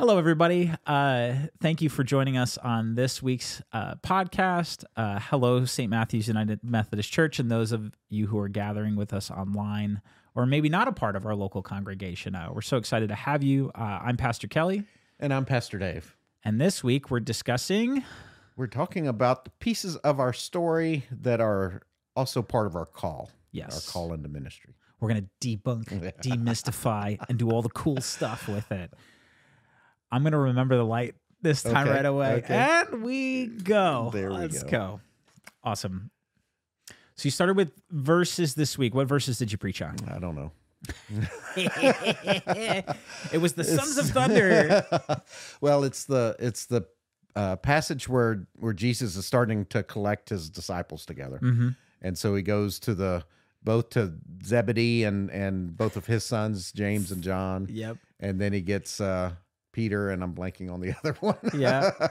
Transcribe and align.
Hello, 0.00 0.16
everybody. 0.16 0.72
Uh, 0.86 1.34
thank 1.60 1.82
you 1.82 1.90
for 1.90 2.02
joining 2.02 2.38
us 2.38 2.56
on 2.56 2.94
this 2.94 3.22
week's 3.22 3.60
uh, 3.74 3.96
podcast. 3.96 4.82
Uh, 4.96 5.20
hello, 5.20 5.66
St. 5.66 5.90
Matthew's 5.90 6.26
United 6.26 6.60
Methodist 6.64 7.12
Church, 7.12 7.38
and 7.38 7.50
those 7.50 7.70
of 7.70 7.92
you 8.08 8.26
who 8.26 8.38
are 8.38 8.48
gathering 8.48 8.96
with 8.96 9.12
us 9.12 9.30
online 9.30 10.00
or 10.34 10.46
maybe 10.46 10.70
not 10.70 10.88
a 10.88 10.92
part 10.92 11.16
of 11.16 11.26
our 11.26 11.34
local 11.34 11.60
congregation. 11.60 12.34
Uh, 12.34 12.48
we're 12.50 12.62
so 12.62 12.78
excited 12.78 13.10
to 13.10 13.14
have 13.14 13.42
you. 13.42 13.70
Uh, 13.74 14.00
I'm 14.02 14.16
Pastor 14.16 14.48
Kelly, 14.48 14.84
And 15.18 15.34
I'm 15.34 15.44
Pastor 15.44 15.78
Dave. 15.78 16.16
and 16.46 16.58
this 16.58 16.82
week 16.82 17.10
we're 17.10 17.20
discussing. 17.20 18.02
We're 18.56 18.68
talking 18.68 19.06
about 19.06 19.44
the 19.44 19.50
pieces 19.60 19.96
of 19.96 20.18
our 20.18 20.32
story 20.32 21.04
that 21.10 21.42
are 21.42 21.82
also 22.16 22.40
part 22.40 22.66
of 22.66 22.74
our 22.74 22.86
call. 22.86 23.30
Yes. 23.52 23.86
Our 23.86 23.92
call 23.92 24.14
into 24.14 24.30
ministry. 24.30 24.72
We're 24.98 25.10
going 25.10 25.28
to 25.42 25.46
debunk, 25.46 25.88
demystify, 26.22 27.18
and 27.28 27.38
do 27.38 27.50
all 27.50 27.60
the 27.60 27.68
cool 27.68 28.00
stuff 28.00 28.48
with 28.48 28.72
it. 28.72 28.94
I'm 30.12 30.22
going 30.22 30.32
to 30.32 30.38
remember 30.38 30.76
the 30.76 30.84
light 30.84 31.14
this 31.42 31.62
time 31.62 31.86
Okay, 31.86 31.96
right 31.96 32.04
away. 32.04 32.32
okay. 32.44 32.54
And 32.90 33.02
we 33.02 33.46
go. 33.46 34.10
There 34.12 34.30
we 34.30 34.36
Let's 34.36 34.62
go. 34.64 34.70
go. 34.70 35.00
Awesome. 35.64 36.10
So 37.14 37.26
you 37.26 37.30
started 37.30 37.56
with 37.56 37.70
verses 37.90 38.54
this 38.54 38.76
week. 38.78 38.94
What 38.94 39.06
verses 39.06 39.38
did 39.38 39.52
you 39.52 39.58
preach 39.58 39.82
on? 39.82 39.96
I 40.08 40.18
don't 40.18 40.34
know. 40.34 40.52
it 43.32 43.40
was 43.40 43.52
the 43.54 43.64
Sons 43.64 43.98
of 43.98 44.06
Thunder. 44.06 44.84
well, 45.60 45.84
it's 45.84 46.04
the 46.04 46.36
it's 46.38 46.66
the 46.66 46.86
uh, 47.36 47.56
passage 47.56 48.08
where 48.08 48.46
where 48.58 48.72
Jesus 48.72 49.16
is 49.16 49.26
starting 49.26 49.66
to 49.66 49.82
collect 49.82 50.28
his 50.30 50.48
disciples 50.50 51.04
together, 51.06 51.38
Mhm. 51.42 51.76
and 52.02 52.16
so 52.16 52.34
he 52.34 52.42
goes 52.42 52.78
to 52.80 52.94
the 52.94 53.24
both 53.62 53.90
to 53.90 54.14
Zebedee 54.44 55.04
and 55.04 55.30
and 55.30 55.76
both 55.76 55.96
of 55.96 56.06
his 56.06 56.24
sons 56.24 56.72
James 56.72 57.12
and 57.12 57.22
John, 57.22 57.66
Yep. 57.70 57.98
and 58.18 58.40
then 58.40 58.52
he 58.52 58.60
gets 58.62 59.00
uh, 59.00 59.32
Peter 59.72 60.10
and 60.10 60.22
I'm 60.22 60.34
blanking 60.34 60.72
on 60.72 60.80
the 60.80 60.94
other 60.98 61.14
one. 61.20 61.36
Yeah. 61.56 61.90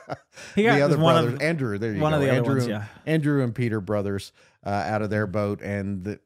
He 0.56 0.64
got 0.64 0.76
the 0.76 0.82
other 0.82 0.98
one 0.98 1.16
brothers, 1.16 1.34
of- 1.34 1.42
Andrew. 1.42 1.78
There 1.78 1.94
you 1.94 2.00
one 2.02 2.12
go. 2.12 2.18
of 2.18 2.24
the 2.24 2.32
Andrew, 2.32 2.54
ones, 2.56 2.64
and- 2.66 2.72
yeah. 2.72 2.86
Andrew 3.06 3.44
and 3.44 3.54
Peter 3.54 3.82
brothers 3.82 4.32
uh, 4.66 4.70
out 4.70 5.02
of 5.02 5.10
their 5.10 5.28
boat, 5.28 5.62
and 5.62 6.04
the 6.04 6.20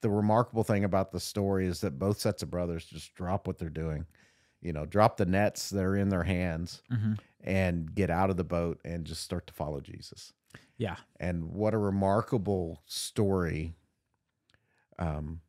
the 0.00 0.08
remarkable 0.10 0.64
thing 0.64 0.84
about 0.84 1.10
the 1.12 1.20
story 1.20 1.66
is 1.66 1.80
that 1.80 1.98
both 1.98 2.18
sets 2.20 2.42
of 2.42 2.50
brothers 2.50 2.84
just 2.86 3.14
drop 3.14 3.46
what 3.46 3.58
they're 3.58 3.68
doing, 3.68 4.06
you 4.62 4.72
know, 4.72 4.86
drop 4.86 5.16
the 5.16 5.26
nets 5.26 5.70
that 5.70 5.82
are 5.84 5.96
in 5.96 6.08
their 6.08 6.22
hands, 6.22 6.82
Mhm. 6.90 7.18
and 7.42 7.94
get 7.94 8.08
out 8.10 8.30
of 8.30 8.36
the 8.36 8.44
boat 8.44 8.80
and 8.84 9.04
just 9.04 9.22
start 9.22 9.46
to 9.48 9.52
follow 9.52 9.80
Jesus. 9.80 10.32
Yeah. 10.78 10.96
And 11.18 11.52
what 11.52 11.74
a 11.74 11.78
remarkable 11.78 12.80
story 12.86 13.74
um, 14.98 15.40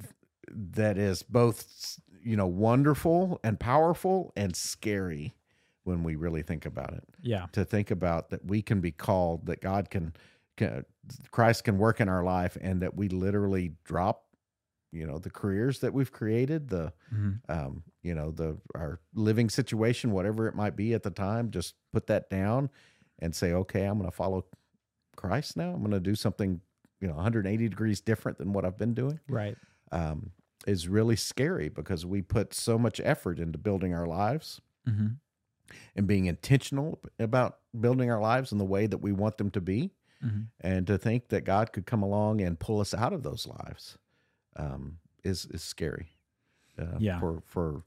th- 0.00 0.12
that 0.52 0.98
is 0.98 1.22
both, 1.22 1.98
you 2.22 2.36
know, 2.36 2.46
wonderful 2.46 3.40
and 3.44 3.58
powerful 3.58 4.32
and 4.36 4.54
scary 4.54 5.34
when 5.84 6.02
we 6.02 6.14
really 6.16 6.42
think 6.42 6.66
about 6.66 6.92
it. 6.92 7.04
Yeah. 7.22 7.46
To 7.52 7.64
think 7.64 7.90
about 7.90 8.30
that 8.30 8.44
we 8.44 8.62
can 8.62 8.80
be 8.80 8.92
called, 8.92 9.46
that 9.46 9.60
God 9.60 9.90
can, 9.90 10.12
can 10.56 10.84
Christ 11.30 11.64
can 11.64 11.78
work 11.78 12.00
in 12.00 12.08
our 12.08 12.22
life, 12.22 12.56
and 12.60 12.82
that 12.82 12.94
we 12.94 13.08
literally 13.08 13.72
drop, 13.84 14.26
you 14.92 15.06
know, 15.06 15.18
the 15.18 15.30
careers 15.30 15.80
that 15.80 15.92
we've 15.94 16.12
created, 16.12 16.68
the 16.68 16.92
Mhm. 17.14 17.40
um, 17.48 17.82
you 18.02 18.14
know, 18.14 18.30
the 18.30 18.58
our 18.74 19.00
living 19.14 19.48
situation, 19.50 20.12
whatever 20.12 20.46
it 20.48 20.54
might 20.54 20.76
be 20.76 20.94
at 20.94 21.02
the 21.02 21.10
time, 21.10 21.50
just 21.50 21.74
put 21.92 22.06
that 22.08 22.28
down 22.30 22.70
and 23.18 23.34
say, 23.34 23.52
okay, 23.52 23.84
I'm 23.84 23.98
going 23.98 24.10
to 24.10 24.16
follow 24.16 24.46
Christ 25.16 25.56
now. 25.56 25.72
I'm 25.72 25.80
going 25.80 25.90
to 25.92 26.00
do 26.00 26.14
something, 26.14 26.60
you 27.00 27.08
know, 27.08 27.14
180 27.14 27.68
degrees 27.68 28.00
different 28.00 28.38
than 28.38 28.52
what 28.52 28.64
I've 28.64 28.78
been 28.78 28.94
doing. 28.94 29.20
Right. 29.28 29.56
Um, 29.92 30.32
is 30.66 30.88
really 30.88 31.16
scary 31.16 31.68
because 31.68 32.04
we 32.04 32.22
put 32.22 32.52
so 32.54 32.78
much 32.78 33.00
effort 33.02 33.38
into 33.38 33.58
building 33.58 33.94
our 33.94 34.06
lives 34.06 34.60
hmm 34.86 35.08
and 35.94 36.08
being 36.08 36.26
intentional 36.26 37.00
about 37.20 37.58
building 37.80 38.10
our 38.10 38.20
lives 38.20 38.50
in 38.50 38.58
the 38.58 38.64
way 38.64 38.86
that 38.88 38.98
we 38.98 39.12
want 39.12 39.38
them 39.38 39.50
to 39.50 39.60
be, 39.60 39.92
hmm 40.20 40.40
and 40.60 40.86
to 40.88 40.98
think 40.98 41.28
that 41.28 41.44
God 41.44 41.72
could 41.72 41.86
come 41.86 42.02
along 42.02 42.40
and 42.40 42.58
pull 42.58 42.80
us 42.80 42.92
out 42.92 43.12
of 43.12 43.22
those 43.22 43.46
lives 43.46 43.96
um, 44.56 44.98
is 45.22 45.46
is 45.46 45.62
scary. 45.62 46.16
Uh, 46.78 46.98
Yeah. 46.98 47.20
For 47.20 47.40
for 47.44 47.82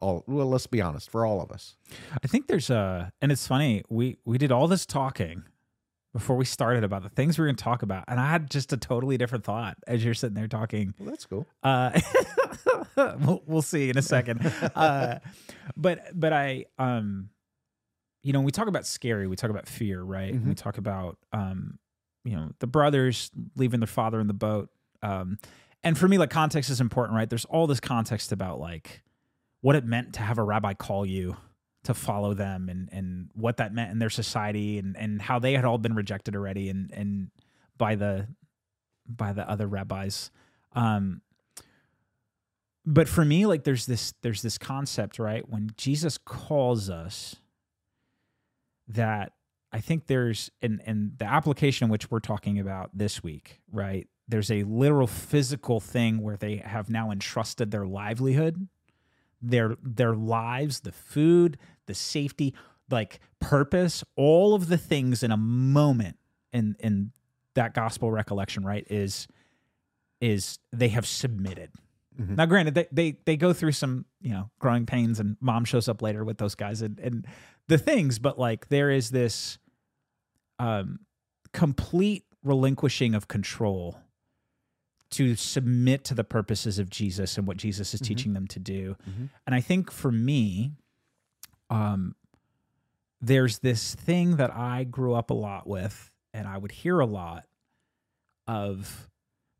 all 0.00 0.24
well, 0.26 0.48
let's 0.48 0.66
be 0.66 0.80
honest, 0.82 1.10
for 1.10 1.24
all 1.24 1.40
of 1.40 1.52
us. 1.52 1.76
I 2.22 2.26
think 2.26 2.46
there's 2.48 2.70
a, 2.70 3.12
and 3.22 3.30
it's 3.30 3.46
funny. 3.46 3.84
We 3.88 4.16
we 4.24 4.36
did 4.38 4.50
all 4.50 4.66
this 4.68 4.84
talking 4.86 5.44
before 6.12 6.36
we 6.36 6.44
started 6.44 6.84
about 6.84 7.02
the 7.02 7.08
things 7.10 7.38
we 7.38 7.42
are 7.44 7.46
going 7.46 7.56
to 7.56 7.62
talk 7.62 7.82
about, 7.82 8.04
and 8.08 8.18
I 8.18 8.28
had 8.30 8.50
just 8.50 8.72
a 8.72 8.76
totally 8.76 9.16
different 9.18 9.44
thought 9.44 9.76
as 9.86 10.04
you're 10.04 10.14
sitting 10.14 10.34
there 10.34 10.48
talking. 10.48 10.94
Well, 10.98 11.10
that's 11.10 11.26
cool. 11.26 11.46
Uh, 11.62 11.98
we'll, 12.96 13.42
we'll 13.46 13.62
see 13.62 13.90
in 13.90 13.98
a 13.98 14.02
second. 14.02 14.40
Uh, 14.74 15.18
but 15.76 16.00
but 16.14 16.32
I 16.32 16.64
um, 16.78 17.30
you 18.22 18.32
know, 18.32 18.40
when 18.40 18.46
we 18.46 18.52
talk 18.52 18.68
about 18.68 18.86
scary, 18.86 19.26
we 19.26 19.36
talk 19.36 19.50
about 19.50 19.66
fear, 19.68 20.02
right? 20.02 20.32
We 20.32 20.38
Mhm. 20.52 20.56
talk 20.56 20.78
about 20.78 21.18
um, 21.32 21.78
you 22.24 22.34
know, 22.36 22.50
the 22.60 22.66
brothers 22.66 23.30
leaving 23.56 23.80
their 23.80 23.86
father 23.86 24.20
in 24.20 24.26
the 24.26 24.34
boat. 24.34 24.70
Um, 25.02 25.38
and 25.82 25.96
for 25.96 26.08
me, 26.08 26.18
like 26.18 26.30
context 26.30 26.70
is 26.70 26.80
important, 26.80 27.16
right? 27.16 27.28
There's 27.30 27.44
all 27.44 27.66
this 27.66 27.80
context 27.80 28.32
about 28.32 28.58
like 28.60 29.02
what 29.60 29.76
it 29.76 29.84
meant 29.84 30.14
to 30.14 30.20
have 30.20 30.38
a 30.38 30.42
rabbi 30.42 30.74
call 30.74 31.06
you 31.06 31.36
to 31.84 31.94
follow 31.94 32.34
them 32.34 32.68
and 32.68 32.88
and 32.92 33.30
what 33.34 33.58
that 33.58 33.72
meant 33.72 33.90
in 33.90 33.98
their 33.98 34.10
society 34.10 34.78
and 34.78 34.96
and 34.96 35.22
how 35.22 35.38
they 35.38 35.54
had 35.54 35.64
all 35.64 35.78
been 35.78 35.94
rejected 35.94 36.34
already 36.34 36.68
and 36.68 36.90
and 36.92 37.30
by 37.76 37.94
the 37.94 38.26
by 39.06 39.32
the 39.32 39.48
other 39.48 39.66
rabbis. 39.66 40.30
Um 40.74 41.22
but 42.88 43.06
for 43.06 43.24
me 43.24 43.44
like 43.44 43.64
there's 43.64 43.86
this 43.86 44.14
there's 44.22 44.40
this 44.40 44.56
concept 44.56 45.18
right 45.18 45.48
when 45.48 45.70
jesus 45.76 46.16
calls 46.18 46.88
us 46.88 47.36
that 48.88 49.32
i 49.72 49.80
think 49.80 50.06
there's 50.06 50.50
in 50.62 50.80
in 50.86 51.12
the 51.18 51.26
application 51.26 51.90
which 51.90 52.10
we're 52.10 52.18
talking 52.18 52.58
about 52.58 52.90
this 52.94 53.22
week 53.22 53.60
right 53.70 54.08
there's 54.26 54.50
a 54.50 54.62
literal 54.64 55.06
physical 55.06 55.80
thing 55.80 56.22
where 56.22 56.36
they 56.36 56.56
have 56.56 56.88
now 56.88 57.10
entrusted 57.10 57.70
their 57.70 57.86
livelihood 57.86 58.68
their 59.40 59.76
their 59.82 60.14
lives 60.14 60.80
the 60.80 60.92
food 60.92 61.58
the 61.86 61.94
safety 61.94 62.54
like 62.90 63.20
purpose 63.40 64.02
all 64.16 64.54
of 64.54 64.68
the 64.68 64.78
things 64.78 65.22
in 65.22 65.30
a 65.30 65.36
moment 65.36 66.16
in 66.52 66.74
in 66.80 67.12
that 67.54 67.74
gospel 67.74 68.10
recollection 68.10 68.64
right 68.64 68.86
is 68.90 69.28
is 70.20 70.58
they 70.72 70.88
have 70.88 71.06
submitted 71.06 71.70
Mhm. 72.20 72.36
now 72.36 72.46
granted 72.46 72.74
they, 72.74 72.88
they 72.90 73.16
they 73.26 73.36
go 73.36 73.52
through 73.52 73.70
some 73.72 74.04
you 74.20 74.30
know 74.32 74.50
growing 74.58 74.86
pains 74.86 75.20
and 75.20 75.36
mom 75.40 75.64
shows 75.64 75.88
up 75.88 76.02
later 76.02 76.24
with 76.24 76.38
those 76.38 76.56
guys 76.56 76.82
and, 76.82 76.98
and 76.98 77.24
the 77.68 77.78
things 77.78 78.18
but 78.18 78.38
like 78.40 78.68
there 78.70 78.90
is 78.90 79.10
this 79.10 79.58
um 80.58 80.98
complete 81.52 82.24
relinquishing 82.42 83.14
of 83.14 83.28
control 83.28 83.98
to 85.10 85.34
submit 85.36 86.04
to 86.04 86.14
the 86.14 86.24
purposes 86.24 86.78
of 86.78 86.90
Jesus 86.90 87.38
and 87.38 87.46
what 87.46 87.56
Jesus 87.56 87.94
is 87.94 88.00
Mhm. 88.00 88.06
teaching 88.06 88.32
them 88.34 88.46
to 88.48 88.58
do. 88.58 88.96
Mhm. 89.08 89.30
And 89.46 89.54
I 89.54 89.60
think 89.60 89.90
for 89.90 90.12
me, 90.12 90.72
um, 91.70 92.14
there's 93.20 93.58
this 93.60 93.94
thing 93.94 94.36
that 94.36 94.54
I 94.54 94.84
grew 94.84 95.14
up 95.14 95.30
a 95.30 95.34
lot 95.34 95.66
with, 95.66 96.10
and 96.32 96.46
I 96.46 96.58
would 96.58 96.72
hear 96.72 97.00
a 97.00 97.06
lot 97.06 97.46
of 98.46 99.08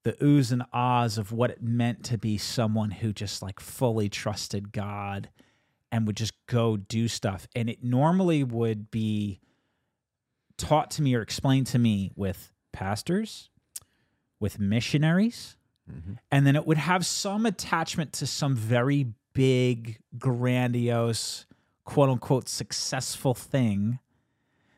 the 0.05 0.13
oohs 0.15 0.53
and 0.53 0.63
ahs 0.73 1.19
of 1.19 1.33
what 1.33 1.51
it 1.51 1.63
meant 1.63 2.05
to 2.05 2.17
be 2.19 2.39
someone 2.39 2.91
who 2.91 3.13
just 3.13 3.43
like 3.43 3.59
fully 3.61 4.09
trusted 4.09 4.73
God 4.73 5.29
and 5.91 6.07
would 6.07 6.17
just 6.17 6.35
go 6.47 6.77
do 6.77 7.09
stuff. 7.09 7.49
And 7.57 7.69
it 7.69 7.83
normally 7.83 8.45
would 8.45 8.91
be 8.91 9.41
taught 10.57 10.91
to 10.93 11.03
me 11.03 11.15
or 11.15 11.23
explained 11.23 11.67
to 11.69 11.79
me 11.79 12.11
with 12.15 12.53
pastors, 12.73 13.51
with 14.41 14.59
missionaries, 14.59 15.57
Mhm. 15.91 16.19
and 16.31 16.47
then 16.47 16.55
it 16.57 16.67
would 16.67 16.77
have 16.79 17.05
some 17.07 17.47
attachment 17.47 18.13
to 18.15 18.27
some 18.27 18.55
very 18.55 19.15
big, 19.33 20.01
grandiose, 20.19 21.47
quote 21.85 22.09
unquote, 22.11 22.49
successful 22.49 23.35
thing 23.35 23.99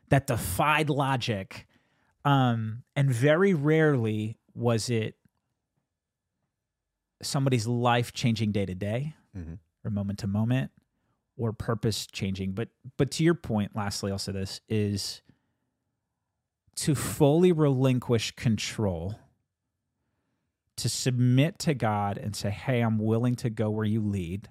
that 0.09 0.27
defied 0.27 0.89
logic. 0.91 1.67
Um, 2.25 2.83
and 2.95 3.11
very 3.13 3.55
rarely 3.55 4.39
was 4.55 4.91
it 4.91 5.17
somebody's 7.23 7.67
life 7.67 8.13
changing 8.13 8.53
day 8.53 8.67
to 8.67 8.75
day 8.75 9.15
Mhm. 9.37 9.59
or 9.85 9.91
moment 9.91 10.19
to 10.21 10.27
moment 10.27 10.71
or 11.37 11.53
purpose 11.53 12.07
changing. 12.07 12.53
But 12.53 12.71
but 12.97 13.11
to 13.13 13.25
your 13.25 13.35
point, 13.35 13.75
lastly, 13.75 14.11
I'll 14.11 14.19
say 14.19 14.33
this 14.33 14.61
is 14.69 15.23
to 16.77 16.95
fully 16.95 17.53
relinquish 17.53 18.33
control 18.33 19.19
to 20.81 20.89
submit 20.89 21.59
to 21.61 21.75
God 21.75 22.19
and 22.19 22.35
say, 22.35 22.51
Hey, 22.51 22.81
I'm 22.81 22.99
willing 22.99 23.35
to 23.37 23.51
go 23.51 23.71
where 23.71 23.85
you 23.85 24.01
lead, 24.01 24.49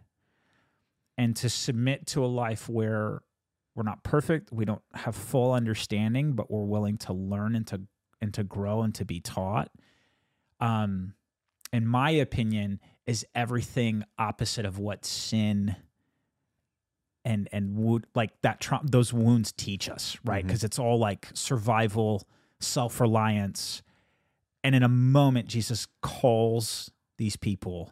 and 1.18 1.36
to 1.38 1.50
submit 1.50 2.08
to 2.08 2.24
a 2.24 2.28
life 2.28 2.70
where 2.70 3.22
we're 3.76 3.84
not 3.84 4.04
perfect, 4.04 4.52
we 4.52 4.66
don't 4.66 4.82
have 4.94 5.16
full 5.16 5.54
understanding, 5.54 6.34
but 6.34 6.52
we're 6.52 6.64
willing 6.64 6.98
to 6.98 7.14
learn 7.14 7.56
and 7.56 7.68
to 7.68 7.82
and 8.22 8.34
to 8.34 8.44
grow 8.44 8.82
and 8.82 8.94
to 8.96 9.06
be 9.06 9.20
taught. 9.20 9.70
Um, 10.60 11.14
in 11.72 11.88
my 11.88 12.10
opinion, 12.12 12.80
is 13.06 13.26
everything 13.34 14.04
opposite 14.18 14.66
of 14.66 14.78
what 14.78 15.06
sin 15.06 15.76
and 17.26 17.50
and 17.52 17.76
would 17.76 18.06
like 18.16 18.32
that 18.42 18.60
tra- 18.60 18.82
those 18.84 19.14
wounds 19.14 19.52
teach 19.52 19.90
us 19.90 20.18
right 20.24 20.46
because 20.46 20.64
it's 20.64 20.80
all 20.80 20.98
like 20.98 21.28
survival 21.34 22.28
self-reliance 22.60 23.82
and 24.64 24.76
in 24.76 24.84
a 24.84 24.88
moment 24.90 25.48
jesus 25.48 25.88
calls 26.02 26.92
these 27.18 27.36
people 27.36 27.92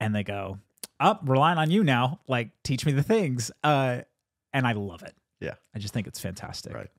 and 0.00 0.14
they 0.14 0.22
go 0.24 0.58
up 0.98 1.20
relying 1.24 1.58
on 1.58 1.70
you 1.70 1.82
now 1.84 2.20
like 2.28 2.50
teach 2.62 2.84
me 2.86 2.92
the 2.92 3.02
things 3.02 3.50
uh 3.64 4.00
and 4.52 4.66
i 4.66 4.72
love 4.72 5.02
it 5.02 5.14
Yeah. 5.40 5.54
i 5.74 5.78
just 5.78 5.94
think 5.94 6.06
it's 6.06 6.20
fantastic 6.20 6.74
Right. 6.74 6.90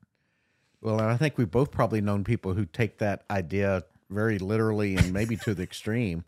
Well, 0.80 0.98
and 0.98 1.08
I 1.10 1.16
think 1.16 1.38
we've 1.38 1.48
both 1.48 1.70
probably 1.70 2.00
known 2.00 2.24
people 2.24 2.54
who 2.54 2.64
take 2.64 2.98
that 2.98 3.22
idea 3.30 3.84
very 4.10 4.40
literally 4.40 4.96
and 4.96 5.12
maybe 5.12 5.36
to 5.36 5.54
the 5.54 5.62
extreme. 5.62 6.24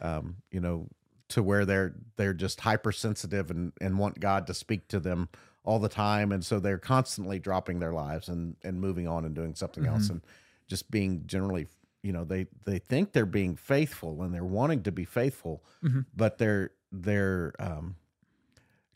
Um, 0.00 0.36
you 0.50 0.60
know, 0.60 0.88
to 1.28 1.42
where 1.42 1.66
they're 1.66 1.94
they're 2.16 2.32
just 2.32 2.62
hypersensitive 2.62 3.50
and 3.50 3.72
and 3.82 3.98
want 3.98 4.18
God 4.18 4.46
to 4.46 4.54
speak 4.54 4.88
to 4.88 4.98
them 4.98 5.28
all 5.62 5.78
the 5.78 5.90
time, 5.90 6.32
and 6.32 6.42
so 6.42 6.58
they're 6.58 6.78
constantly 6.78 7.38
dropping 7.38 7.80
their 7.80 7.92
lives 7.92 8.28
and 8.30 8.56
and 8.64 8.80
moving 8.80 9.06
on 9.06 9.26
and 9.26 9.34
doing 9.34 9.54
something 9.54 9.84
else, 9.84 10.08
and 10.08 10.22
just 10.68 10.90
being 10.90 11.24
generally, 11.26 11.66
you 12.02 12.12
know, 12.12 12.24
they 12.24 12.46
they 12.64 12.78
think 12.78 13.12
they're 13.12 13.26
being 13.26 13.56
faithful 13.56 14.22
and 14.22 14.34
they're 14.34 14.44
wanting 14.44 14.82
to 14.82 14.92
be 14.92 15.04
faithful, 15.04 15.62
but 16.16 16.38
they're 16.38 16.70
they're 16.90 17.54
um, 17.58 17.96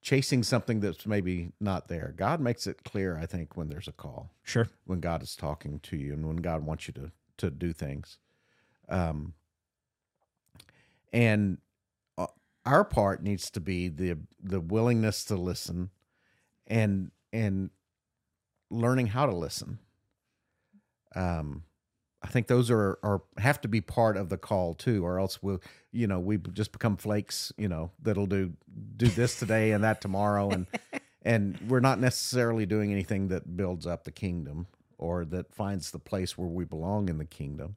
chasing 0.03 0.43
something 0.43 0.81
that's 0.81 1.07
maybe 1.07 1.53
not 1.61 1.89
there. 1.89 2.15
God 2.17 2.41
makes 2.41 2.67
it 2.67 2.85
clear, 2.85 3.17
I 3.19 3.27
think, 3.27 3.57
when 3.57 3.69
there's 3.69 3.89
a 3.89 3.93
call 3.93 4.31
sure 4.43 4.69
when 4.85 5.01
God 5.01 5.23
is 5.23 5.37
talking 5.37 5.81
to 5.81 5.97
you 5.97 6.13
and 6.13 6.27
when 6.27 6.37
God 6.37 6.65
wants 6.65 6.89
you 6.89 6.95
to 6.95 7.13
to 7.39 7.51
do 7.51 7.73
things. 7.73 8.19
Um, 8.89 9.35
and 11.13 11.59
uh, 12.19 12.27
our 12.65 12.85
part 12.85 13.23
needs 13.23 13.51
to 13.53 13.61
be 13.61 13.89
the 13.89 14.19
the 14.43 14.61
willingness 14.61 15.25
to 15.27 15.37
listen 15.37 15.91
and 16.67 17.11
and 17.33 17.71
learning 18.71 19.09
how 19.09 19.27
to 19.27 19.35
listen. 19.35 19.79
Um, 21.15 21.63
I 22.23 22.29
think 22.29 22.47
those 22.47 22.71
are 22.71 22.99
are 23.03 23.23
have 23.39 23.61
to 23.63 23.69
be 23.69 23.81
part 23.81 24.17
of 24.17 24.29
the 24.29 24.39
call 24.39 24.75
too, 24.75 25.05
or 25.05 25.19
else 25.19 25.43
we'll 25.43 25.61
you 25.93 26.07
know 26.07 26.19
we 26.19 26.39
just 26.39 26.73
become 26.73 26.97
flakes. 26.97 27.53
You 27.57 27.69
know 27.69 27.91
that'll 28.03 28.27
do 28.27 28.53
do 28.97 29.07
this 29.09 29.39
today 29.39 29.73
and 29.73 29.85
that 29.85 30.01
tomorrow, 30.01 30.51
and 30.51 30.67
and 31.23 31.59
we're 31.69 31.81
not 31.81 32.01
necessarily 32.01 32.67
doing 32.67 32.93
anything 32.93 33.29
that 33.29 33.57
builds 33.57 33.87
up 33.87 34.05
the 34.05 34.13
kingdom 34.13 34.67
or 34.99 35.25
that 35.27 35.55
finds 35.55 35.91
the 35.91 35.99
place 35.99 36.39
where 36.39 36.49
we 36.49 36.65
belong 36.65 37.09
in 37.09 37.19
the 37.19 37.25
kingdom. 37.25 37.77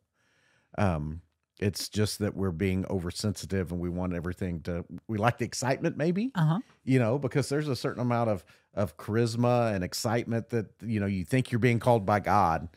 Um, 0.78 1.22
it's 1.60 1.90
just 1.90 2.20
that 2.20 2.38
we're 2.38 2.52
being 2.52 2.86
oversensitive 2.90 3.74
and 3.74 3.82
we 3.82 3.90
want 3.90 4.14
everything 4.14 4.62
to. 4.62 4.86
We 5.08 5.18
like 5.18 5.38
the 5.38 5.46
excitement, 5.46 5.98
maybe 5.98 6.32
uh-huh 6.36 6.60
you 6.90 6.98
know, 6.98 7.20
because 7.20 7.50
there's 7.50 7.68
a 7.68 7.76
certain 7.76 8.02
amount 8.02 8.32
of 8.32 8.44
of 8.74 8.98
charisma 8.98 9.74
and 9.74 9.84
excitement 9.84 10.50
that 10.50 10.68
you 10.82 11.00
know 11.00 11.06
you 11.06 11.24
think 11.24 11.52
you're 11.52 11.60
being 11.60 11.80
called 11.80 12.06
by 12.06 12.20
God. 12.20 12.68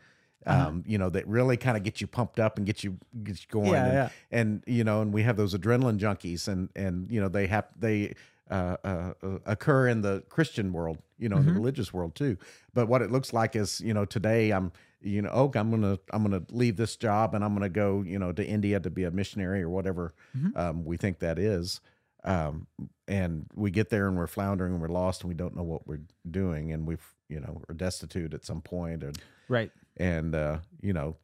Uh-huh. 0.46 0.68
Um, 0.68 0.84
you 0.86 0.98
know, 0.98 1.08
that 1.10 1.26
really 1.28 1.56
kind 1.56 1.76
of 1.76 1.82
get 1.82 2.00
you 2.00 2.06
pumped 2.06 2.40
up 2.40 2.56
and 2.56 2.66
get 2.66 2.82
you 2.82 2.98
get 3.22 3.36
you 3.40 3.46
going. 3.50 3.70
Yeah, 3.72 3.84
and, 3.84 3.92
yeah. 3.94 4.08
and 4.30 4.64
you 4.66 4.84
know, 4.84 5.00
and 5.00 5.12
we 5.12 5.22
have 5.22 5.36
those 5.36 5.54
adrenaline 5.54 5.98
junkies, 5.98 6.48
and 6.48 6.68
and 6.74 7.10
you 7.10 7.20
know 7.20 7.28
they 7.28 7.46
have 7.46 7.66
they 7.78 8.14
uh, 8.50 8.76
uh, 8.84 9.12
uh, 9.22 9.38
occur 9.46 9.88
in 9.88 10.02
the 10.02 10.22
Christian 10.28 10.72
world, 10.72 10.98
you 11.18 11.28
know, 11.28 11.36
Mm-hmm. 11.36 11.46
the 11.46 11.52
religious 11.52 11.92
world 11.94 12.14
too. 12.14 12.36
But 12.74 12.86
what 12.88 13.00
it 13.02 13.10
looks 13.10 13.32
like 13.32 13.56
is, 13.56 13.80
you 13.80 13.94
know, 13.94 14.04
today 14.04 14.50
I'm, 14.50 14.72
you 15.00 15.22
know, 15.22 15.30
oh, 15.32 15.50
I'm 15.54 15.70
gonna 15.70 15.98
I'm 16.12 16.22
gonna 16.22 16.42
leave 16.50 16.76
this 16.76 16.96
job 16.96 17.34
and 17.34 17.42
I'm 17.44 17.54
gonna 17.54 17.68
go, 17.68 18.02
you 18.02 18.18
know, 18.18 18.32
to 18.32 18.44
India 18.44 18.78
to 18.80 18.90
be 18.90 19.04
a 19.04 19.10
missionary 19.10 19.62
or 19.62 19.70
whatever 19.70 20.12
Mm-hmm. 20.36 20.56
um, 20.58 20.84
we 20.84 20.96
think 20.96 21.20
that 21.20 21.38
is. 21.38 21.80
Um, 22.24 22.66
and 23.08 23.46
we 23.54 23.70
get 23.70 23.90
there 23.90 24.06
and 24.06 24.16
we're 24.16 24.26
floundering 24.28 24.72
and 24.72 24.80
we're 24.82 24.88
lost 24.88 25.22
and 25.22 25.28
we 25.28 25.34
don't 25.34 25.56
know 25.56 25.64
what 25.64 25.86
we're 25.88 26.02
doing 26.30 26.72
and 26.72 26.86
we've, 26.86 27.04
you 27.28 27.40
know, 27.40 27.60
are 27.68 27.74
destitute 27.74 28.32
at 28.34 28.44
some 28.44 28.60
point 28.60 29.02
and 29.02 29.18
right 29.48 29.70
and 29.96 30.34
uh, 30.34 30.58
you 30.80 30.92
know, 30.92 31.16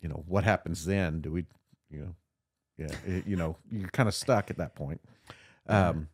you 0.00 0.08
know 0.08 0.22
what 0.26 0.44
happens 0.44 0.84
then? 0.84 1.20
Do 1.20 1.32
we, 1.32 1.46
you 1.90 2.00
know, 2.00 2.14
yeah, 2.78 2.94
it- 3.06 3.26
you 3.26 3.36
know, 3.36 3.56
you're 3.70 3.88
kind 3.88 4.08
of 4.08 4.14
stuck 4.14 4.50
at 4.50 4.58
that 4.58 4.74
point. 4.74 5.00
Um, 5.66 6.08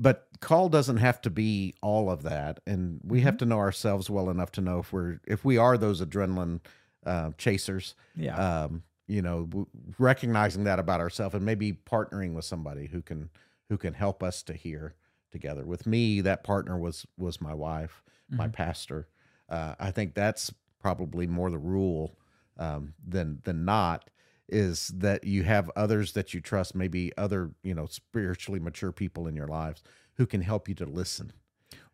but 0.00 0.28
call 0.40 0.68
doesn't 0.68 0.98
have 0.98 1.20
to 1.22 1.30
be 1.30 1.74
all 1.82 2.10
of 2.10 2.22
that, 2.22 2.60
and 2.66 3.00
we 3.02 3.22
have 3.22 3.36
to 3.38 3.46
know 3.46 3.58
ourselves 3.58 4.08
well 4.08 4.30
enough 4.30 4.52
to 4.52 4.60
know 4.60 4.78
if 4.78 4.92
we're 4.92 5.18
if 5.26 5.44
we 5.44 5.56
are 5.58 5.76
those 5.76 6.00
adrenaline 6.04 6.60
uh, 7.04 7.30
chasers. 7.38 7.94
yeah 8.14 8.64
Um, 8.64 8.82
you 9.10 9.22
know, 9.22 9.46
w- 9.46 9.66
recognizing 9.98 10.64
that 10.64 10.78
about 10.78 11.00
ourselves 11.00 11.34
and 11.34 11.44
maybe 11.44 11.72
partnering 11.72 12.34
with 12.34 12.44
somebody 12.44 12.86
who 12.86 13.00
can 13.02 13.30
who 13.70 13.78
can 13.78 13.94
help 13.94 14.22
us 14.22 14.42
to 14.44 14.52
hear 14.52 14.94
together. 15.32 15.64
With 15.64 15.86
me, 15.86 16.20
that 16.20 16.44
partner 16.44 16.78
was 16.78 17.06
was 17.16 17.40
my 17.40 17.54
wife, 17.54 18.02
my 18.28 18.48
pastor. 18.48 19.08
Uh, 19.48 19.74
I 19.78 19.90
think 19.90 20.14
that's 20.14 20.52
probably 20.80 21.26
more 21.26 21.50
the 21.50 21.58
rule 21.58 22.16
um, 22.58 22.94
than 23.06 23.40
than 23.44 23.64
not. 23.64 24.10
Is 24.50 24.88
that 24.96 25.24
you 25.24 25.42
have 25.42 25.70
others 25.76 26.12
that 26.12 26.32
you 26.32 26.40
trust, 26.40 26.74
maybe 26.74 27.12
other 27.18 27.50
you 27.62 27.74
know 27.74 27.86
spiritually 27.86 28.60
mature 28.60 28.92
people 28.92 29.26
in 29.26 29.36
your 29.36 29.48
lives 29.48 29.82
who 30.14 30.26
can 30.26 30.42
help 30.42 30.68
you 30.68 30.74
to 30.76 30.86
listen. 30.86 31.32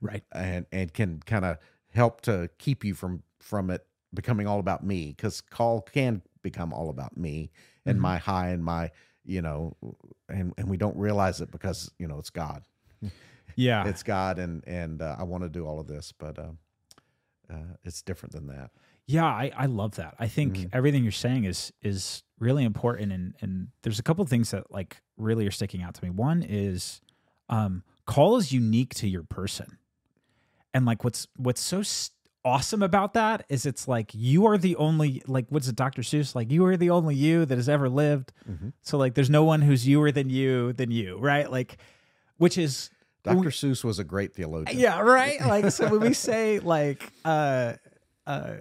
Right. 0.00 0.24
And 0.32 0.66
and 0.72 0.92
can 0.92 1.20
kind 1.24 1.44
of 1.44 1.58
help 1.92 2.20
to 2.22 2.50
keep 2.58 2.84
you 2.84 2.94
from 2.94 3.22
from 3.40 3.70
it 3.70 3.86
becoming 4.12 4.46
all 4.46 4.60
about 4.60 4.84
me 4.84 5.08
because 5.16 5.40
call 5.40 5.80
can 5.80 6.22
become 6.42 6.72
all 6.72 6.88
about 6.90 7.16
me 7.16 7.50
and 7.84 8.00
my 8.00 8.18
high 8.18 8.48
and 8.50 8.64
my 8.64 8.90
you 9.24 9.42
know 9.42 9.76
and 10.28 10.52
and 10.56 10.68
we 10.68 10.76
don't 10.76 10.96
realize 10.96 11.40
it 11.40 11.50
because 11.50 11.90
you 11.98 12.06
know 12.06 12.18
it's 12.18 12.30
god. 12.30 12.64
Yeah. 13.56 13.86
It's 13.86 14.02
god 14.02 14.38
and 14.38 14.64
and 14.66 15.00
uh, 15.00 15.14
i 15.18 15.22
want 15.22 15.44
to 15.44 15.48
do 15.48 15.64
all 15.64 15.78
of 15.78 15.86
this 15.86 16.12
but 16.16 16.38
uh, 16.38 16.52
uh, 17.52 17.76
it's 17.85 18.02
different 18.02 18.32
than 18.32 18.46
that 18.46 18.70
Yeah, 19.06 19.25
I, 19.26 19.50
I 19.56 19.67
love 19.67 19.96
that. 19.96 20.14
I 20.19 20.29
think 20.29 20.56
Mm-hmm. 20.56 20.76
everything 20.76 21.02
you're 21.02 21.12
saying 21.12 21.44
is 21.44 21.73
is 21.82 22.23
really 22.38 22.64
important 22.64 23.12
and 23.12 23.35
and 23.41 23.69
there's 23.82 23.99
a 23.99 24.02
couple 24.02 24.25
things 24.26 24.50
that 24.50 24.70
like 24.70 25.02
really 25.17 25.46
are 25.46 25.50
sticking 25.52 25.82
out 25.82 25.94
to 25.94 26.05
me. 26.05 26.11
One 26.11 26.43
is 26.43 27.00
um 27.49 27.82
call 28.06 28.37
is 28.38 28.52
unique 28.52 28.94
to 28.96 29.08
your 29.08 29.23
person. 29.25 29.79
And 30.73 30.87
like 30.87 31.05
what's 31.05 31.26
what's 31.37 31.61
so 31.61 31.81
s- 31.81 32.11
awesome 32.44 32.82
about 32.82 33.14
that 33.14 33.44
is 33.49 33.64
it's 33.64 33.87
like 33.88 34.11
you 34.14 34.47
are 34.47 34.58
the 34.58 34.76
only 34.76 35.23
like 35.26 35.47
what's 35.49 35.69
it 35.69 35.76
Dr. 35.76 36.02
Seuss 36.02 36.35
like 36.35 36.50
you 36.50 36.64
are 36.67 36.76
the 36.76 36.90
only 36.90 37.14
you 37.14 37.44
that 37.47 37.56
has 37.58 37.69
ever 37.69 37.88
lived. 37.88 38.32
Mm-hmm. 38.50 38.70
So 38.82 38.99
like 38.99 39.14
there's 39.14 39.31
no 39.31 39.44
one 39.44 39.62
who's 39.62 39.87
youer 39.87 40.12
than 40.12 40.31
you 40.31 40.73
than 40.73 40.90
you, 40.90 41.19
right? 41.19 41.50
Like 41.50 41.76
which 42.38 42.58
is 42.58 42.90
dr 43.25 43.50
seuss 43.50 43.82
was 43.82 43.99
a 43.99 44.05
great 44.05 44.35
theologian. 44.35 44.79
Yeah, 44.79 45.00
right. 45.00 45.41
Like 45.41 45.71
so 45.73 45.88
when 45.88 46.00
we 46.00 46.14
say 46.14 46.61
like 46.61 47.12
uh 47.25 47.75
uh 48.26 48.54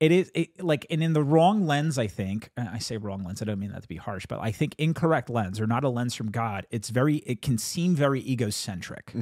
it 0.00 0.10
is 0.10 0.30
it, 0.34 0.62
like 0.62 0.84
and 0.90 1.02
in 1.02 1.12
the 1.12 1.22
wrong 1.22 1.64
lens 1.66 1.96
i 1.96 2.08
think 2.08 2.50
i 2.56 2.78
say 2.78 2.96
wrong 2.96 3.22
lens 3.24 3.40
i 3.40 3.44
don't 3.44 3.60
mean 3.60 3.70
that 3.70 3.82
to 3.82 3.88
be 3.88 3.96
harsh 3.96 4.26
but 4.26 4.40
i 4.40 4.50
think 4.50 4.74
incorrect 4.76 5.30
lens 5.30 5.60
or 5.60 5.66
not 5.66 5.84
a 5.84 5.88
lens 5.88 6.14
from 6.14 6.30
god 6.30 6.66
it's 6.70 6.90
very 6.90 7.18
it 7.18 7.40
can 7.40 7.56
seem 7.56 7.94
very 7.94 8.20
egocentric 8.28 9.12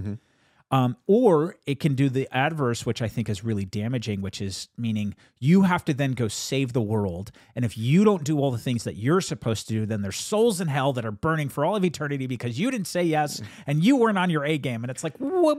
um, 0.71 0.97
or 1.07 1.57
it 1.67 1.81
can 1.81 1.95
do 1.95 2.09
the 2.09 2.29
adverse 2.33 2.85
which 2.87 3.03
i 3.03 3.09
think 3.09 3.29
is 3.29 3.45
really 3.45 3.65
damaging 3.65 4.21
which 4.21 4.41
is 4.41 4.69
meaning 4.77 5.15
you 5.43 5.63
have 5.63 5.83
to 5.87 5.95
then 5.95 6.13
go 6.13 6.29
save 6.29 6.75
the 6.75 6.83
world. 6.83 7.33
And 7.57 7.65
if 7.65 7.77
you 7.79 8.05
don't 8.05 8.23
do 8.23 8.39
all 8.39 8.51
the 8.51 8.59
things 8.59 8.85
that 8.85 8.97
you're 8.97 9.23
supposed 9.23 9.67
to 9.69 9.75
do 9.75 9.87
then 9.87 10.03
there's 10.03 10.17
souls 10.17 10.61
in 10.61 10.69
hell 10.69 10.93
that 10.93 11.05
are 11.05 11.11
burning 11.11 11.49
for 11.49 11.65
all 11.65 11.75
of 11.77 11.85
eternity 11.85 12.27
because 12.27 12.59
you 12.61 12.71
didn't 12.71 12.87
say 12.87 13.03
yes 13.03 13.41
and 13.67 13.83
you 13.83 13.97
weren't 13.97 14.19
on 14.19 14.29
your 14.29 14.45
a 14.45 14.59
game. 14.59 14.85
And 14.85 14.91
it's 14.91 15.03
like 15.03 15.15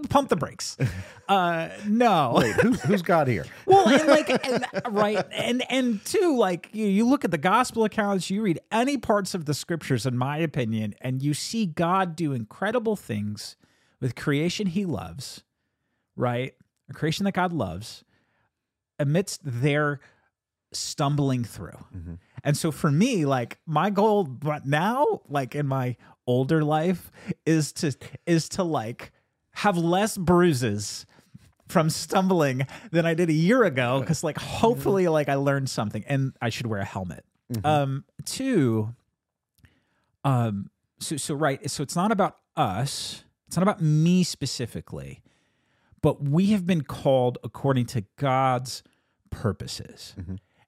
pump 0.10 0.30
the 0.30 0.36
brakes. 0.38 0.78
Uh 1.30 1.70
no. 1.88 2.34
Wait 2.36 2.54
who, 2.56 2.74
who's 2.74 3.02
god 3.02 3.28
here? 3.30 3.46
Well, 3.66 3.88
and 3.88 4.08
like, 4.08 4.30
and, 4.46 4.66
right, 4.90 5.26
and 5.32 5.64
and 5.72 6.04
two, 6.04 6.36
like 6.38 6.68
you, 6.74 6.86
you 6.88 7.08
look 7.08 7.24
at 7.24 7.32
the 7.32 7.38
gospel 7.38 7.86
accounts, 7.86 8.30
you 8.30 8.42
read 8.42 8.60
any 8.70 8.98
parts 8.98 9.34
of 9.34 9.46
the 9.46 9.54
scriptures, 9.54 10.06
in 10.06 10.18
my 10.18 10.38
opinion, 10.38 10.94
and 11.00 11.22
you 11.24 11.34
see 11.34 11.66
God 11.68 12.18
do 12.18 12.34
incredible 12.34 12.98
things 12.98 13.56
with 14.02 14.16
creation 14.16 14.68
He 14.68 14.86
loves, 14.86 15.44
right? 16.16 16.54
A 16.90 16.94
creation 16.94 17.24
that 17.26 17.34
God 17.34 17.54
loves, 17.54 18.04
amidst 19.00 19.40
their 19.44 20.00
stumbling 20.74 21.44
through. 21.44 21.78
And 22.44 22.56
so 22.58 22.72
for 22.72 22.92
me, 22.92 23.26
like 23.26 23.60
my 23.66 23.90
goal 23.90 24.28
right 24.44 24.66
now, 24.66 25.22
like 25.30 25.54
in 25.56 25.68
my 25.68 25.96
older 26.26 26.64
life, 26.64 27.12
is 27.46 27.72
to 27.74 27.96
is 28.26 28.50
to 28.50 28.64
like 28.64 29.12
have 29.54 29.78
less 29.78 30.18
bruises 30.18 31.06
from 31.68 31.90
stumbling 31.90 32.66
than 32.92 33.06
I 33.06 33.14
did 33.14 33.30
a 33.30 33.34
year 33.34 33.64
ago 33.64 34.00
because 34.02 34.24
like 34.24 34.38
hopefully 34.38 35.08
like 35.08 35.30
I 35.30 35.36
learned 35.36 35.70
something 35.70 36.04
and 36.08 36.34
I 36.42 36.50
should 36.50 36.68
wear 36.68 36.80
a 36.80 36.86
helmet. 36.86 37.26
Um 37.64 38.06
two 38.26 38.96
um 40.24 40.70
so 41.00 41.18
so 41.18 41.34
right 41.36 41.70
so 41.70 41.84
it's 41.84 41.96
not 41.96 42.12
about 42.12 42.38
us 42.56 43.24
it's 43.52 43.58
not 43.58 43.64
about 43.64 43.82
me 43.82 44.24
specifically 44.24 45.22
but 46.02 46.24
we 46.24 46.48
have 46.48 46.66
been 46.66 46.82
called 46.82 47.38
according 47.44 47.86
to 47.88 48.06
God's 48.18 48.84
purposes. 49.30 50.16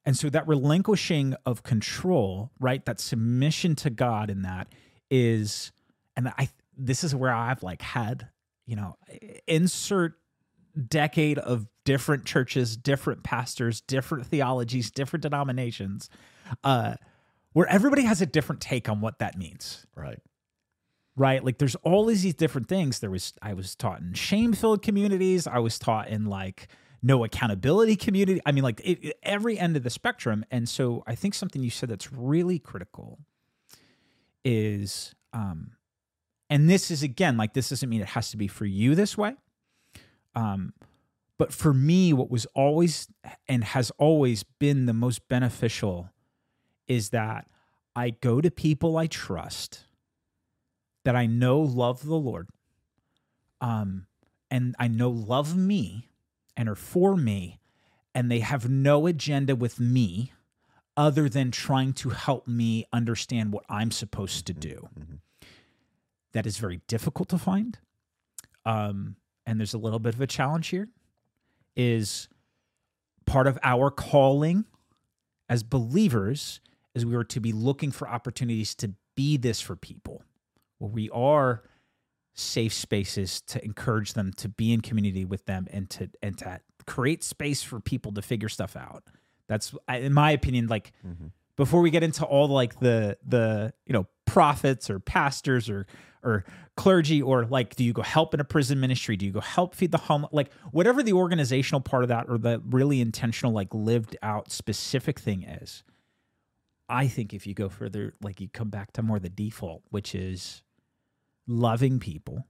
And 0.06 0.18
so 0.18 0.30
that 0.30 0.48
relinquishing 0.48 1.36
of 1.46 1.64
control, 1.64 2.52
right? 2.60 2.86
That 2.86 3.00
submission 3.00 3.76
to 3.78 3.90
God 3.90 4.30
in 4.30 4.44
that 4.44 4.68
is 5.10 5.72
and 6.16 6.30
I 6.38 6.50
this 6.78 7.04
is 7.04 7.16
where 7.16 7.34
I've 7.34 7.64
like 7.64 7.82
had, 7.82 8.30
you 8.66 8.76
know, 8.76 8.96
insert 9.48 10.14
decade 10.88 11.38
of 11.40 11.68
different 11.86 12.26
churches, 12.26 12.78
different 12.78 13.24
pastors, 13.24 13.82
different 13.82 14.26
theologies, 14.28 14.92
different 14.92 15.24
denominations, 15.24 16.10
uh, 16.64 16.96
where 17.54 17.68
everybody 17.68 18.04
has 18.04 18.22
a 18.22 18.26
different 18.26 18.62
take 18.62 18.90
on 18.90 19.02
what 19.02 19.20
that 19.20 19.38
means. 19.38 19.86
Right. 19.96 20.20
Right. 21.16 21.44
Like 21.44 21.60
there's 21.60 21.76
all 21.84 22.06
these 22.06 22.34
different 22.34 22.68
things. 22.68 23.00
There 23.00 23.12
was, 23.12 23.34
I 23.42 23.54
was 23.54 23.76
taught 23.76 24.02
in 24.02 24.14
shame 24.14 24.54
filled 24.54 24.82
communities. 24.82 25.46
I 25.46 25.60
was 25.60 25.78
taught 25.78 26.08
in 26.08 26.26
like 26.26 26.68
no 27.04 27.24
accountability 27.24 27.96
community. 27.96 28.42
I 28.46 28.52
mean, 28.52 28.64
like 28.64 28.80
it, 28.84 29.00
it- 29.06 29.20
every 29.22 29.60
end 29.60 29.78
of 29.78 29.84
the 29.84 29.90
spectrum. 29.92 30.44
And 30.50 30.68
so 30.68 31.04
I 31.06 31.14
think 31.16 31.34
something 31.36 31.62
you 31.62 31.70
said 31.70 31.90
that's 31.90 32.12
really 32.12 32.58
critical 32.58 33.20
is, 34.44 35.14
um, 35.34 35.72
and 36.50 36.70
this 36.70 36.92
is 36.92 37.04
again, 37.04 37.38
like 37.38 37.54
this 37.54 37.70
doesn't 37.70 37.90
mean 37.90 38.02
it 38.02 38.10
has 38.10 38.32
to 38.32 38.38
be 38.38 38.48
for 38.48 38.66
you 38.66 38.96
this 38.96 39.18
way. 39.18 39.36
Um, 40.36 40.74
but 41.38 41.54
for 41.54 41.74
me, 41.74 42.14
what 42.14 42.30
was 42.30 42.46
always 42.56 43.08
and 43.48 43.64
has 43.64 43.92
always 43.98 44.44
been 44.44 44.86
the 44.86 44.94
most 44.94 45.28
beneficial 45.28 46.10
is 46.88 47.10
that 47.10 47.48
I 47.96 48.12
go 48.12 48.42
to 48.42 48.50
people 48.52 48.98
I 48.98 49.08
trust 49.08 49.86
that 51.04 51.16
I 51.16 51.26
know 51.26 51.60
love 51.60 52.06
the 52.06 52.16
Lord, 52.16 52.50
um, 53.62 54.08
and 54.50 54.76
I 54.80 54.88
know 54.88 55.10
love 55.10 55.56
me 55.58 56.10
and 56.56 56.70
are 56.70 56.76
for 56.76 57.16
me, 57.16 57.60
and 58.14 58.30
they 58.30 58.40
have 58.40 58.70
no 58.70 59.08
agenda 59.08 59.56
with 59.56 59.80
me 59.80 60.32
other 60.96 61.28
than 61.28 61.50
trying 61.50 61.94
to 61.94 62.10
help 62.10 62.48
me 62.48 62.86
understand 62.94 63.52
what 63.52 63.66
I'm 63.68 63.90
supposed 63.90 64.46
to 64.46 64.54
do. 64.54 64.90
Mhm. 64.96 65.20
That 66.34 66.46
is 66.46 66.58
very 66.58 66.82
difficult 66.88 67.30
to 67.30 67.38
find. 67.38 67.80
Um, 68.66 69.16
and 69.46 69.60
there's 69.60 69.74
a 69.74 69.80
little 69.80 70.00
bit 70.00 70.14
of 70.14 70.22
a 70.22 70.28
challenge 70.28 70.68
here 70.68 70.90
is 71.76 72.30
part 73.26 73.48
of 73.48 73.58
our 73.64 73.90
calling 73.90 74.66
as 75.50 75.64
believers 75.64 76.60
is 76.94 77.06
we 77.06 77.16
are 77.16 77.24
to 77.24 77.40
be 77.40 77.52
looking 77.52 77.92
for 77.92 78.08
opportunities 78.08 78.76
to 78.76 78.94
be 79.16 79.38
this 79.38 79.60
for 79.60 79.76
people 79.76 80.13
where 80.84 80.92
we 80.92 81.10
are 81.12 81.64
safe 82.34 82.74
spaces 82.74 83.42
to 83.42 83.64
encourage 83.64 84.14
them 84.14 84.34
to 84.34 84.50
be 84.50 84.74
in 84.74 84.82
community 84.82 85.24
with 85.24 85.46
them 85.46 85.68
and 85.72 85.90
to 85.90 86.10
and 86.22 86.38
to 86.40 86.60
create 86.86 87.24
space 87.24 87.64
for 87.64 87.80
people 87.80 88.12
to 88.12 88.22
figure 88.22 88.50
stuff 88.50 88.76
out. 88.76 89.04
That's 89.48 89.74
in 89.88 90.14
my 90.14 90.32
opinion 90.32 90.68
like 90.68 90.92
Mhm. 91.06 91.32
before 91.56 91.82
we 91.82 91.90
get 91.92 92.04
into 92.04 92.26
all 92.26 92.48
like 92.48 92.80
the 92.80 93.18
the 93.26 93.74
you 93.86 93.94
know 93.94 94.08
prophets 94.26 94.90
or 94.90 95.00
pastors 95.00 95.70
or 95.70 95.86
or 96.24 96.44
clergy 96.76 97.22
or 97.22 97.46
like 97.46 97.76
do 97.76 97.84
you 97.84 97.94
go 97.94 98.02
help 98.02 98.34
in 98.34 98.40
a 98.40 98.44
prison 98.44 98.80
ministry? 98.80 99.16
Do 99.16 99.26
you 99.26 99.32
go 99.32 99.42
help 99.42 99.76
feed 99.76 99.92
the 99.92 99.98
home 100.00 100.26
like 100.32 100.52
whatever 100.72 101.04
the 101.04 101.14
organizational 101.14 101.82
part 101.82 102.04
of 102.04 102.10
that 102.10 102.26
or 102.28 102.38
the 102.38 102.62
really 102.70 103.00
intentional 103.00 103.54
like 103.54 103.74
lived 103.74 104.18
out 104.24 104.52
specific 104.52 105.20
thing 105.20 105.44
is 105.44 105.84
i 106.90 107.08
think 107.08 107.34
if 107.34 107.46
you 107.48 107.54
go 107.54 107.70
further 107.70 108.14
like 108.22 108.42
you 108.42 108.50
come 108.50 108.70
back 108.70 108.92
to 108.94 109.02
more 109.02 109.20
the 109.20 109.30
default 109.30 109.84
which 109.90 110.14
is 110.16 110.64
loving 111.48 112.00
people 112.00 112.48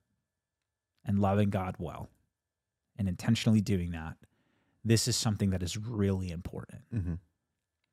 and 1.05 1.19
loving 1.19 1.49
god 1.49 1.75
well 1.79 2.09
and 2.97 3.07
intentionally 3.09 3.61
doing 3.61 3.91
that 3.91 4.15
this 4.85 5.07
is 5.07 5.15
something 5.15 5.51
that 5.51 5.63
is 5.63 5.77
really 5.77 6.29
important. 6.29 6.81
Mhm. 6.93 7.19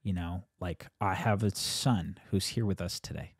you 0.02 0.12
know 0.12 0.44
like 0.60 0.86
i 1.00 1.14
have 1.14 1.42
a 1.42 1.54
son 1.54 2.18
who's 2.30 2.48
here 2.48 2.66
with 2.66 2.80
us 2.80 2.98
today. 3.00 3.32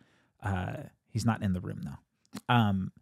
Uh 0.43 0.85
he's 1.09 1.25
not 1.27 1.43
in 1.43 1.53
the 1.53 1.61
room 1.61 1.83
though. 1.83 1.99
Um 2.55 2.93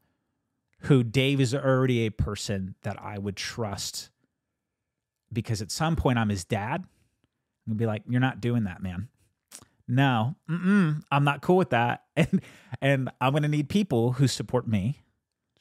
who 0.83 1.03
dave 1.05 1.41
is 1.41 1.55
already 1.55 2.07
a 2.07 2.11
person 2.11 2.75
that 2.83 3.00
i 3.03 3.19
would 3.19 3.37
trust 3.37 4.11
because 5.33 5.61
at 5.62 5.71
some 5.71 5.97
point 5.97 6.19
i'm 6.19 6.29
his 6.31 6.45
dad. 6.45 6.83
I'm 7.67 7.73
gonna 7.75 7.79
be 7.79 7.87
like 7.87 8.03
you're 8.09 8.21
not 8.21 8.41
doing 8.41 8.65
that 8.65 8.83
man. 8.83 9.09
No 9.87 10.35
mm-mm, 10.49 11.03
i'm 11.11 11.25
not 11.25 11.43
cool 11.43 11.57
with 11.59 11.71
that. 11.71 12.05
And 12.17 12.41
and 12.81 13.11
i'm 13.21 13.33
gonna 13.33 13.49
need 13.49 13.69
people 13.69 14.13
who 14.13 14.27
support 14.29 14.67
me 14.69 15.03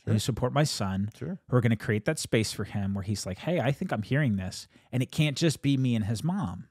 who 0.06 0.20
support 0.20 0.54
my 0.54 0.64
son 0.64 1.10
Sure. 1.18 1.38
who 1.50 1.58
are 1.58 1.60
going 1.60 1.72
to 1.72 1.76
create 1.76 2.06
that 2.06 2.18
space 2.18 2.54
for 2.54 2.64
him 2.64 2.94
where 2.94 3.04
he's 3.04 3.26
like, 3.26 3.40
hey, 3.40 3.60
I 3.60 3.74
think 3.74 3.92
I'm 3.92 4.04
hearing 4.04 4.38
this. 4.38 4.66
And 4.90 5.04
it 5.04 5.12
can't 5.12 5.36
just 5.36 5.62
be 5.62 5.76
me 5.76 5.96
and 5.98 6.06
his 6.06 6.24
mom. 6.24 6.70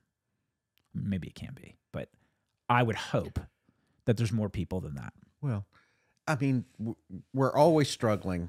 Maybe 0.94 1.28
it 1.28 1.34
can 1.34 1.52
be, 1.54 1.76
but 1.92 2.08
I 2.70 2.82
would 2.82 2.96
hope 2.96 3.38
that 4.06 4.16
there's 4.16 4.32
more 4.32 4.48
people 4.48 4.80
than 4.80 4.94
that. 4.94 5.12
Well, 5.42 5.66
I 6.26 6.36
mean, 6.36 6.64
we're 7.34 7.52
always 7.54 7.90
struggling, 7.90 8.48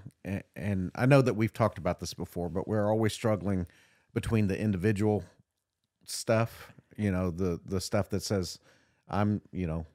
and 0.56 0.89
I 0.96 1.06
know 1.06 1.22
that 1.22 1.34
we've 1.34 1.51
talked 1.51 1.77
about 1.77 2.00
this 2.00 2.13
before, 2.13 2.48
but 2.48 2.66
we're 2.66 2.89
always 2.89 3.12
struggling 3.12 3.68
between 4.13 4.48
the 4.48 4.58
individual 4.58 5.25
stuff, 6.06 6.72
you 6.96 7.12
know, 7.12 7.30
the 7.30 7.60
the 7.66 7.82
stuff 7.82 8.08
that 8.12 8.24
says 8.24 8.58
I'm, 9.10 9.42
you 9.51 9.68
know, 9.68 9.86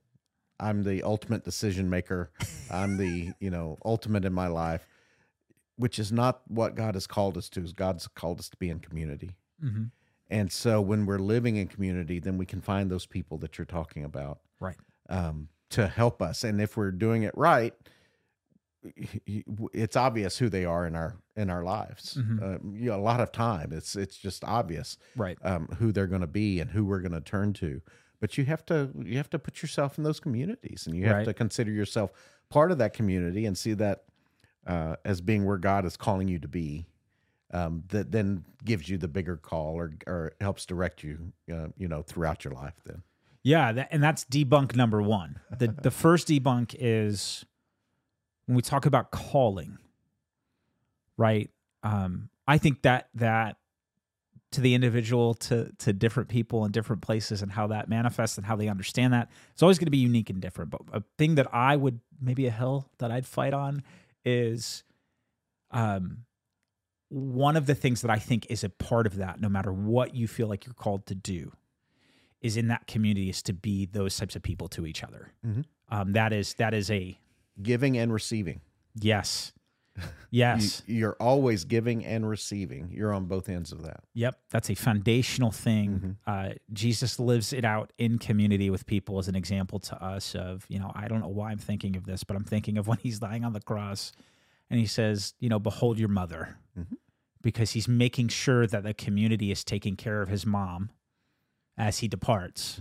I'm 0.61 0.85
the 0.85 1.03
ultimate 1.03 1.45
decision 1.45 1.91
maker, 1.91 2.31
I'm 2.71 2.97
the, 2.97 3.33
you 3.41 3.51
know, 3.51 3.79
ultimate 3.85 4.25
in 4.25 4.33
my 4.33 4.47
life, 4.47 4.87
which 5.77 5.99
is 5.99 6.13
not 6.13 6.43
what 6.49 6.75
God 6.75 6.95
has 6.95 7.07
called 7.07 7.37
us 7.37 7.49
to. 7.51 7.61
God's 7.73 8.07
called 8.09 8.39
us 8.39 8.49
to 8.51 8.57
be 8.57 8.71
in 8.71 8.79
community. 8.81 9.33
Mm-hmm. 9.65 9.85
And 10.31 10.51
so 10.53 10.81
when 10.81 11.05
we're 11.05 11.19
living 11.19 11.57
in 11.57 11.67
community, 11.69 12.19
then 12.21 12.39
we 12.39 12.47
can 12.47 12.61
find 12.61 12.91
those 12.91 13.07
people 13.07 13.39
that 13.39 13.59
you're 13.59 13.65
talking 13.67 14.05
about 14.05 14.39
Right. 14.61 14.77
um, 15.09 15.49
to 15.71 15.89
help 15.89 16.23
us. 16.23 16.45
And 16.45 16.61
if 16.61 16.77
we're 16.77 16.91
doing 16.93 17.23
it 17.25 17.37
right, 17.37 17.75
it's 19.73 19.97
obvious 19.97 20.39
who 20.39 20.49
they 20.49 20.65
are 20.65 20.87
in 20.87 20.97
our 20.97 21.17
in 21.37 21.51
our 21.51 21.63
lives. 21.63 22.17
Mhm. 22.21 22.43
Um, 22.43 22.75
you 22.77 22.87
know, 22.91 22.97
a 22.97 23.01
lot 23.01 23.21
of 23.21 23.31
time, 23.33 23.73
it's 23.73 23.95
it's 23.97 24.17
just 24.17 24.43
obvious 24.45 24.99
Right. 25.17 25.39
um, 25.43 25.69
who 25.79 25.93
they're 25.93 26.07
going 26.09 26.21
to 26.23 26.27
be 26.27 26.61
and 26.61 26.71
who 26.71 26.85
we're 26.85 27.01
going 27.01 27.13
to 27.13 27.21
turn 27.21 27.53
to. 27.55 27.81
But 28.23 28.39
you 28.39 28.45
have 28.45 28.65
to 28.67 28.89
you 29.05 29.17
have 29.17 29.29
to 29.31 29.39
put 29.41 29.63
yourself 29.63 29.99
in 29.99 30.05
those 30.05 30.21
communities, 30.21 30.87
and 30.87 30.95
you 30.97 31.07
have 31.07 31.17
Right. 31.17 31.25
to 31.25 31.35
consider 31.35 31.73
yourself 31.73 32.13
part 32.51 32.71
of 32.71 32.79
that 32.79 32.95
community 32.95 33.47
and 33.47 33.59
see 33.59 33.73
that 33.75 34.05
uh, 34.65 34.95
as 35.05 35.21
being 35.21 35.45
where 35.45 35.59
God 35.59 35.85
is 35.85 35.97
calling 35.97 36.29
you 36.29 36.39
to 36.39 36.47
be. 36.47 36.87
Um, 37.55 37.83
that 37.89 38.13
then 38.13 38.45
gives 38.65 38.89
you 38.89 38.97
the 38.97 39.09
bigger 39.09 39.37
call 39.37 39.75
or 39.75 39.93
or 40.07 40.33
helps 40.41 40.65
direct 40.65 41.03
you, 41.03 41.33
uh, 41.53 41.67
you 41.77 41.89
know, 41.89 42.01
throughout 42.03 42.45
your 42.45 42.55
life. 42.55 42.77
Then. 42.87 43.03
Yeah, 43.43 43.73
that, 43.73 43.89
and 43.91 44.01
that's 44.01 44.25
debunk 44.25 44.77
number 44.77 45.03
one. 45.03 45.41
The 45.59 45.67
the 45.67 45.91
first 46.05 46.29
debunk 46.29 46.77
is 46.79 47.45
when 48.47 48.55
we 48.55 48.63
talk 48.63 48.87
about 48.87 49.11
calling, 49.11 49.79
right? 51.17 51.51
Um, 51.83 52.29
I 52.47 52.57
think 52.59 52.83
that 52.83 53.09
that 53.17 53.57
to 54.53 54.61
the 54.61 54.75
individual, 54.75 55.35
to 55.35 55.73
to 55.79 55.93
different 55.93 56.29
people 56.29 56.65
in 56.65 56.73
different 56.73 57.03
places, 57.03 57.43
and 57.43 57.53
how 57.53 57.67
that 57.69 57.89
manifests 57.89 58.37
and 58.39 58.47
how 58.47 58.57
they 58.57 58.69
understand 58.69 59.13
that, 59.13 59.31
it's 59.53 59.63
always 59.63 59.79
going 59.79 59.87
to 59.87 59.91
be 59.91 59.99
unique 59.99 60.31
and 60.31 60.41
different. 60.41 60.71
But 60.71 60.83
a 60.93 61.03
thing 61.19 61.35
that 61.37 61.53
I 61.55 61.77
would 61.77 62.01
maybe 62.21 62.47
a 62.47 62.51
hill 62.51 62.89
that 62.99 63.11
I'd 63.11 63.27
fight 63.27 63.53
on 63.55 63.83
is, 64.25 64.85
um, 65.71 66.25
one 67.09 67.57
of 67.57 67.67
the 67.67 67.75
things 67.75 68.01
that 68.03 68.11
I 68.11 68.19
think 68.19 68.47
is 68.49 68.65
a 68.65 68.69
part 68.71 69.07
of 69.07 69.17
that, 69.17 69.41
no 69.41 69.49
matter 69.49 69.73
what 69.73 70.15
you 70.15 70.27
feel 70.29 70.47
like 70.47 70.65
you're 70.65 70.75
called 70.75 71.05
to 71.07 71.15
do, 71.15 71.53
is 72.41 72.57
in 72.57 72.69
that 72.69 72.87
community 72.87 73.29
is 73.29 73.43
to 73.43 73.53
be 73.53 73.87
those 73.87 74.17
types 74.17 74.35
of 74.37 74.43
people 74.43 74.69
to 74.69 74.87
each 74.87 75.03
other. 75.05 75.33
Mhm. 75.45 75.65
Um, 75.89 76.13
that 76.13 76.33
is 76.33 76.55
that 76.55 76.73
is 76.75 76.91
a 76.91 77.19
Giving 77.63 77.99
and 77.99 78.13
receiving. 78.13 78.61
yes, 78.95 79.53
yes, 80.31 80.83
You, 80.87 80.97
you're 80.99 81.17
always 81.21 81.65
giving 81.65 82.05
and 82.05 82.29
receiving. 82.29 82.91
You're 82.93 83.13
on 83.13 83.27
both 83.27 83.49
ends 83.49 83.73
of 83.73 83.83
that. 83.83 84.01
yep. 84.15 84.39
That's 84.51 84.71
a 84.71 84.75
foundational 84.75 85.51
thing. 85.51 86.17
Uh, 86.27 86.51
Jesus 86.73 87.19
lives 87.21 87.53
it 87.53 87.65
out 87.65 87.93
in 87.99 88.19
community 88.19 88.71
with 88.71 88.87
people 88.87 89.19
as 89.19 89.29
an 89.29 89.35
example 89.37 89.79
to 89.81 90.03
us 90.03 90.35
of 90.35 90.65
you 90.69 90.79
know 90.79 90.91
I 90.95 91.09
don't 91.09 91.21
know 91.21 91.29
why 91.29 91.51
I'm 91.51 91.59
thinking 91.59 91.97
of 91.97 92.07
this, 92.07 92.25
but 92.25 92.37
I'm 92.37 92.45
thinking 92.45 92.79
of 92.79 92.87
when 92.91 92.99
he's 92.99 93.21
lying 93.21 93.45
on 93.45 93.53
the 93.53 93.61
cross, 93.61 94.13
and 94.71 94.81
he 94.81 94.87
says 94.87 95.35
you 95.41 95.49
know 95.49 95.59
behold 95.59 95.99
your 95.99 96.09
mother, 96.09 96.57
Mhm. 96.79 96.97
because 97.43 97.73
he's 97.73 97.87
making 97.89 98.29
sure 98.29 98.67
that 98.67 98.83
the 98.85 98.95
community 98.95 99.51
is 99.51 99.63
taking 99.65 99.97
care 99.97 100.23
of 100.23 100.29
his 100.31 100.47
mom 100.47 100.91
as 101.77 101.99
he 101.99 102.09
departs. 102.09 102.81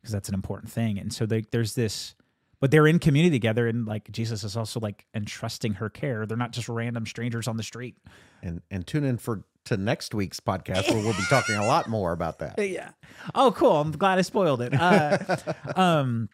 Because 0.00 0.12
that's 0.12 0.28
an 0.28 0.34
important 0.34 0.70
thing. 0.72 0.98
And 0.98 1.12
so 1.12 1.26
they, 1.26 1.42
there's 1.52 1.74
this, 1.74 2.16
but 2.62 2.70
they're 2.70 2.86
in 2.86 3.00
community 3.00 3.34
together, 3.34 3.66
and 3.66 3.88
like 3.88 4.08
Jesus 4.12 4.44
is 4.44 4.56
also 4.56 4.78
like 4.78 5.04
entrusting 5.14 5.74
her 5.74 5.90
care. 5.90 6.26
They're 6.26 6.36
not 6.36 6.52
just 6.52 6.68
random 6.68 7.06
strangers 7.06 7.48
on 7.48 7.56
the 7.56 7.64
street. 7.64 7.96
And 8.40 8.62
and 8.70 8.86
tune 8.86 9.02
in 9.02 9.18
for 9.18 9.42
to 9.64 9.76
next 9.76 10.14
week's 10.14 10.38
podcast 10.38 10.88
where 10.88 11.02
we'll 11.02 11.12
be 11.14 11.22
talking 11.28 11.56
a 11.56 11.66
lot 11.66 11.88
more 11.88 12.12
about 12.12 12.38
that. 12.38 12.54
Yeah. 12.62 12.90
Oh, 13.34 13.50
cool. 13.50 13.80
I'm 13.80 13.90
glad 13.90 14.20
I 14.20 14.22
spoiled 14.22 14.62
it. 14.62 14.72
Uh, 14.72 15.18
um, 15.76 16.28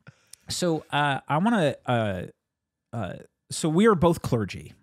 so 0.50 0.85
uh, 0.90 1.20
I 1.26 1.38
want 1.38 1.54
to. 1.56 1.90
Uh, 1.90 2.23
uh, 2.92 3.14
so 3.50 3.70
we 3.70 3.87
are 3.87 3.94
both 3.94 4.20
clergy, 4.20 4.75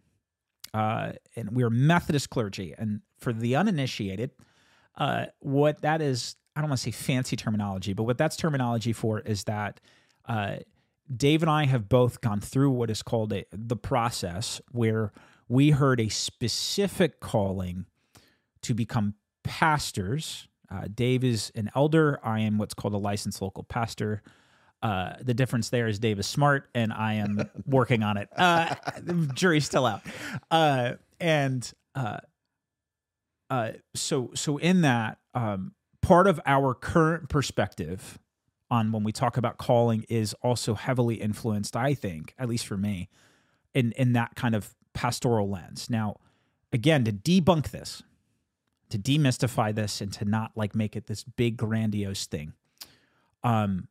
uh, 0.74 1.12
and 1.36 1.52
we 1.52 1.62
are 1.62 1.70
Methodist 1.70 2.32
clergy. 2.32 2.74
And 2.75 3.02
for 3.20 3.32
the 3.32 3.56
uninitiated, 3.56 4.32
uh, 4.98 5.28
what 5.42 5.84
that 5.84 6.02
is, 6.02 6.38
I 6.56 6.62
don't 6.62 6.72
want 6.72 6.80
to 6.80 6.86
say 6.86 6.92
fancy 6.92 7.36
terminology, 7.36 7.94
but 7.94 8.06
what 8.06 8.18
that's 8.18 8.36
terminology 8.36 8.94
for 8.94 9.20
is 9.20 9.44
that 9.44 9.80
uh, 10.28 10.58
Dave 11.14 11.44
and 11.44 11.50
I 11.50 11.66
have 11.66 11.88
both 11.88 12.22
gone 12.22 12.42
through 12.42 12.72
what 12.72 12.90
is 12.90 13.04
called 13.04 13.34
a, 13.34 13.46
the 13.52 13.76
process 13.76 14.62
where 14.72 15.12
we 15.48 15.72
heard 15.72 16.00
a 16.00 16.10
specific 16.10 17.20
calling 17.20 17.86
to 18.64 18.74
become 18.74 19.16
pastors. 19.44 20.48
Uh, 20.72 20.86
Dave 20.94 21.24
is 21.24 21.52
an 21.56 21.70
elder. 21.76 22.20
I 22.24 22.40
am 22.40 22.58
what's 22.58 22.74
called 22.74 22.94
a 22.94 22.98
licensed 22.98 23.42
local 23.42 23.64
pastor. 23.64 24.24
Uh, 24.82 25.14
the 25.22 25.34
difference 25.34 25.70
there 25.70 25.88
is 25.88 26.00
Dave 26.00 26.20
is 26.20 26.28
smart 26.28 26.68
and 26.74 26.92
I 26.92 27.14
am 27.14 27.50
working 27.66 28.04
on 28.04 28.18
it. 28.18 28.30
Uh, 28.36 28.76
the 29.02 29.14
jury's 29.34 29.66
still 29.66 29.86
out. 29.86 30.02
Uh, 30.50 30.94
and 31.20 31.72
uh, 31.94 32.18
uh, 33.50 33.72
so, 33.94 34.32
so 34.34 34.58
in 34.58 34.82
that, 34.82 35.20
um, 35.34 35.74
part 36.02 36.28
of 36.28 36.40
our 36.46 36.74
current 36.74 37.30
perspective 37.30 38.20
on 38.69 38.91
when 38.91 39.03
we 39.03 39.12
talk 39.12 39.38
about 39.38 39.57
calling 39.57 40.05
is 40.10 40.34
also 40.41 40.74
heavily 40.74 41.15
influenced, 41.15 41.75
I 41.75 41.93
think, 41.93 42.34
at 42.38 42.50
least 42.50 42.65
for 42.65 42.77
me, 42.77 43.10
in 43.74 43.91
in 43.93 44.13
that 44.13 44.36
kind 44.36 44.55
of 44.55 44.74
pastoral 44.93 45.50
lens. 45.50 45.89
Now, 45.89 46.17
again, 46.74 47.03
to 47.05 47.12
debunk 47.12 47.72
this, 47.72 48.03
to 48.89 48.98
demystify 48.98 49.74
this, 49.74 50.01
and 50.01 50.12
to 50.13 50.25
not 50.25 50.51
like 50.55 50.75
make 50.75 50.95
it 50.95 51.07
this 51.07 51.24
big 51.24 51.57
grandiose 51.57 52.25
thing, 52.25 52.53
um, 53.43 53.88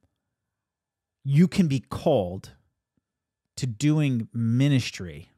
you 1.24 1.48
can 1.48 1.68
be 1.68 1.80
called 1.80 2.52
to 3.56 3.66
doing 3.66 4.28
ministry 4.32 5.30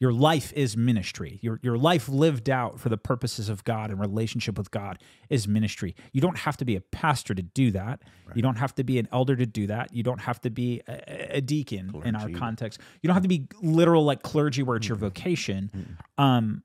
your 0.00 0.12
life 0.12 0.52
is 0.54 0.76
ministry. 0.76 1.38
Your 1.40 1.60
your 1.62 1.78
life 1.78 2.08
lived 2.08 2.50
out 2.50 2.80
for 2.80 2.88
the 2.88 2.96
purposes 2.96 3.48
of 3.48 3.64
God 3.64 3.90
and 3.90 4.00
relationship 4.00 4.58
with 4.58 4.70
God 4.70 4.98
is 5.30 5.46
ministry. 5.46 5.94
You 6.12 6.20
don't 6.20 6.38
have 6.38 6.56
to 6.58 6.64
be 6.64 6.76
a 6.76 6.80
pastor 6.80 7.34
to 7.34 7.42
do 7.42 7.70
that. 7.70 8.02
Right. 8.26 8.36
You 8.36 8.42
don't 8.42 8.56
have 8.56 8.74
to 8.74 8.84
be 8.84 8.98
an 8.98 9.08
elder 9.12 9.36
to 9.36 9.46
do 9.46 9.68
that. 9.68 9.94
You 9.94 10.02
don't 10.02 10.20
have 10.20 10.40
to 10.42 10.50
be 10.50 10.82
a, 10.88 11.36
a 11.36 11.40
deacon 11.40 11.90
clergy. 11.90 12.08
in 12.08 12.16
our 12.16 12.28
context. 12.30 12.80
You 13.02 13.08
don't 13.08 13.14
have 13.14 13.22
to 13.22 13.28
be 13.28 13.46
literal 13.62 14.04
like 14.04 14.22
clergy 14.22 14.62
where 14.62 14.76
it's 14.76 14.88
your 14.88 14.98
vocation. 14.98 15.96
Um, 16.18 16.64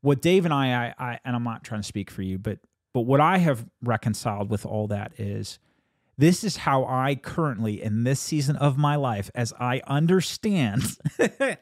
what 0.00 0.20
Dave 0.20 0.44
and 0.44 0.52
I, 0.52 0.86
I, 0.86 0.94
I, 0.98 1.18
and 1.24 1.36
I'm 1.36 1.44
not 1.44 1.64
trying 1.64 1.80
to 1.80 1.86
speak 1.86 2.10
for 2.10 2.22
you, 2.22 2.38
but 2.38 2.58
but 2.92 3.02
what 3.02 3.20
I 3.20 3.38
have 3.38 3.66
reconciled 3.82 4.48
with 4.48 4.64
all 4.64 4.86
that 4.86 5.12
is 5.18 5.58
this 6.16 6.44
is 6.44 6.58
how 6.58 6.84
I 6.84 7.16
currently 7.16 7.82
in 7.82 8.04
this 8.04 8.20
season 8.20 8.56
of 8.56 8.78
my 8.78 8.96
life, 8.96 9.30
as 9.34 9.52
I 9.58 9.82
understand. 9.86 10.84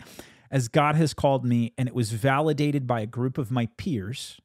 as 0.53 0.69
God 0.69 0.97
has 0.97 1.15
called 1.15 1.47
me, 1.47 1.73
and 1.79 1.89
it 1.89 1.95
was 1.95 2.13
validated 2.13 2.87
by 2.87 3.01
a 3.01 3.07
group 3.07 3.39
of 3.39 3.51
my 3.51 3.67
peers 3.79 4.39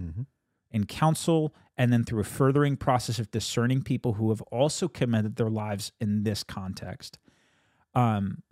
mm-hmm. 0.00 0.22
in 0.70 0.84
council, 0.84 1.54
and 1.76 1.90
then 1.90 2.04
through 2.04 2.20
a 2.20 2.24
furthering 2.24 2.76
process 2.76 3.18
of 3.18 3.30
discerning 3.30 3.82
people 3.82 4.12
who 4.12 4.28
have 4.28 4.42
also 4.42 4.86
committed 4.86 5.36
their 5.36 5.48
lives 5.48 5.90
in 6.00 6.22
this 6.22 6.44
context. 6.44 7.18
Um, 7.94 8.42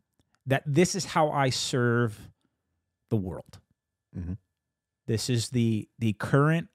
that 0.47 0.63
this 0.67 0.95
is 0.95 1.05
how 1.05 1.31
I 1.31 1.51
serve 1.51 2.31
the 3.11 3.17
world. 3.17 3.61
Mm-hmm. 4.19 4.35
This 5.07 5.29
is 5.29 5.51
the 5.51 5.89
the 5.99 6.15
current 6.15 6.69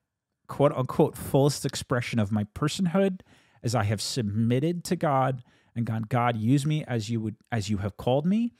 quote 0.48 0.72
unquote 0.74 1.17
fullest 1.17 1.65
expression 1.65 2.20
of 2.20 2.32
my 2.32 2.44
personhood 2.56 3.22
as 3.63 3.74
I 3.74 3.84
have 3.86 4.01
submitted 4.01 4.84
to 4.86 4.96
God 4.96 5.44
and 5.75 5.86
God, 5.86 6.10
God, 6.10 6.38
use 6.38 6.65
me 6.65 6.84
as 6.88 7.10
you 7.10 7.20
would 7.22 7.36
as 7.51 7.70
you 7.70 7.77
have 7.77 7.98
called 7.98 8.25
me 8.25 8.51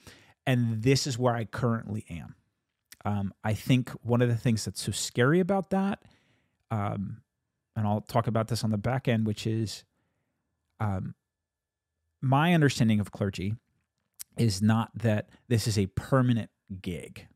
and 0.48 0.82
this 0.82 1.06
is 1.06 1.20
where 1.20 1.36
I 1.36 1.44
currently 1.44 2.06
am. 2.10 2.36
Um, 3.06 3.34
I 3.44 3.54
think 3.54 3.92
one 4.02 4.22
of 4.22 4.30
the 4.30 4.38
things 4.38 4.66
that's 4.66 4.82
so 4.82 4.92
scary 4.92 5.42
about 5.42 5.70
that, 5.70 6.02
um, 6.72 7.22
and 7.76 7.86
I'll 7.86 8.02
talk 8.02 8.28
about 8.28 8.48
this 8.48 8.64
on 8.64 8.72
the 8.72 8.78
back 8.78 9.08
end, 9.08 9.28
which 9.28 9.46
is 9.46 9.84
um, 10.80 11.14
my 12.22 12.54
understanding 12.54 13.00
of 13.00 13.12
clergy 13.12 13.56
is 14.38 14.62
not 14.62 14.90
that 14.96 15.30
this 15.50 15.68
is 15.68 15.78
a 15.78 15.88
permanent 15.88 16.50
gig. 16.82 17.28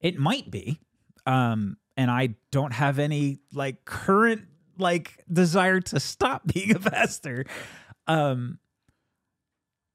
It 0.00 0.18
might 0.18 0.50
be, 0.50 0.80
um, 1.26 1.76
and 1.96 2.10
I 2.10 2.34
don't 2.50 2.72
have 2.72 2.98
any 2.98 3.38
like 3.52 3.84
current 3.84 4.42
like 4.78 5.24
desire 5.32 5.80
to 5.80 6.00
stop 6.00 6.42
being 6.52 6.74
a 6.74 6.80
pastor. 6.80 7.44
Um, 8.06 8.58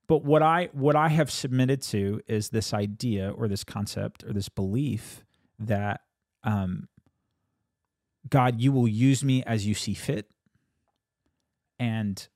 but 0.09 0.25
what 0.25 0.41
I 0.41 0.69
what 0.73 0.95
I 0.95 1.09
have 1.09 1.29
submitted 1.29 1.83
to 1.83 2.19
is 2.27 2.49
this 2.49 2.73
idea 2.73 3.29
or 3.29 3.47
this 3.47 3.63
concept 3.63 4.23
or 4.23 4.33
this 4.33 4.49
belief 4.49 5.23
that 5.59 6.01
um, 6.43 6.89
God, 8.27 8.59
you 8.59 8.71
will 8.71 8.87
use 8.87 9.23
me 9.23 9.43
as 9.43 9.67
you 9.67 9.75
see 9.75 9.93
fit, 9.93 10.31
and 11.77 12.27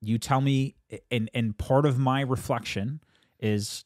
you 0.00 0.18
tell 0.18 0.40
me. 0.40 0.74
And 1.08 1.30
and 1.32 1.56
part 1.56 1.86
of 1.86 2.00
my 2.00 2.20
reflection 2.20 3.00
is 3.38 3.84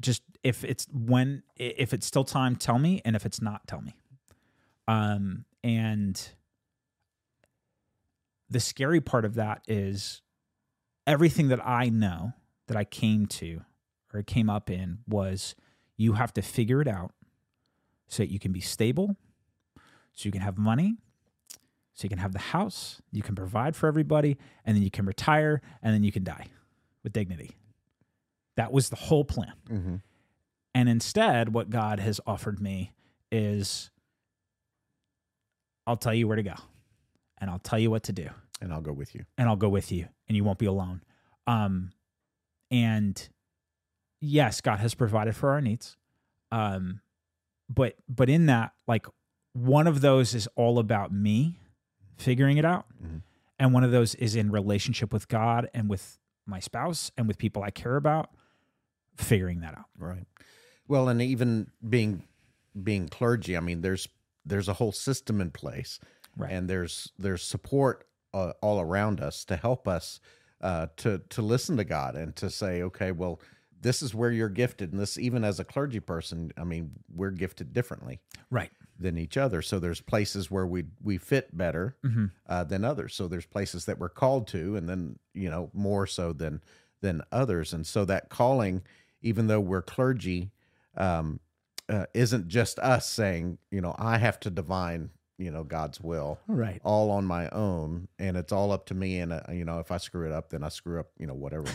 just 0.00 0.22
if 0.42 0.64
it's 0.64 0.86
when 0.90 1.42
if 1.56 1.92
it's 1.92 2.06
still 2.06 2.24
time, 2.24 2.56
tell 2.56 2.78
me, 2.78 3.02
and 3.04 3.14
if 3.14 3.26
it's 3.26 3.42
not, 3.42 3.66
tell 3.66 3.82
me. 3.82 3.94
Um, 4.88 5.44
and 5.62 6.26
the 8.48 8.60
scary 8.60 9.02
part 9.02 9.26
of 9.26 9.34
that 9.34 9.60
is 9.68 10.22
everything 11.06 11.48
that 11.48 11.64
I 11.66 11.88
know 11.88 12.32
that 12.66 12.76
I 12.76 12.84
came 12.84 13.26
to 13.26 13.62
or 14.12 14.22
came 14.22 14.50
up 14.50 14.70
in 14.70 14.98
was 15.06 15.54
you 15.96 16.14
have 16.14 16.32
to 16.34 16.42
figure 16.42 16.80
it 16.80 16.88
out 16.88 17.12
so 18.08 18.22
that 18.22 18.30
you 18.30 18.38
can 18.38 18.52
be 18.52 18.60
stable, 18.60 19.16
so 20.12 20.26
you 20.26 20.32
can 20.32 20.40
have 20.40 20.58
money, 20.58 20.96
so 21.94 22.04
you 22.04 22.08
can 22.08 22.18
have 22.18 22.32
the 22.32 22.38
house, 22.38 23.00
you 23.10 23.22
can 23.22 23.34
provide 23.34 23.74
for 23.74 23.86
everybody, 23.86 24.36
and 24.64 24.76
then 24.76 24.82
you 24.82 24.90
can 24.90 25.06
retire, 25.06 25.60
and 25.82 25.94
then 25.94 26.04
you 26.04 26.12
can 26.12 26.24
die 26.24 26.46
with 27.02 27.12
dignity. 27.12 27.56
That 28.56 28.72
was 28.72 28.88
the 28.88 28.96
whole 28.96 29.24
plan. 29.24 29.52
Mm-hmm. 29.70 29.96
And 30.74 30.88
instead, 30.88 31.54
what 31.54 31.70
God 31.70 32.00
has 32.00 32.20
offered 32.26 32.60
me 32.60 32.92
is 33.32 33.90
I'll 35.86 35.96
tell 35.96 36.14
you 36.14 36.28
where 36.28 36.36
to 36.36 36.42
go, 36.42 36.54
and 37.38 37.50
I'll 37.50 37.58
tell 37.58 37.78
you 37.78 37.90
what 37.90 38.02
to 38.04 38.12
do 38.12 38.28
and 38.60 38.72
I'll 38.72 38.80
go 38.80 38.92
with 38.92 39.14
you. 39.14 39.24
And 39.38 39.48
I'll 39.48 39.56
go 39.56 39.68
with 39.68 39.92
you, 39.92 40.08
and 40.28 40.36
you 40.36 40.44
won't 40.44 40.58
be 40.58 40.66
alone. 40.66 41.02
Um, 41.46 41.92
and 42.70 43.28
yes, 44.20 44.60
God 44.60 44.80
has 44.80 44.94
provided 44.94 45.36
for 45.36 45.50
our 45.50 45.60
needs. 45.60 45.96
Um, 46.50 47.00
but 47.68 47.94
but 48.08 48.28
in 48.28 48.46
that, 48.46 48.72
like 48.86 49.06
one 49.52 49.86
of 49.86 50.00
those 50.00 50.34
is 50.34 50.48
all 50.54 50.78
about 50.78 51.12
me 51.12 51.60
figuring 52.16 52.56
it 52.56 52.64
out, 52.64 52.86
mm-hmm. 53.02 53.18
and 53.58 53.72
one 53.72 53.84
of 53.84 53.90
those 53.90 54.14
is 54.16 54.36
in 54.36 54.50
relationship 54.50 55.12
with 55.12 55.28
God 55.28 55.68
and 55.74 55.88
with 55.88 56.18
my 56.46 56.60
spouse 56.60 57.10
and 57.16 57.26
with 57.26 57.38
people 57.38 57.62
I 57.62 57.70
care 57.70 57.96
about, 57.96 58.30
figuring 59.16 59.60
that 59.60 59.76
out. 59.76 59.86
Right. 59.98 60.26
Well, 60.88 61.08
and 61.08 61.20
even 61.20 61.70
being 61.86 62.22
being 62.80 63.08
clergy, 63.08 63.56
I 63.56 63.60
mean, 63.60 63.80
there's 63.80 64.08
there's 64.44 64.68
a 64.68 64.74
whole 64.74 64.92
system 64.92 65.40
in 65.40 65.50
place, 65.50 65.98
right. 66.36 66.52
and 66.52 66.70
there's 66.70 67.12
there's 67.18 67.42
support 67.42 68.05
uh, 68.34 68.52
all 68.60 68.80
around 68.80 69.20
us 69.20 69.44
to 69.46 69.56
help 69.56 69.86
us 69.88 70.20
uh, 70.60 70.86
to 70.96 71.20
to 71.28 71.42
listen 71.42 71.76
to 71.76 71.84
God 71.84 72.16
and 72.16 72.34
to 72.36 72.50
say, 72.50 72.82
okay, 72.82 73.12
well, 73.12 73.40
this 73.80 74.02
is 74.02 74.14
where 74.14 74.30
you're 74.30 74.48
gifted, 74.48 74.92
and 74.92 75.00
this 75.00 75.18
even 75.18 75.44
as 75.44 75.60
a 75.60 75.64
clergy 75.64 76.00
person, 76.00 76.52
I 76.56 76.64
mean, 76.64 76.92
we're 77.14 77.30
gifted 77.30 77.72
differently, 77.72 78.20
right, 78.50 78.70
than 78.98 79.18
each 79.18 79.36
other. 79.36 79.62
So 79.62 79.78
there's 79.78 80.00
places 80.00 80.50
where 80.50 80.66
we 80.66 80.84
we 81.02 81.18
fit 81.18 81.56
better 81.56 81.96
mm-hmm. 82.04 82.26
uh, 82.48 82.64
than 82.64 82.84
others. 82.84 83.14
So 83.14 83.28
there's 83.28 83.46
places 83.46 83.84
that 83.84 83.98
we're 83.98 84.08
called 84.08 84.46
to, 84.48 84.76
and 84.76 84.88
then 84.88 85.18
you 85.34 85.50
know 85.50 85.70
more 85.72 86.06
so 86.06 86.32
than 86.32 86.62
than 87.00 87.22
others. 87.30 87.72
And 87.72 87.86
so 87.86 88.04
that 88.06 88.30
calling, 88.30 88.82
even 89.20 89.46
though 89.46 89.60
we're 89.60 89.82
clergy, 89.82 90.50
um, 90.96 91.40
uh, 91.88 92.06
isn't 92.14 92.48
just 92.48 92.78
us 92.78 93.08
saying, 93.08 93.58
you 93.70 93.80
know, 93.80 93.94
I 93.98 94.18
have 94.18 94.40
to 94.40 94.50
divine 94.50 95.10
you 95.38 95.50
know 95.50 95.64
God's 95.64 96.00
will, 96.00 96.38
right? 96.46 96.80
All 96.84 97.10
on 97.10 97.24
my 97.24 97.48
own, 97.50 98.08
and 98.18 98.36
it's 98.36 98.52
all 98.52 98.72
up 98.72 98.86
to 98.86 98.94
me. 98.94 99.18
And 99.20 99.32
uh, 99.32 99.40
you 99.50 99.64
know, 99.64 99.78
if 99.78 99.90
I 99.90 99.98
screw 99.98 100.26
it 100.26 100.32
up, 100.32 100.50
then 100.50 100.62
I 100.62 100.68
screw 100.68 101.00
up. 101.00 101.08
You 101.18 101.26
know, 101.26 101.34
whatever. 101.34 101.66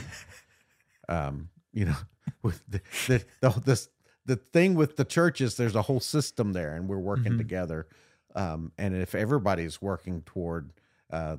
um, 1.10 1.50
you 1.74 1.86
know, 1.86 1.98
with 2.42 2.62
the 2.68 2.82
the 3.08 3.26
the, 3.42 3.50
the 3.62 3.88
the 4.26 4.36
thing 4.36 4.76
with 4.76 4.98
the 4.98 5.06
church 5.06 5.42
is 5.42 5.58
there's 5.58 5.76
a 5.76 5.84
whole 5.84 6.00
system 6.00 6.54
there, 6.54 6.76
and 6.76 6.88
we're 6.88 6.98
working 6.98 7.34
mm-hmm. 7.34 7.38
together. 7.38 7.88
Um, 8.36 8.72
and 8.78 8.96
if 8.96 9.14
everybody's 9.14 9.82
working 9.82 10.22
toward 10.22 10.72
uh, 11.12 11.38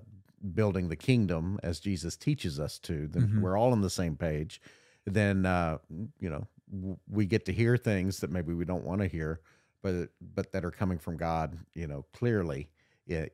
building 0.54 0.88
the 0.88 0.96
kingdom 0.96 1.58
as 1.62 1.80
Jesus 1.80 2.16
teaches 2.16 2.60
us 2.60 2.78
to, 2.80 3.08
then 3.08 3.22
mm-hmm. 3.22 3.40
we're 3.40 3.56
all 3.56 3.72
on 3.72 3.80
the 3.80 3.90
same 3.90 4.16
page. 4.16 4.60
Then 5.06 5.46
uh, 5.46 5.78
you 6.20 6.30
know 6.30 6.46
we 7.10 7.26
get 7.26 7.44
to 7.46 7.52
hear 7.52 7.76
things 7.76 8.20
that 8.20 8.30
maybe 8.30 8.54
we 8.54 8.64
don't 8.64 8.84
want 8.84 9.00
to 9.00 9.06
hear 9.06 9.40
but 9.82 10.10
but 10.20 10.52
that 10.52 10.64
are 10.64 10.70
coming 10.70 10.98
from 10.98 11.16
God, 11.16 11.58
you 11.74 11.86
know, 11.86 12.04
clearly, 12.12 12.70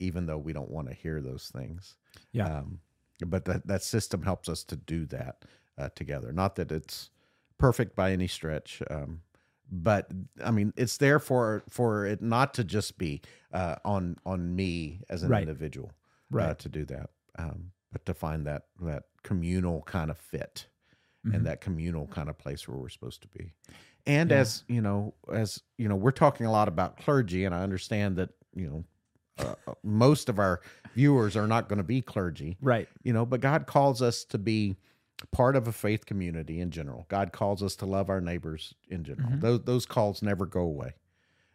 even 0.01 0.27
though 0.27 0.39
we 0.39 0.53
don't 0.53 0.71
want 0.71 0.89
to 0.89 0.95
hear 0.95 1.21
those 1.21 1.51
things. 1.55 1.97
Yeah. 2.33 2.59
Um, 2.59 2.81
but 3.27 3.45
that 3.47 3.67
that 3.67 3.83
system 3.83 4.23
helps 4.23 4.49
us 4.49 4.65
to 4.65 4.77
do 4.77 5.07
that 5.07 5.45
uh, 5.77 5.89
together. 5.95 6.33
Not 6.33 6.57
that 6.57 6.73
it's 6.73 7.11
perfect 7.59 7.95
by 7.97 8.13
any 8.13 8.29
stretch, 8.29 8.83
um, 8.91 9.23
but 9.71 10.11
I 10.43 10.51
mean, 10.51 10.73
it's 10.77 10.97
there 10.97 11.19
for 11.19 11.65
for 11.69 12.07
it 12.07 12.23
not 12.23 12.55
to 12.55 12.65
just 12.65 12.97
be 12.99 13.21
uh, 13.53 13.77
on 13.85 14.17
on 14.25 14.55
me 14.55 15.01
as 15.11 15.23
an 15.23 15.31
right. 15.31 15.43
individual, 15.43 15.91
uh, 16.33 16.37
right? 16.37 16.59
to 16.61 16.69
do 16.69 16.85
that, 16.87 17.11
um, 17.39 17.73
but 17.93 18.07
to 18.07 18.15
find 18.15 18.47
that 18.47 18.67
that 18.81 19.05
communal 19.23 19.83
kind 19.83 20.11
of 20.11 20.19
fit 20.19 20.67
Mhm. 21.27 21.35
and 21.35 21.47
that 21.47 21.61
communal 21.61 22.07
kind 22.07 22.29
of 22.29 22.39
place 22.39 22.69
where 22.69 22.77
we're 22.79 22.89
supposed 22.89 23.23
to 23.23 23.29
be. 23.29 23.53
And 24.09 24.31
Yeah. 24.31 24.39
as 24.39 24.65
you 24.69 24.81
know, 24.81 25.15
as 25.33 25.63
you 25.77 25.89
know, 25.89 25.95
we're 25.97 26.11
talking 26.11 26.47
a 26.47 26.51
lot 26.51 26.67
about 26.67 26.97
clergy, 26.97 27.45
and 27.45 27.55
I 27.55 27.63
understand 27.63 28.17
that 28.17 28.31
you 28.55 28.69
know 28.69 28.85
uh, 29.39 29.55
uh, 29.69 29.75
most 29.85 30.29
of 30.29 30.41
our 30.41 30.61
viewers 30.97 31.37
are 31.37 31.47
not 31.47 31.69
going 31.69 31.77
to 31.77 31.85
be 31.85 32.01
clergy, 32.03 32.57
Right. 32.61 32.89
you 33.05 33.13
know, 33.13 33.25
but 33.25 33.41
God 33.41 33.67
calls 33.69 34.03
us 34.03 34.25
to 34.25 34.39
be 34.39 34.75
part 35.31 35.55
of 35.55 35.69
a 35.69 35.73
faith 35.73 36.07
community 36.07 36.61
in 36.61 36.71
general. 36.73 37.07
God 37.09 37.33
calls 37.33 37.63
us 37.63 37.77
to 37.77 37.87
love 37.87 38.09
our 38.11 38.21
neighbors 38.21 38.75
in 38.89 39.05
general. 39.05 39.31
Mhm. 39.31 39.41
Those 39.41 39.61
those 39.65 39.87
calls 39.87 40.23
never 40.23 40.47
go 40.47 40.63
away. 40.63 40.95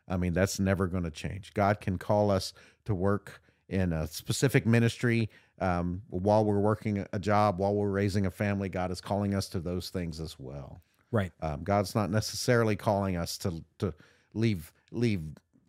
I 0.07 0.17
mean, 0.17 0.33
that's 0.33 0.59
never 0.59 0.87
going 0.87 1.03
to 1.03 1.11
change. 1.11 1.53
God 1.53 1.81
can 1.81 1.97
call 1.97 2.29
us 2.29 2.53
to 2.85 2.93
work 2.93 3.41
in 3.69 3.91
a 3.93 4.05
specific 4.07 4.65
ministry 4.65 5.29
um, 5.59 6.03
while 6.09 6.43
we're 6.45 6.59
working 6.59 7.05
a 7.13 7.19
job, 7.19 7.57
while 7.57 7.73
we're 7.73 7.89
raising 7.89 8.25
a 8.25 8.31
family. 8.31 8.67
God 8.69 8.91
is 8.91 8.99
calling 9.01 9.33
us 9.33 9.47
to 9.49 9.59
those 9.61 9.89
things 9.89 10.19
as 10.19 10.37
well. 10.37 10.81
Right. 11.13 11.34
Um, 11.41 11.63
God's 11.63 11.95
not 11.95 12.12
necessarily 12.12 12.76
calling 12.76 13.17
us 13.17 13.38
to 13.39 13.63
to 13.80 13.93
leave 14.34 14.73
leave 14.91 15.23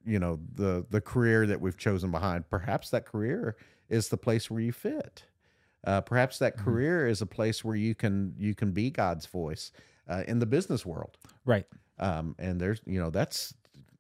you 0.07 0.19
know 0.19 0.41
the 0.55 0.87
the 0.91 1.01
career 1.01 1.47
that 1.47 1.61
we've 1.61 1.79
chosen 1.79 2.11
behind. 2.11 2.49
Perhaps 2.51 2.91
that 2.91 3.07
career 3.07 3.57
is 3.89 4.09
the 4.09 4.19
place 4.19 4.51
where 4.51 4.61
you 4.61 4.73
fit. 4.73 5.25
Uh, 5.85 6.01
perhaps 6.01 6.39
that 6.39 6.57
Mhm. 6.57 6.65
career 6.65 7.07
is 7.07 7.23
a 7.23 7.27
place 7.27 7.65
where 7.65 7.77
you 7.77 7.95
can 7.95 8.35
you 8.39 8.55
can 8.55 8.73
be 8.73 8.91
God's 8.91 9.27
voice 9.27 9.73
uh, 10.09 10.25
in 10.29 10.39
the 10.41 10.47
business 10.47 10.87
world. 10.87 11.19
Right. 11.45 11.67
Um, 11.99 12.37
and 12.39 12.61
there's 12.61 12.83
you 12.87 13.01
know 13.01 13.11
that's 13.11 13.55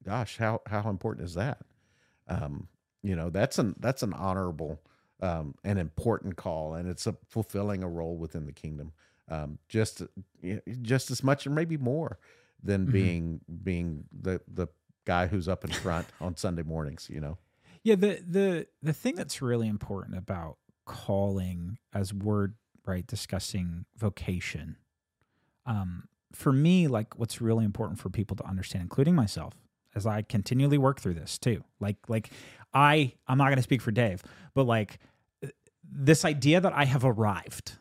gosh 0.04 0.38
how 0.38 0.62
how 0.66 0.90
important 0.90 1.26
is 1.26 1.34
that? 1.34 1.58
Um, 2.28 2.68
you 3.02 3.16
know 3.16 3.30
that's 3.30 3.58
an 3.58 3.76
that's 3.80 4.02
an 4.02 4.14
honorable 4.14 4.82
um, 5.20 5.54
an 5.64 5.78
important 5.78 6.36
call, 6.36 6.74
and 6.74 6.88
it's 6.88 7.06
a 7.06 7.16
fulfilling 7.28 7.82
a 7.82 7.88
role 7.88 8.16
within 8.18 8.46
the 8.46 8.52
kingdom. 8.52 8.92
Um, 9.28 9.58
just 9.68 10.02
just 10.82 11.10
as 11.10 11.24
much 11.24 11.46
and 11.46 11.54
maybe 11.54 11.76
more 11.78 12.18
than 12.62 12.86
Mhm. 12.86 12.92
being 12.92 13.40
being 13.62 14.04
the 14.12 14.40
the 14.46 14.66
guy 15.06 15.26
who's 15.26 15.48
up 15.48 15.64
in 15.64 15.70
front 15.70 16.06
on 16.20 16.36
Sunday 16.36 16.62
mornings. 16.62 17.08
You 17.10 17.20
know. 17.20 17.38
Yeah, 17.82 17.94
the 17.96 18.22
the 18.26 18.66
the 18.82 18.92
thing 18.92 19.14
that's 19.14 19.40
really 19.42 19.68
important 19.68 20.16
about 20.18 20.58
calling 20.84 21.78
as 21.92 22.12
we're 22.12 22.50
right 22.86 23.06
discussing 23.06 23.86
vocation. 23.96 24.76
Um 25.66 26.08
for 26.32 26.52
me 26.52 26.88
like 26.88 27.18
what's 27.18 27.40
really 27.40 27.64
important 27.64 27.98
for 28.00 28.10
people 28.10 28.36
to 28.36 28.44
understand 28.44 28.82
including 28.82 29.14
myself 29.14 29.54
as 29.94 30.04
I 30.06 30.22
continually 30.22 30.78
work 30.78 31.00
through 31.00 31.14
this 31.14 31.38
too. 31.38 31.62
Like 31.80 31.96
like 32.08 32.30
I 32.74 33.14
I'm 33.28 33.38
not 33.38 33.44
going 33.46 33.56
to 33.56 33.62
speak 33.62 33.80
for 33.80 33.92
Dave, 33.92 34.22
but 34.52 34.64
like 34.64 34.98
this 35.82 36.24
idea 36.24 36.60
that 36.60 36.72
I 36.72 36.84
have 36.86 37.04
arrived 37.04 37.78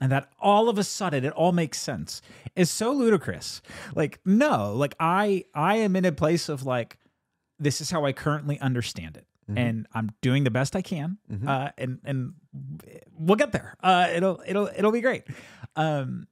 and 0.00 0.10
that 0.12 0.30
all 0.38 0.68
of 0.68 0.78
a 0.78 0.84
sudden 0.84 1.24
it 1.24 1.32
all 1.34 1.52
makes 1.52 1.78
sense 1.78 2.22
is 2.56 2.70
so 2.70 2.92
ludicrous. 2.92 3.60
Like 3.94 4.20
no, 4.24 4.72
like 4.74 4.94
I 5.00 5.44
I 5.54 5.76
am 5.76 5.94
in 5.96 6.04
a 6.04 6.12
place 6.12 6.48
of 6.48 6.64
like 6.64 6.98
this 7.58 7.80
is 7.80 7.90
how 7.90 8.04
I 8.06 8.12
currently 8.12 8.58
understand 8.60 9.16
it. 9.18 9.26
Mhm. 9.50 9.58
And 9.58 9.86
I'm 9.92 10.10
doing 10.22 10.44
the 10.44 10.50
best 10.50 10.74
I 10.76 10.82
can, 10.82 11.18
Mhm. 11.30 11.46
uh, 11.48 11.72
and 11.76 11.98
and 12.04 12.34
we'll 13.18 13.36
get 13.36 13.52
there. 13.52 13.76
Uh, 13.82 14.08
it'll 14.14 14.42
it'll 14.46 14.68
it'll 14.76 14.92
be 14.92 15.00
great. 15.02 15.24
Um, 15.76 16.26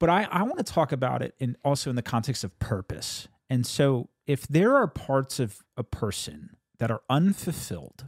but 0.00 0.08
I 0.10 0.24
I 0.24 0.42
want 0.42 0.58
to 0.58 0.64
talk 0.64 0.92
about 0.92 1.22
it 1.22 1.34
in 1.38 1.56
also 1.64 1.90
in 1.90 1.96
the 1.96 2.02
context 2.02 2.42
of 2.44 2.58
purpose. 2.58 3.28
And 3.50 3.66
so, 3.66 4.08
if 4.26 4.46
there 4.46 4.76
are 4.76 4.86
parts 4.86 5.38
of 5.40 5.62
a 5.76 5.82
person 5.84 6.56
that 6.78 6.90
are 6.90 7.02
unfulfilled, 7.08 8.06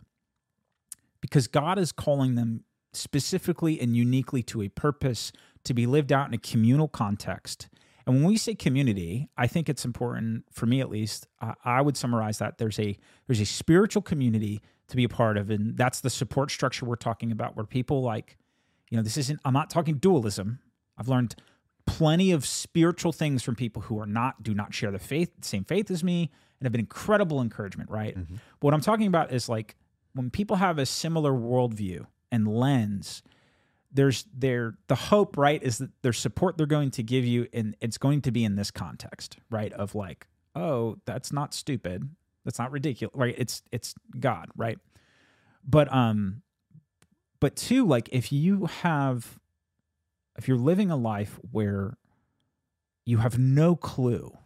because 1.20 1.46
God 1.48 1.78
is 1.78 1.92
calling 1.92 2.34
them 2.34 2.64
specifically 2.92 3.80
and 3.80 3.96
uniquely 3.96 4.42
to 4.44 4.62
a 4.62 4.68
purpose 4.68 5.32
to 5.64 5.74
be 5.74 5.86
lived 5.86 6.12
out 6.12 6.28
in 6.28 6.34
a 6.34 6.38
communal 6.38 6.88
context. 6.88 7.68
And 8.06 8.16
when 8.16 8.24
we 8.24 8.36
say 8.36 8.54
community, 8.54 9.28
I 9.36 9.46
think 9.46 9.68
it's 9.68 9.84
important 9.84 10.44
for 10.50 10.66
me 10.66 10.80
at 10.80 10.90
least. 10.90 11.26
I 11.40 11.54
I 11.64 11.80
would 11.82 11.96
summarize 11.96 12.38
that 12.38 12.58
there's 12.58 12.78
a 12.78 12.96
there's 13.26 13.40
a 13.40 13.46
spiritual 13.46 14.02
community 14.02 14.60
to 14.88 14.96
be 14.96 15.04
a 15.04 15.08
part 15.08 15.36
of, 15.36 15.50
and 15.50 15.76
that's 15.76 16.00
the 16.00 16.10
support 16.10 16.50
structure 16.50 16.84
we're 16.84 16.96
talking 16.96 17.30
about, 17.30 17.56
where 17.56 17.64
people 17.66 18.02
like, 18.02 18.36
you 18.88 18.96
know, 18.96 19.02
this 19.02 19.16
isn't. 19.16 19.38
I'm 19.44 19.52
not 19.52 19.70
talking 19.70 19.96
dualism. 19.98 20.58
I've 20.98 21.08
learned 21.08 21.36
plenty 21.86 22.32
of 22.32 22.46
spiritual 22.46 23.12
things 23.12 23.42
from 23.42 23.54
people 23.54 23.82
who 23.82 24.00
are 24.00 24.06
not 24.06 24.42
do 24.42 24.54
not 24.54 24.74
share 24.74 24.90
the 24.90 24.98
faith 24.98 25.30
same 25.44 25.64
faith 25.64 25.90
as 25.90 26.02
me, 26.02 26.30
and 26.58 26.66
have 26.66 26.72
been 26.72 26.80
incredible 26.80 27.40
encouragement. 27.40 27.90
Right. 27.90 28.16
Mhm. 28.16 28.40
But 28.58 28.62
what 28.62 28.74
I'm 28.74 28.80
talking 28.80 29.06
about 29.06 29.32
is 29.32 29.48
like 29.48 29.76
when 30.14 30.30
people 30.30 30.56
have 30.56 30.78
a 30.78 30.86
similar 30.86 31.32
worldview 31.32 32.06
and 32.30 32.46
lens 32.48 33.22
there's 33.92 34.24
their 34.36 34.76
the 34.88 34.94
hope 34.94 35.36
right 35.36 35.62
is 35.62 35.78
that 35.78 35.90
their 36.02 36.12
support 36.12 36.56
they're 36.56 36.66
going 36.66 36.90
to 36.90 37.02
give 37.02 37.24
you 37.24 37.48
and 37.52 37.76
it's 37.80 37.98
going 37.98 38.20
to 38.20 38.30
be 38.30 38.44
in 38.44 38.54
this 38.54 38.70
context 38.70 39.36
right 39.50 39.72
of 39.72 39.94
like 39.94 40.26
oh 40.54 40.96
that's 41.04 41.32
not 41.32 41.54
stupid. 41.54 42.08
That's 42.44 42.58
not 42.58 42.72
ridiculous 42.72 43.14
right? 43.16 43.34
It's 43.36 43.62
it's 43.72 43.94
god 44.18 44.48
right? 44.56 44.78
But 45.64 45.92
um 45.92 46.42
but 47.40 47.56
two 47.56 47.86
like 47.86 48.08
if 48.12 48.32
you 48.32 48.66
have 48.66 49.38
if 50.38 50.46
you're 50.48 50.56
living 50.56 50.90
a 50.90 50.96
life 50.96 51.38
where 51.50 51.96
you 53.04 53.18
have 53.18 53.38
no 53.38 53.74
clue 53.74 54.36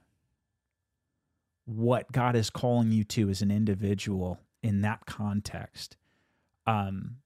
what 1.66 2.12
god 2.12 2.36
is 2.36 2.50
calling 2.50 2.92
you 2.92 3.04
to 3.04 3.30
as 3.30 3.40
an 3.40 3.50
individual 3.50 4.38
in 4.62 4.82
that 4.82 5.06
context 5.06 5.96
um 6.66 7.16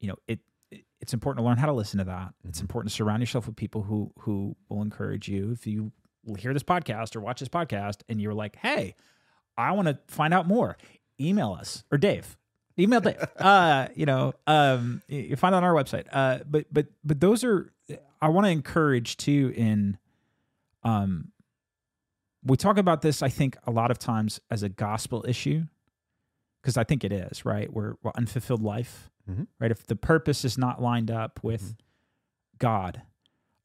you 0.00 0.08
know 0.08 0.16
it 0.26 0.40
it- 0.70 0.84
it's 1.00 1.14
important 1.14 1.42
to 1.42 1.46
learn 1.48 1.56
how 1.58 1.66
to 1.66 1.72
listen 1.72 1.98
to 1.98 2.04
that. 2.04 2.34
It's 2.46 2.58
Mhm. 2.58 2.62
important 2.62 2.90
to 2.90 2.96
surround 2.96 3.22
yourself 3.22 3.46
with 3.46 3.56
people 3.56 3.82
who 3.84 4.12
who 4.20 4.56
will 4.68 4.82
encourage 4.82 5.28
you. 5.28 5.50
If 5.52 5.66
you 5.66 5.92
hear 6.38 6.52
this 6.52 6.62
podcast 6.62 7.16
or 7.16 7.20
watch 7.20 7.40
this 7.40 7.48
podcast 7.48 8.02
and 8.08 8.20
you're 8.20 8.34
like 8.34 8.56
hey 8.56 8.94
i 9.56 9.72
want 9.72 9.88
to 9.88 9.98
find 10.08 10.34
out 10.34 10.46
more 10.46 10.76
email 11.18 11.52
us 11.58 11.84
or 11.90 11.96
dave 11.96 12.36
email 12.78 13.00
dave 13.00 13.16
uh 13.38 13.88
you 13.94 14.04
know 14.04 14.34
um 14.46 15.00
you 15.08 15.20
you 15.20 15.36
find 15.36 15.54
it 15.54 15.56
on 15.56 15.64
our 15.64 15.72
website. 15.72 16.04
Uh 16.12 16.40
but 16.46 16.66
but 16.70 16.86
but 17.02 17.18
those 17.20 17.44
are 17.44 17.72
i 18.20 18.28
want 18.28 18.44
to 18.44 18.50
encourage 18.50 19.16
too 19.16 19.54
in 19.56 19.96
um 20.82 21.32
we 22.44 22.56
talk 22.56 22.76
about 22.76 23.00
this 23.00 23.22
i 23.22 23.28
think 23.30 23.56
a 23.66 23.70
lot 23.70 23.90
of 23.90 23.98
times 23.98 24.38
as 24.50 24.62
a 24.62 24.68
gospel 24.68 25.24
issue 25.26 25.62
because 26.60 26.76
i 26.76 26.84
think 26.84 27.04
it 27.04 27.12
is 27.12 27.44
right? 27.46 27.72
We're, 27.72 27.94
we're 28.02 28.12
unfulfilled 28.16 28.62
life 28.62 29.08
Mhm. 29.28 29.46
right? 29.60 29.70
If 29.70 29.86
the 29.86 29.96
purpose 29.96 30.44
is 30.44 30.56
not 30.58 30.80
lined 30.82 31.10
up 31.10 31.42
with 31.42 31.62
Mhm. 31.74 31.78
god 32.58 33.02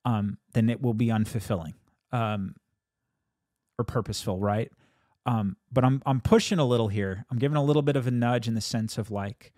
um 0.06 0.38
then 0.54 0.70
it 0.70 0.82
will 0.82 0.94
be 0.94 1.08
unfulfilling 1.08 1.74
um 2.12 2.56
or 3.80 3.86
purposeful 3.86 4.40
right? 4.40 4.72
Um 5.26 5.56
but 5.72 5.84
i'm 5.86 6.02
i'm 6.06 6.20
pushing 6.22 6.60
a 6.60 6.66
little 6.66 6.90
here. 6.90 7.26
I'm 7.32 7.38
giving 7.40 7.56
a 7.58 7.64
little 7.64 7.82
bit 7.82 7.96
of 7.96 8.06
a 8.08 8.12
nudge 8.12 8.48
in 8.48 8.54
the 8.56 8.62
sense 8.62 8.98
of 8.98 9.10
like 9.10 9.54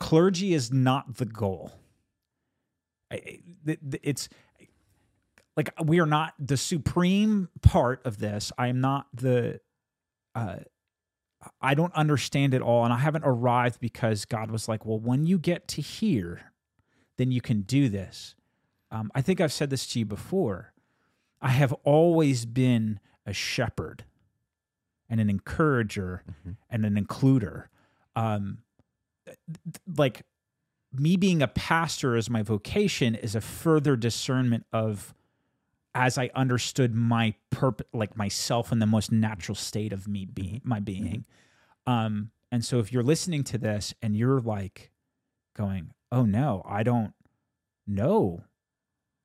clergy 0.00 0.52
is 0.54 0.72
not 0.72 1.16
the 1.16 1.24
goal. 1.24 1.72
I- 3.10 3.14
I- 3.16 3.42
th- 3.66 3.80
th- 3.90 4.00
it's 4.02 4.28
like 5.56 5.70
we 5.82 5.98
are 6.00 6.06
not 6.06 6.34
the 6.38 6.56
supreme 6.56 7.48
part 7.62 8.04
of 8.04 8.18
this. 8.18 8.52
I 8.58 8.66
am 8.68 8.80
not 8.80 9.06
the 9.14 9.60
uh 10.34 10.58
i 11.60 11.74
don't 11.74 11.94
understand 11.94 12.54
it 12.54 12.62
all 12.62 12.84
and 12.84 12.92
i 12.92 12.98
haven't 12.98 13.24
arrived 13.24 13.80
because 13.80 14.24
god 14.24 14.50
was 14.50 14.68
like 14.68 14.84
well 14.86 14.98
when 14.98 15.24
you 15.26 15.38
get 15.38 15.66
to 15.68 15.80
here 15.82 16.52
then 17.16 17.32
you 17.32 17.40
can 17.40 17.62
do 17.62 17.88
this. 17.88 18.34
Um, 18.92 19.10
i 19.14 19.20
think 19.22 19.40
i've 19.40 19.52
said 19.52 19.70
this 19.70 19.86
to 19.88 19.98
you 19.98 20.04
before. 20.04 20.72
I 21.40 21.50
have 21.50 21.72
always 21.84 22.46
been 22.46 22.98
a 23.26 23.32
shepherd 23.32 24.04
and 25.08 25.20
an 25.20 25.28
encourager 25.30 26.22
Mhm. 26.46 26.56
and 26.70 26.84
an 26.86 26.94
includer. 26.96 27.66
Um 28.16 28.58
th- 29.26 29.36
like 29.96 30.22
me 30.92 31.16
being 31.16 31.42
a 31.42 31.48
pastor 31.48 32.16
as 32.16 32.30
my 32.30 32.42
vocation 32.42 33.14
is 33.14 33.34
a 33.34 33.40
further 33.40 33.94
discernment 33.96 34.64
of 34.72 35.14
as 35.94 36.18
I 36.18 36.30
understood 36.34 36.94
my 36.94 37.34
purpose, 37.50 37.86
like 37.92 38.16
myself 38.16 38.70
in 38.72 38.78
the 38.78 38.86
most 38.86 39.10
natural 39.10 39.54
state 39.54 39.92
of 39.92 40.06
me 40.06 40.24
being, 40.26 40.60
my 40.64 40.80
being. 40.80 41.24
Um, 41.86 42.30
and 42.52 42.64
so 42.64 42.78
if 42.78 42.92
you're 42.92 43.02
listening 43.02 43.44
to 43.44 43.58
this 43.58 43.94
and 44.02 44.16
you're 44.16 44.40
like 44.40 44.90
going, 45.56 45.92
oh 46.12 46.24
no, 46.24 46.62
I 46.68 46.82
don't 46.82 47.14
know 47.86 48.44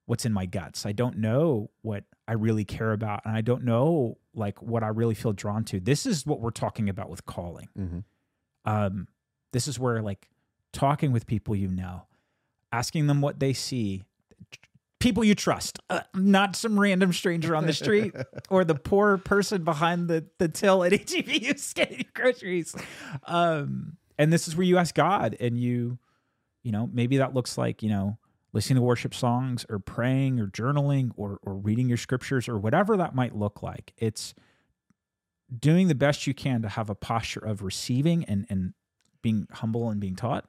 what's 0.06 0.26
in 0.26 0.34
my 0.34 0.46
guts. 0.46 0.86
I 0.86 0.92
don't 0.92 1.18
know 1.18 1.70
what 1.82 2.04
I 2.28 2.34
really 2.34 2.66
care 2.66 2.92
about. 2.92 3.22
And 3.26 3.36
I 3.36 3.42
don't 3.42 3.64
know 3.64 4.18
like 4.34 4.62
what 4.62 4.84
I 4.84 4.88
really 4.88 5.16
feel 5.16 5.34
drawn 5.34 5.64
to. 5.66 5.80
This 5.80 6.06
is 6.06 6.26
what 6.26 6.40
we're 6.42 6.50
talking 6.52 6.90
about 6.90 7.10
with 7.10 7.26
calling 7.26 7.70
Mhm. 7.78 8.04
um, 8.66 9.08
this 9.52 9.68
is 9.68 9.78
where 9.78 10.02
like 10.02 10.30
talking 10.72 11.12
with 11.12 11.28
people 11.28 11.56
you 11.56 11.68
know, 11.68 12.08
asking 12.72 13.08
them 13.08 13.22
what 13.22 13.40
they 13.40 13.54
see, 13.54 14.04
people 15.04 15.24
you 15.24 15.36
trust, 15.36 15.80
uh, 15.90 16.00
not 16.16 16.56
some 16.56 16.80
random 16.80 17.12
stranger 17.14 17.56
on 17.56 17.66
the 17.68 17.74
street 17.74 18.16
or 18.50 18.64
the 18.64 18.74
poor 18.76 19.18
person 19.18 19.64
behind 19.64 20.08
the 20.08 20.26
the 20.40 20.48
till 20.48 20.84
at 20.84 20.92
HEB 21.12 21.60
scanning 21.60 22.06
groceries. 22.14 22.74
Um, 23.28 23.98
and 24.18 24.32
this 24.32 24.48
is 24.48 24.56
where 24.56 24.66
you 24.66 24.78
ask 24.78 24.96
God 24.96 25.36
and 25.40 25.60
you 25.60 26.00
You 26.64 26.72
know, 26.72 26.90
maybe 26.92 27.18
that 27.18 27.34
looks 27.34 27.58
like, 27.58 27.84
you 27.84 27.90
know, 27.90 28.18
listening 28.54 28.78
to 28.78 28.82
worship 28.82 29.14
songs 29.14 29.66
or 29.70 29.80
praying 29.80 30.40
or 30.40 30.48
journaling 30.48 31.12
or 31.18 31.40
or 31.44 31.56
reading 31.56 31.90
your 31.90 31.98
scriptures 31.98 32.48
or 32.48 32.58
whatever 32.58 32.96
that 32.98 33.14
might 33.14 33.36
look 33.36 33.62
like. 33.62 33.94
It's 33.98 34.34
doing 35.60 35.88
the 35.90 35.96
best 35.96 36.26
you 36.26 36.34
can 36.34 36.62
to 36.62 36.70
have 36.70 36.90
a 36.90 36.96
posture 36.96 37.44
of 37.46 37.62
receiving 37.62 38.24
and 38.26 38.46
and 38.50 38.74
being 39.22 39.48
humble 39.52 39.90
and 39.90 40.00
being 40.00 40.16
taught. 40.16 40.46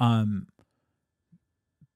Um 0.00 0.48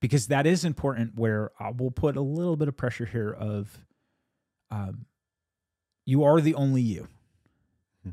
because 0.03 0.27
that 0.27 0.45
is 0.45 0.65
important 0.65 1.15
where 1.15 1.51
I 1.57 1.71
will 1.71 1.89
put 1.89 2.17
a 2.17 2.21
little 2.21 2.57
bit 2.57 2.67
of 2.67 2.75
pressure 2.75 3.05
here 3.05 3.31
of 3.31 3.79
um 4.69 5.05
you 6.05 6.25
are 6.25 6.41
the 6.41 6.55
only 6.55 6.81
you. 6.81 7.07
Hmm. 8.03 8.09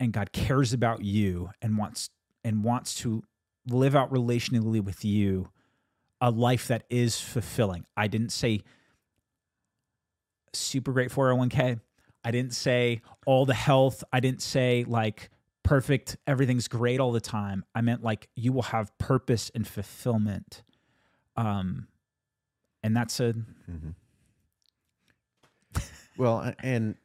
And 0.00 0.12
God 0.12 0.32
cares 0.32 0.72
about 0.72 1.04
you 1.04 1.50
and 1.62 1.78
wants 1.78 2.10
and 2.42 2.64
wants 2.64 2.96
to 2.96 3.22
live 3.68 3.94
out 3.94 4.12
relationally 4.12 4.82
with 4.82 5.04
you 5.04 5.50
a 6.20 6.32
life 6.32 6.66
that 6.66 6.82
is 6.90 7.20
fulfilling. 7.20 7.86
I 7.96 8.08
didn't 8.08 8.32
say 8.32 8.62
super 10.52 10.90
great 10.90 11.12
401k. 11.12 11.78
I 12.24 12.30
didn't 12.32 12.54
say 12.54 13.02
all 13.24 13.46
the 13.46 13.54
health. 13.54 14.02
I 14.12 14.18
didn't 14.18 14.42
say 14.42 14.84
like 14.88 15.30
perfect, 15.62 16.16
everything's 16.26 16.66
great 16.66 16.98
all 16.98 17.12
the 17.12 17.20
time. 17.20 17.64
I 17.72 17.82
meant 17.82 18.02
like 18.02 18.28
you 18.34 18.52
will 18.52 18.62
have 18.62 18.98
purpose 18.98 19.48
and 19.54 19.64
fulfillment. 19.64 20.64
Um 21.36 21.88
and 22.82 22.96
that's 22.96 23.20
a 23.20 23.32
Mhm. 23.70 23.94
Well, 26.16 26.52
and 26.58 26.96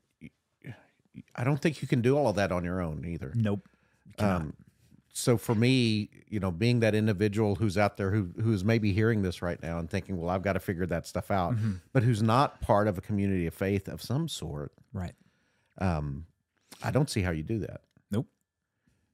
I 1.36 1.44
don't 1.44 1.62
think 1.62 1.82
you 1.82 1.88
can 1.88 2.02
do 2.02 2.18
all 2.18 2.28
of 2.30 2.36
that 2.36 2.52
on 2.52 2.64
your 2.64 2.82
own 2.82 3.06
either. 3.06 3.32
nope. 3.36 3.68
Um, 4.20 4.54
so 5.14 5.38
for 5.38 5.56
me, 5.56 6.10
you 6.28 6.40
know, 6.40 6.52
being 6.52 6.80
that 6.82 6.94
individual 6.94 7.56
who's 7.56 7.78
out 7.78 7.98
there 7.98 8.12
who 8.12 8.32
who's 8.42 8.64
maybe 8.64 8.92
hearing 8.94 9.22
this 9.22 9.42
right 9.42 9.62
now 9.62 9.80
and 9.80 9.90
thinking, 9.90 10.18
well, 10.18 10.30
I've 10.30 10.44
got 10.44 10.54
to 10.54 10.60
figure 10.60 10.86
that 10.88 11.08
stuff 11.08 11.32
out, 11.32 11.56
Mhm. 11.56 11.82
but 11.94 12.04
who's 12.04 12.22
not 12.22 12.60
part 12.62 12.88
of 12.88 12.98
a 12.98 13.02
community 13.02 13.48
of 13.48 13.54
faith 13.54 13.88
of 13.88 14.02
some 14.02 14.28
sort, 14.28 14.74
Right. 14.94 15.16
um, 15.78 16.26
I 16.84 16.92
don't 16.92 17.10
see 17.10 17.22
how 17.22 17.32
you 17.32 17.44
do 17.44 17.60
that. 17.60 17.82
Nope. 18.12 18.28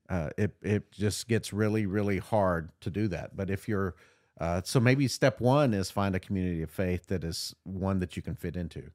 Uh, 0.09 0.29
it 0.37 0.55
it 0.61 0.91
just 0.91 1.27
gets 1.27 1.53
really 1.53 1.85
really 1.85 2.17
hard 2.17 2.71
to 2.81 2.89
do 2.89 3.07
that. 3.09 3.35
But 3.35 3.49
if 3.49 3.67
you're 3.69 3.95
uh, 4.39 4.61
so 4.63 4.79
maybe 4.79 5.07
step 5.07 5.39
one 5.41 5.73
is 5.73 5.91
find 5.91 6.15
a 6.15 6.19
community 6.19 6.61
of 6.61 6.69
faith 6.71 7.07
that 7.07 7.23
is 7.23 7.55
one 7.63 7.99
that 7.99 8.15
you 8.15 8.21
can 8.23 8.35
fit 8.35 8.55
into, 8.55 8.91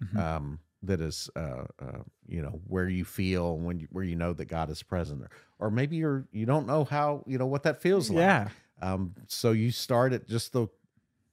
Mhm. 0.00 0.18
um, 0.18 0.60
that 0.82 1.00
is 1.00 1.28
uh, 1.36 1.64
uh, 1.80 2.02
you 2.26 2.40
know 2.42 2.60
where 2.66 2.88
you 2.88 3.04
feel 3.04 3.58
when 3.58 3.80
you, 3.80 3.88
where 3.90 4.04
you 4.04 4.16
know 4.16 4.32
that 4.32 4.46
God 4.46 4.70
is 4.70 4.82
present, 4.82 5.22
or, 5.22 5.30
or 5.58 5.70
maybe 5.70 5.96
you're 5.96 6.26
you 6.32 6.46
don't 6.46 6.66
know 6.66 6.84
how 6.84 7.24
you 7.26 7.38
know 7.38 7.46
what 7.46 7.64
that 7.64 7.82
feels 7.82 8.10
like. 8.10 8.18
yeah. 8.18 8.48
Um, 8.80 9.14
so 9.26 9.52
you 9.52 9.72
start 9.72 10.12
at 10.12 10.28
just 10.28 10.52
the 10.52 10.68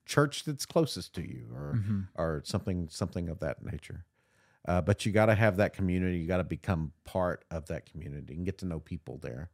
church 0.05 0.43
that's 0.45 0.65
closest 0.65 1.13
to 1.15 1.21
you, 1.21 1.47
or 1.53 1.73
Mhm. 1.77 2.07
or 2.15 2.41
something 2.45 2.89
something 2.89 3.29
of 3.29 3.39
that 3.39 3.63
nature. 3.63 4.05
Uh, 4.67 4.81
but 4.81 5.05
you 5.05 5.11
got 5.11 5.27
to 5.27 5.35
have 5.35 5.57
that 5.57 5.73
community. 5.73 6.17
You 6.17 6.27
got 6.27 6.37
to 6.37 6.43
become 6.43 6.93
part 7.03 7.45
of 7.51 7.67
that 7.67 7.85
community 7.85 8.33
and 8.33 8.45
get 8.45 8.57
to 8.59 8.65
know 8.65 8.79
people 8.79 9.19
there, 9.19 9.51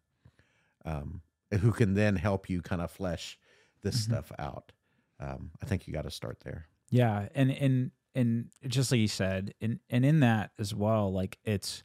um, 0.86 1.22
who 1.60 1.72
can 1.72 1.94
then 1.94 2.16
help 2.16 2.50
you 2.50 2.62
kind 2.62 2.82
of 2.82 2.92
flesh 2.92 3.38
this 3.82 3.96
Mhm. 3.98 4.04
stuff 4.12 4.32
out. 4.40 4.72
Um, 5.20 5.52
I 5.62 5.66
think 5.66 5.88
you 5.88 5.94
got 5.94 6.04
to 6.04 6.12
start 6.12 6.40
there. 6.42 6.68
Yeah, 6.90 7.30
and 7.36 7.52
and 7.52 7.92
and 8.16 8.50
just 8.68 8.92
like 8.92 9.00
you 9.00 9.08
said, 9.08 9.54
and 9.62 9.80
and 9.90 10.04
in 10.06 10.20
that 10.22 10.52
as 10.60 10.74
well, 10.76 11.12
like 11.12 11.38
it's 11.44 11.84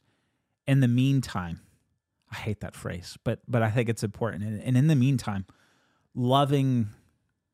in 0.67 0.79
the 0.81 0.87
meantime. 0.87 1.61
I 2.29 2.35
hate 2.35 2.59
that 2.59 2.75
phrase, 2.75 3.17
but 3.23 3.39
but 3.47 3.61
I 3.63 3.69
think 3.71 3.87
it's 3.89 4.03
important. 4.03 4.43
And, 4.43 4.61
and 4.61 4.75
in 4.77 4.87
the 4.87 4.95
meantime, 4.95 5.45
loving 6.13 6.89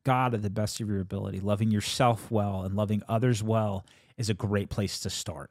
God 0.04 0.34
at 0.34 0.42
the 0.42 0.50
best 0.50 0.80
of 0.80 0.88
your 0.88 1.00
ability, 1.00 1.40
loving 1.40 1.70
yourself 1.70 2.30
well, 2.30 2.62
and 2.62 2.74
loving 2.74 3.02
others 3.08 3.42
well 3.42 3.86
is 4.16 4.28
a 4.28 4.34
great 4.34 4.70
place 4.70 4.98
to 5.00 5.10
start. 5.10 5.50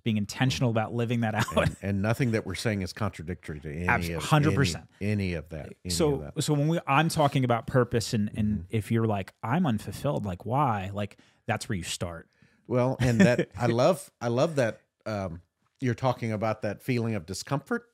It's 0.00 0.04
being 0.04 0.16
intentional 0.16 0.70
about 0.70 0.94
living 0.94 1.20
that 1.20 1.34
out. 1.34 1.56
And, 1.58 1.76
and 1.82 2.00
nothing 2.02 2.30
that 2.30 2.46
we're 2.46 2.54
saying 2.54 2.80
is 2.80 2.94
contradictory 2.94 3.60
to 3.60 3.70
any 3.70 3.86
Abs- 3.86 4.08
of 4.08 4.22
100%. 4.22 4.76
any, 5.00 5.10
any 5.12 5.34
of 5.34 5.50
that. 5.50 5.66
any 5.66 5.74
of 5.84 5.92
so 5.92 6.16
that. 6.34 6.42
so 6.42 6.54
when 6.54 6.68
we 6.68 6.80
I'm 6.86 7.10
talking 7.10 7.44
about 7.44 7.66
purpose 7.66 8.14
and 8.14 8.30
and 8.34 8.60
Mhm. 8.60 8.64
if 8.70 8.90
you're 8.90 9.06
like 9.06 9.34
I'm 9.42 9.66
unfulfilled, 9.66 10.24
like 10.24 10.46
why? 10.46 10.90
Like 10.94 11.18
that's 11.46 11.68
where 11.68 11.76
you 11.76 11.84
start. 11.84 12.28
Well, 12.66 12.96
and 13.00 13.20
that 13.20 13.50
I 13.58 13.66
love 13.82 14.10
I 14.22 14.28
love 14.28 14.56
that 14.56 14.80
um, 15.04 15.42
you're 15.80 15.94
talking 15.94 16.32
about 16.32 16.62
that 16.62 16.80
feeling 16.82 17.14
of 17.14 17.26
discomfort 17.26 17.84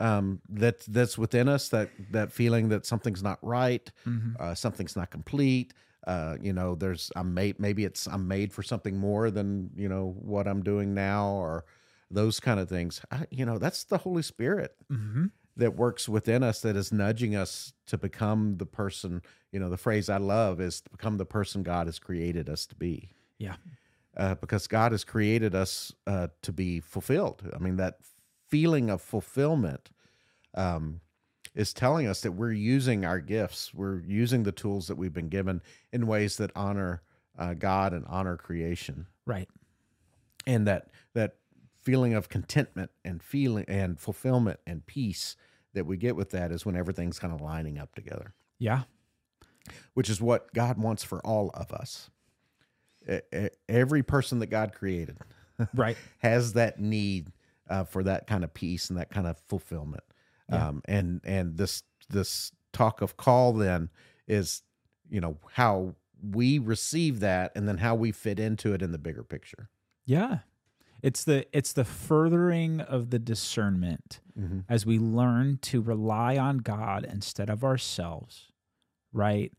um, 0.00 0.40
that 0.48 0.80
that's 0.88 1.18
within 1.18 1.46
us 1.48 1.68
that 1.68 1.90
that 2.10 2.32
feeling 2.32 2.70
that 2.70 2.86
something's 2.86 3.22
not 3.22 3.38
right, 3.42 3.90
uh, 4.40 4.54
something's 4.54 4.96
not 4.96 5.10
complete. 5.10 5.74
Uh, 6.06 6.36
you 6.40 6.52
know, 6.52 6.74
there's 6.74 7.12
I'm 7.16 7.32
made 7.34 7.60
maybe 7.60 7.84
it's 7.84 8.06
I'm 8.06 8.26
made 8.28 8.52
for 8.52 8.62
something 8.62 8.96
more 8.98 9.30
than 9.30 9.70
you 9.76 9.88
know 9.88 10.14
what 10.20 10.48
I'm 10.48 10.62
doing 10.62 10.94
now 10.94 11.26
or 11.28 11.64
those 12.10 12.40
kind 12.40 12.58
of 12.60 12.68
things. 12.68 13.00
I, 13.10 13.26
you 13.30 13.46
know, 13.46 13.58
that's 13.58 13.84
the 13.84 13.98
Holy 13.98 14.22
Spirit 14.22 14.74
Mm-hmm. 14.92 15.26
that 15.56 15.76
works 15.76 16.08
within 16.08 16.42
us 16.42 16.60
that 16.62 16.76
is 16.76 16.92
nudging 16.92 17.36
us 17.36 17.72
to 17.86 17.96
become 17.98 18.56
the 18.58 18.66
person. 18.66 19.22
You 19.52 19.60
know, 19.60 19.70
the 19.70 19.76
phrase 19.78 20.08
I 20.08 20.16
love 20.18 20.60
is 20.60 20.80
to 20.82 20.90
become 20.90 21.18
the 21.18 21.26
person 21.26 21.62
God 21.62 21.86
has 21.86 21.98
created 21.98 22.48
us 22.48 22.66
to 22.66 22.74
be 22.74 23.10
Yeah. 23.38 23.56
uh, 24.16 24.34
because 24.36 24.66
God 24.66 24.92
has 24.92 25.04
created 25.04 25.54
us 25.54 25.92
uh, 26.06 26.28
to 26.42 26.52
be 26.52 26.80
fulfilled. 26.80 27.48
I 27.54 27.58
mean, 27.58 27.76
that 27.76 27.98
feeling 28.48 28.90
of 28.90 29.00
fulfillment 29.02 29.90
um, 30.54 31.00
is 31.54 31.72
telling 31.72 32.06
us 32.06 32.20
that 32.22 32.32
we're 32.32 32.52
using 32.52 33.04
our 33.04 33.20
gifts, 33.20 33.74
we're 33.74 34.00
using 34.00 34.42
the 34.42 34.52
tools 34.52 34.86
that 34.88 34.96
we've 34.96 35.12
been 35.12 35.28
given 35.28 35.60
in 35.92 36.06
ways 36.06 36.36
that 36.38 36.50
honor 36.56 37.02
uh, 37.38 37.54
God 37.54 37.92
and 37.92 38.04
honor 38.06 38.36
creation, 38.36 39.06
Right. 39.26 39.48
and 40.46 40.66
that 40.66 40.88
that 41.14 41.36
feeling 41.82 42.14
of 42.14 42.28
contentment 42.28 42.90
and 43.04 43.22
feeling 43.22 43.64
and 43.68 43.98
fulfillment 43.98 44.60
and 44.66 44.86
peace 44.86 45.36
that 45.74 45.84
we 45.86 45.96
get 45.96 46.14
with 46.14 46.30
that 46.30 46.52
is 46.52 46.64
when 46.64 46.76
everything's 46.76 47.18
kind 47.18 47.32
of 47.34 47.40
lining 47.40 47.76
up 47.78 47.94
together 47.94 48.34
Yeah. 48.58 48.82
which 49.94 50.08
is 50.08 50.20
what 50.20 50.52
God 50.54 50.78
wants 50.78 51.02
for 51.02 51.18
all 51.26 51.50
of 51.54 51.72
us. 51.72 52.08
Every 53.68 54.02
person 54.02 54.38
that 54.40 54.46
God 54.46 54.72
created 54.74 55.18
Right. 55.74 55.96
has 56.18 56.52
that 56.52 56.78
need 56.78 57.32
uh, 57.68 57.84
for 57.84 58.02
that 58.04 58.26
kind 58.26 58.44
of 58.44 58.54
peace 58.54 58.88
and 58.90 58.98
that 58.98 59.10
kind 59.10 59.26
of 59.26 59.38
fulfillment. 59.48 60.04
Yeah. 60.52 60.68
Um, 60.68 60.82
and 60.86 61.20
and 61.24 61.56
this 61.56 61.82
this 62.08 62.52
talk 62.72 63.00
of 63.02 63.16
call 63.16 63.52
then 63.52 63.90
is 64.26 64.62
you 65.08 65.20
know 65.20 65.38
how 65.52 65.94
we 66.22 66.58
receive 66.58 67.20
that 67.20 67.52
and 67.56 67.66
then 67.68 67.78
how 67.78 67.94
we 67.94 68.12
fit 68.12 68.38
into 68.38 68.72
it 68.74 68.82
in 68.82 68.92
the 68.92 68.98
bigger 68.98 69.24
picture. 69.24 69.68
Yeah. 70.06 70.38
It's 71.02 71.24
the 71.24 71.46
it's 71.56 71.72
the 71.72 71.84
furthering 71.84 72.80
of 72.80 73.10
the 73.10 73.18
discernment 73.18 74.20
Mm-hmm. 74.38 74.60
as 74.66 74.86
we 74.86 74.98
learn 74.98 75.58
to 75.60 75.82
rely 75.82 76.38
on 76.38 76.58
God 76.58 77.04
instead 77.04 77.50
of 77.50 77.62
ourselves, 77.64 78.50
right? 79.12 79.52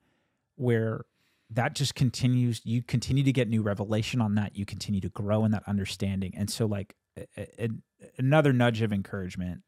Where 0.56 1.06
that 1.52 1.76
just 1.76 1.94
continues 1.94 2.62
you 2.64 2.82
continue 2.82 3.24
to 3.24 3.32
get 3.32 3.48
new 3.50 3.62
revelation 3.62 4.20
on 4.22 4.34
that, 4.36 4.56
you 4.58 4.66
continue 4.66 5.02
to 5.02 5.10
grow 5.10 5.46
in 5.46 5.52
that 5.52 5.62
understanding. 5.68 6.34
And 6.36 6.50
so 6.50 6.66
like 6.66 6.96
a, 7.18 7.66
a- 7.66 7.70
another 8.18 8.52
nudge 8.52 8.82
of 8.82 8.92
encouragement 8.92 9.62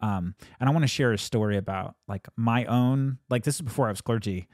um 0.00 0.34
and 0.58 0.68
I 0.68 0.72
want 0.72 0.82
to 0.82 0.88
share 0.88 1.12
a 1.12 1.18
story 1.18 1.56
about 1.56 1.94
like 2.08 2.26
my 2.36 2.64
own 2.66 3.18
like 3.28 3.44
this 3.44 3.56
is 3.56 3.60
before 3.62 3.86
I 3.88 3.90
was 3.90 4.00
clergy, 4.00 4.48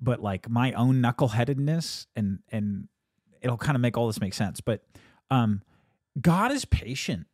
but 0.00 0.20
like 0.20 0.48
my 0.48 0.72
own 0.72 1.02
knuckleheadedness 1.02 2.06
and 2.16 2.40
and 2.50 2.88
it'll 3.40 3.56
kind 3.58 3.76
of 3.76 3.80
make 3.80 3.96
all 3.96 4.06
this 4.06 4.20
make 4.20 4.34
sense, 4.34 4.60
but 4.60 4.82
um 5.30 5.62
God 6.20 6.50
is 6.52 6.64
patient. 6.64 7.26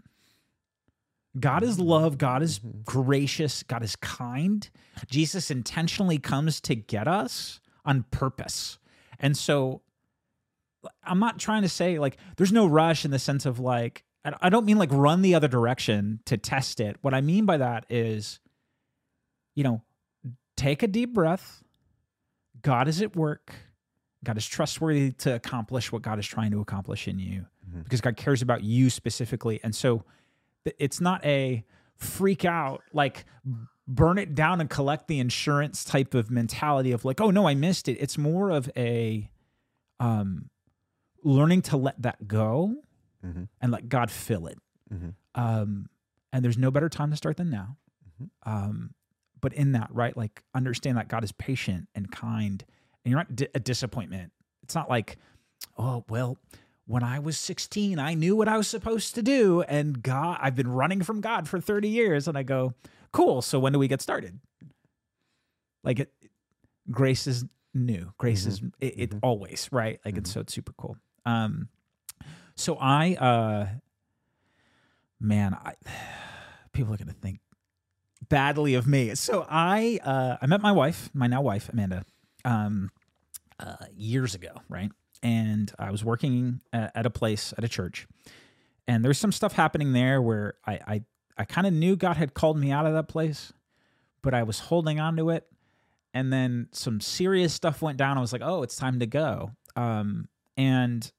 God 1.40 1.62
is 1.64 1.81
love. 1.81 2.16
God 2.18 2.42
is 2.42 2.61
Mhm. 2.61 2.85
gracious. 2.85 3.62
God 3.62 3.83
is 3.83 3.96
kind. 3.96 4.68
Jesus 5.11 5.50
intentionally 5.50 6.18
comes 6.18 6.61
to 6.62 6.74
get 6.77 7.09
us 7.09 7.61
on 7.85 8.05
purpose. 8.11 8.79
And 9.18 9.37
so 9.37 9.83
I'm 11.03 11.18
not 11.18 11.38
trying 11.38 11.62
to 11.62 11.68
say 11.68 11.98
like 11.98 12.18
there's 12.37 12.53
no 12.53 12.66
rush 12.66 13.05
in 13.05 13.11
the 13.11 13.18
sense 13.18 13.46
of 13.46 13.59
like, 13.59 14.05
I 14.24 14.32
I 14.42 14.48
don't 14.48 14.64
mean 14.66 14.78
like 14.78 14.90
run 14.92 15.22
the 15.22 15.34
other 15.34 15.48
direction 15.48 16.20
to 16.26 16.37
test 16.37 16.80
it. 16.80 16.96
What 17.02 17.14
I 17.14 17.20
mean 17.20 17.44
by 17.46 17.56
that 17.58 17.87
is, 17.88 18.40
you 19.54 19.64
know, 19.64 19.82
take 20.56 20.82
a 20.82 20.87
deep 20.88 21.12
breath. 21.12 21.62
God 22.62 22.88
is 22.88 23.02
at 23.02 23.14
work. 23.16 23.52
God 24.24 24.38
is 24.38 24.46
trustworthy 24.46 25.10
to 25.12 25.34
accomplish 25.34 25.92
what 25.92 26.02
God 26.02 26.18
is 26.18 26.26
trying 26.26 26.50
to 26.52 26.60
accomplish 26.60 27.06
in 27.06 27.18
you 27.18 27.46
Mhm. 27.70 27.84
because 27.84 28.00
God 28.00 28.16
cares 28.16 28.40
about 28.40 28.62
you 28.64 28.88
specifically. 28.88 29.60
And 29.62 29.74
so 29.74 30.04
it's 30.78 31.00
not 31.00 31.22
a 31.26 31.64
freak 31.96 32.44
out, 32.46 32.82
like 32.94 33.26
burn 33.87 34.16
it 34.16 34.34
down 34.34 34.62
and 34.62 34.70
collect 34.70 35.08
the 35.08 35.18
insurance 35.20 35.84
type 35.84 36.14
of 36.14 36.30
mentality 36.30 36.90
of 36.92 37.04
like, 37.04 37.20
oh 37.20 37.30
no, 37.30 37.46
I 37.46 37.54
missed 37.54 37.87
it. 37.88 37.98
It's 38.00 38.16
more 38.16 38.48
of 38.50 38.70
a 38.76 39.30
um 40.00 40.48
learning 41.22 41.62
to 41.62 41.76
let 41.76 42.00
that 42.02 42.26
go 42.26 42.76
Mhm. 43.24 43.48
and 43.60 43.72
let 43.72 43.88
God 43.88 44.10
fill 44.10 44.46
it. 44.46 44.58
Mhm. 44.92 45.14
Um 45.34 45.88
and 46.32 46.44
there's 46.44 46.58
no 46.58 46.70
better 46.70 46.88
time 46.88 47.10
to 47.10 47.16
start 47.16 47.37
than 47.37 47.50
now. 47.50 47.76
Mhm. 48.20 48.30
Um 48.44 48.94
but 49.40 49.52
in 49.52 49.72
that, 49.72 49.88
right? 49.92 50.16
Like 50.16 50.42
understand 50.54 50.96
that 50.98 51.08
God 51.08 51.22
is 51.24 51.32
patient 51.32 51.88
and 51.94 52.10
kind 52.10 52.64
and 53.04 53.10
you're 53.10 53.18
not 53.20 53.34
di- 53.37 53.48
a 53.54 53.60
disappointment. 53.60 54.32
It's 54.62 54.74
not 54.74 54.88
like, 54.88 55.18
oh, 55.76 56.04
well, 56.08 56.38
when 56.87 57.02
I 57.02 57.18
was 57.18 57.38
16, 57.38 57.98
I 57.98 58.14
knew 58.14 58.34
what 58.37 58.48
I 58.48 58.56
was 58.56 58.66
supposed 58.68 59.14
to 59.16 59.22
do. 59.22 59.60
And 59.62 60.02
God, 60.02 60.38
I've 60.40 60.54
been 60.54 60.68
running 60.68 61.02
from 61.02 61.20
God 61.20 61.46
for 61.48 61.60
30 61.60 61.88
years. 61.88 62.26
And 62.28 62.37
I 62.38 62.42
go, 62.42 62.72
cool. 63.12 63.42
So 63.42 63.58
when 63.58 63.72
do 63.74 63.78
we 63.78 63.88
get 63.88 64.00
started? 64.00 64.40
Like 65.82 66.00
it, 66.00 66.12
grace 66.90 67.26
is 67.26 67.44
new. 67.74 68.12
Grace 68.18 68.46
is 68.46 68.62
it, 68.80 68.94
it 68.98 69.14
always, 69.22 69.68
right? 69.72 70.00
Like 70.04 70.16
it's 70.16 70.30
so 70.30 70.40
it's 70.40 70.54
super 70.54 70.72
cool. 70.78 70.96
Um, 71.26 71.68
so 72.56 72.76
I, 72.80 73.14
uh, 73.14 73.66
man, 75.20 75.54
I, 75.54 75.74
people 76.72 76.94
are 76.94 76.96
going 76.96 77.08
to 77.08 77.14
think 77.14 77.40
badly 78.28 78.74
of 78.74 78.86
me. 78.86 79.14
So 79.14 79.46
I, 79.48 80.00
uh, 80.02 80.36
I 80.40 80.46
met 80.46 80.60
my 80.60 80.72
wife, 80.72 81.10
my 81.14 81.26
now 81.26 81.42
wife, 81.42 81.68
Amanda, 81.68 82.04
um, 82.44 82.90
uh, 83.58 83.76
years 83.96 84.34
ago, 84.34 84.60
right? 84.68 84.90
And 85.22 85.72
I 85.78 85.90
was 85.90 86.04
working 86.04 86.60
at, 86.72 87.06
a 87.06 87.10
place 87.10 87.54
at 87.56 87.64
a 87.64 87.68
church, 87.68 88.06
and 88.86 89.04
there's 89.04 89.18
some 89.18 89.32
stuff 89.32 89.54
happening 89.54 89.92
there 89.92 90.20
where 90.20 90.54
I, 90.66 90.72
I, 90.86 91.02
I 91.38 91.44
kind 91.44 91.66
of 91.66 91.72
knew 91.72 91.96
God 91.96 92.16
had 92.16 92.34
called 92.34 92.58
me 92.58 92.70
out 92.70 92.84
of 92.84 92.92
that 92.92 93.08
place, 93.08 93.52
but 94.22 94.34
I 94.34 94.42
was 94.42 94.58
holding 94.58 95.00
on 95.00 95.16
to 95.16 95.30
it. 95.30 95.46
And 96.12 96.32
then 96.32 96.68
some 96.72 97.00
serious 97.00 97.52
stuff 97.54 97.82
went 97.82 97.96
down. 97.96 98.18
I 98.18 98.20
was 98.20 98.32
like, 98.32 98.42
oh, 98.44 98.62
it's 98.62 98.76
time 98.76 99.00
to 99.00 99.06
go. 99.06 99.50
Um, 99.74 100.28
and 100.56 101.10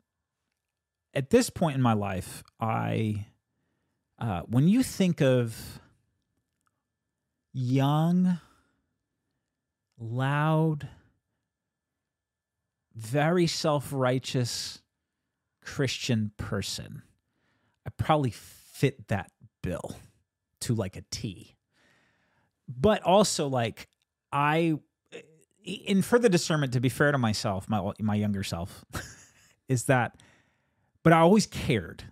at 1.15 1.29
this 1.29 1.49
point 1.49 1.75
in 1.75 1.81
my 1.81 1.93
life, 1.93 2.43
I, 2.59 3.27
uh, 4.19 4.41
when 4.41 4.67
you 4.67 4.83
think 4.83 5.21
of 5.21 5.79
young, 7.53 8.39
loud, 9.97 10.89
very 12.93 13.47
self 13.47 13.89
righteous 13.91 14.81
Christian 15.61 16.31
person, 16.37 17.01
I 17.85 17.91
probably 17.97 18.31
fit 18.31 19.07
that 19.07 19.31
bill 19.61 19.97
to 20.61 20.75
like 20.75 20.97
a 20.97 21.03
T. 21.11 21.55
But 22.67 23.03
also, 23.03 23.47
like, 23.47 23.87
I, 24.31 24.79
in 25.63 26.01
further 26.01 26.29
discernment, 26.29 26.73
to 26.73 26.79
be 26.79 26.89
fair 26.89 27.11
to 27.11 27.17
myself, 27.17 27.69
my 27.69 27.91
my 27.99 28.15
younger 28.15 28.43
self, 28.43 28.83
is 29.69 29.85
that, 29.85 30.17
but 31.05 31.13
I 31.13 31.19
always 31.19 31.45
cared. 31.45 32.03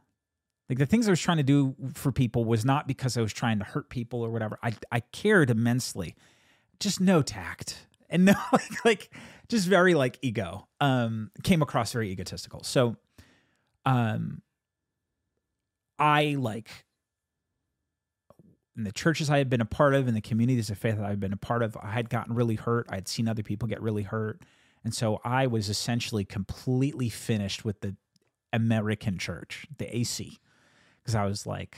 Like 0.69 0.77
the 0.77 0.85
things 0.85 1.07
I 1.07 1.11
was 1.11 1.19
trying 1.19 1.37
to 1.37 1.43
do 1.43 1.75
for 1.95 2.11
people 2.11 2.45
was 2.45 2.63
not 2.63 2.87
because 2.87 3.17
I 3.17 3.21
was 3.21 3.33
trying 3.33 3.57
to 3.57 3.65
hurt 3.65 3.89
people 3.89 4.21
or 4.21 4.29
whatever. 4.29 4.59
I 4.61 4.73
I 4.91 4.99
cared 4.99 5.49
immensely, 5.49 6.15
just 6.79 7.01
no 7.01 7.23
tact 7.23 7.87
and 8.07 8.23
no 8.25 8.35
like, 8.53 8.85
like 8.85 9.09
just 9.49 9.67
very 9.67 9.95
like 9.95 10.19
ego. 10.21 10.67
Um, 10.79 11.31
came 11.41 11.63
across 11.63 11.91
very 11.91 12.11
egotistical. 12.11 12.63
So, 12.63 12.95
um, 13.83 14.43
I 15.97 16.35
like 16.37 16.69
in 18.77 18.83
the 18.83 18.91
churches 18.91 19.27
I 19.27 19.39
had 19.39 19.49
been 19.49 19.61
a 19.61 19.65
part 19.65 19.95
of, 19.95 20.07
in 20.07 20.13
the 20.13 20.21
communities 20.21 20.69
of 20.69 20.77
faith 20.77 20.97
that 20.97 21.05
I've 21.05 21.19
been 21.19 21.33
a 21.33 21.37
part 21.37 21.63
of, 21.63 21.75
I 21.81 21.89
had 21.89 22.09
gotten 22.09 22.35
really 22.35 22.55
hurt. 22.55 22.85
I 22.89 22.95
had 22.95 23.07
seen 23.07 23.27
other 23.27 23.43
people 23.43 23.67
get 23.67 23.81
really 23.81 24.03
hurt. 24.03 24.43
And 24.83 24.93
so 24.93 25.19
I 25.23 25.47
was 25.47 25.69
essentially 25.69 26.25
completely 26.25 27.09
finished 27.09 27.65
with 27.65 27.81
the 27.81 27.95
American 28.53 29.17
church, 29.17 29.65
the 29.77 29.95
AC, 29.95 30.39
because 31.01 31.15
I 31.15 31.25
was 31.25 31.45
like 31.45 31.75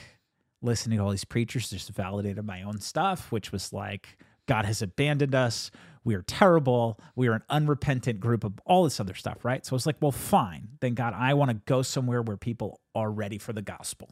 listening 0.62 0.98
to 0.98 1.04
all 1.04 1.10
these 1.10 1.24
preachers 1.24 1.70
just 1.70 1.90
validated 1.90 2.44
my 2.44 2.62
own 2.62 2.80
stuff, 2.80 3.32
which 3.32 3.52
was 3.52 3.72
like, 3.72 4.18
God 4.46 4.64
has 4.64 4.82
abandoned 4.82 5.34
us. 5.34 5.70
We 6.04 6.14
are 6.14 6.22
terrible. 6.22 7.00
We 7.16 7.26
are 7.28 7.32
an 7.32 7.42
unrepentant 7.50 8.20
group 8.20 8.44
of 8.44 8.52
all 8.64 8.84
this 8.84 9.00
other 9.00 9.14
stuff, 9.14 9.44
right? 9.44 9.66
So 9.66 9.74
it's 9.74 9.86
like, 9.86 9.96
well, 10.00 10.12
fine. 10.12 10.68
Then, 10.80 10.94
God, 10.94 11.14
I 11.16 11.34
want 11.34 11.50
to 11.50 11.56
go 11.66 11.82
somewhere 11.82 12.22
where 12.22 12.36
people 12.36 12.80
are 12.94 13.10
ready 13.10 13.38
for 13.38 13.52
the 13.52 13.62
gospel. 13.62 14.10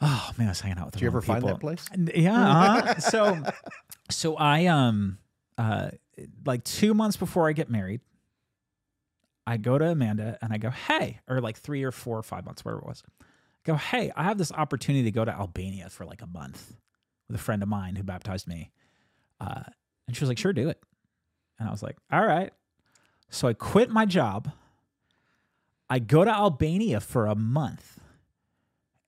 Oh 0.00 0.30
man, 0.36 0.48
I 0.48 0.50
was 0.50 0.60
hanging 0.60 0.78
out 0.78 0.86
with. 0.86 0.94
Did 0.94 1.02
you 1.02 1.06
ever 1.08 1.20
people. 1.20 1.34
find 1.34 1.48
that 1.48 1.60
place? 1.60 1.86
Yeah. 2.14 2.50
Uh-huh. 2.50 2.98
so, 3.00 3.42
so 4.10 4.36
I 4.36 4.66
um 4.66 5.18
uh 5.56 5.90
like 6.44 6.64
two 6.64 6.92
months 6.92 7.16
before 7.16 7.48
I 7.48 7.52
get 7.52 7.70
married, 7.70 8.00
I 9.46 9.56
go 9.56 9.78
to 9.78 9.86
Amanda 9.86 10.38
and 10.40 10.52
I 10.52 10.58
go, 10.58 10.70
hey, 10.70 11.20
or 11.28 11.40
like 11.40 11.58
three 11.58 11.82
or 11.82 11.90
four 11.92 12.18
or 12.18 12.22
five 12.22 12.44
months, 12.44 12.64
whatever 12.64 12.80
it 12.82 12.86
was. 12.86 13.02
I 13.20 13.24
go, 13.64 13.74
hey, 13.74 14.12
I 14.16 14.24
have 14.24 14.38
this 14.38 14.52
opportunity 14.52 15.04
to 15.04 15.10
go 15.10 15.24
to 15.24 15.32
Albania 15.32 15.88
for 15.90 16.04
like 16.04 16.22
a 16.22 16.26
month 16.26 16.76
with 17.28 17.36
a 17.36 17.42
friend 17.42 17.62
of 17.62 17.68
mine 17.68 17.96
who 17.96 18.02
baptized 18.02 18.46
me. 18.46 18.70
Uh, 19.40 19.62
and 20.06 20.16
she 20.16 20.22
was 20.22 20.28
like, 20.28 20.38
sure, 20.38 20.52
do 20.52 20.68
it. 20.68 20.80
And 21.58 21.68
I 21.68 21.72
was 21.72 21.82
like, 21.82 21.96
all 22.12 22.24
right. 22.24 22.52
So 23.30 23.48
I 23.48 23.54
quit 23.54 23.90
my 23.90 24.04
job. 24.04 24.50
I 25.88 25.98
go 25.98 26.24
to 26.24 26.30
Albania 26.30 27.00
for 27.00 27.26
a 27.26 27.34
month 27.34 28.00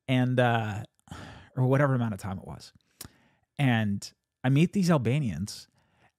and, 0.08 0.38
uh, 0.40 0.82
or 1.56 1.64
whatever 1.64 1.94
amount 1.94 2.14
of 2.14 2.20
time 2.20 2.38
it 2.38 2.46
was. 2.46 2.72
And 3.58 4.10
I 4.42 4.48
meet 4.48 4.72
these 4.72 4.90
Albanians 4.90 5.68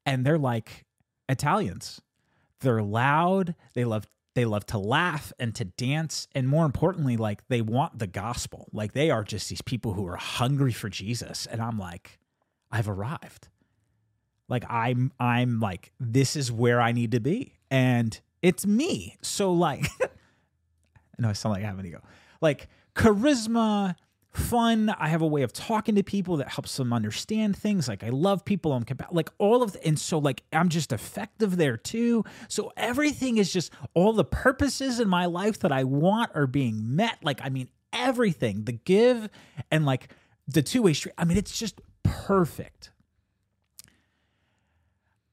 and 0.06 0.26
they're 0.26 0.38
like 0.38 0.86
Italians. 1.28 2.02
They're 2.62 2.82
loud. 2.82 3.56
They 3.74 3.86
love 3.86 4.08
they 4.36 4.46
love 4.46 4.66
to 4.66 4.78
laugh 4.78 5.32
and 5.40 5.56
to 5.56 5.64
dance 5.64 6.28
and 6.36 6.46
more 6.46 6.66
importantly 6.66 7.16
like 7.16 7.48
they 7.48 7.62
want 7.62 8.00
the 8.00 8.08
gospel. 8.08 8.68
Like 8.74 8.92
they 8.92 9.10
are 9.10 9.24
just 9.24 9.50
these 9.50 9.62
people 9.62 9.94
who 9.94 10.06
are 10.08 10.18
hungry 10.18 10.74
for 10.74 10.90
Jesus 10.90 11.46
and 11.46 11.62
I'm 11.62 11.80
like 11.80 12.20
I've 12.72 12.90
arrived. 12.90 13.48
Like 14.50 14.66
I'm 14.70 15.12
I'm 15.20 15.60
like 15.60 15.94
this 16.00 16.36
is 16.36 16.52
where 16.52 16.82
I 16.82 16.92
need 16.92 17.12
to 17.12 17.20
be 17.22 17.54
and 17.72 18.20
it's 18.42 18.66
me. 18.66 19.16
So 19.22 19.54
like 19.54 19.88
I 20.04 21.22
know 21.22 21.30
I 21.30 21.34
sound 21.34 21.54
like 21.54 21.64
I 21.64 21.68
have 21.68 21.80
an 21.80 21.86
ego. 21.86 22.02
Like 22.42 22.68
charisma, 22.94 23.96
fun. 24.38 24.90
I 24.90 25.08
have 25.08 25.22
a 25.22 25.28
way 25.28 25.42
of 25.42 25.54
talking 25.54 25.96
to 25.96 26.04
people 26.04 26.38
that 26.38 26.50
helps 26.50 26.76
them 26.78 26.94
understand 26.94 27.58
things. 27.58 27.88
Like 27.88 28.04
I 28.04 28.10
love 28.10 28.46
people. 28.46 28.74
I'm 28.74 28.84
compa- 28.84 29.12
like 29.12 29.30
all 29.38 29.64
of, 29.64 29.74
the, 29.74 29.86
and 29.86 30.00
so 30.00 30.18
like 30.18 30.44
I'm 30.54 30.70
just 30.70 30.92
effective 30.92 31.58
there 31.58 31.78
too. 31.78 32.24
So 32.48 32.72
everything 32.78 33.38
is 33.38 33.52
just 33.52 33.72
all 33.94 34.14
the 34.14 34.26
purposes 34.26 35.00
in 35.00 35.08
my 35.08 35.26
life 35.26 35.60
that 35.60 35.72
I 35.72 35.84
want 35.84 36.32
are 36.36 36.48
being 36.48 36.96
met. 36.96 37.20
Like 37.24 37.40
I 37.44 37.50
mean 37.50 37.70
everything, 37.94 38.66
the 38.66 38.74
give 38.74 39.30
and 39.72 39.86
like 39.86 40.10
the 40.48 40.62
two 40.62 40.82
way 40.82 40.94
street. 40.94 41.16
I 41.18 41.26
mean 41.26 41.38
it's 41.38 41.58
just 41.58 41.82
perfect. 42.04 42.92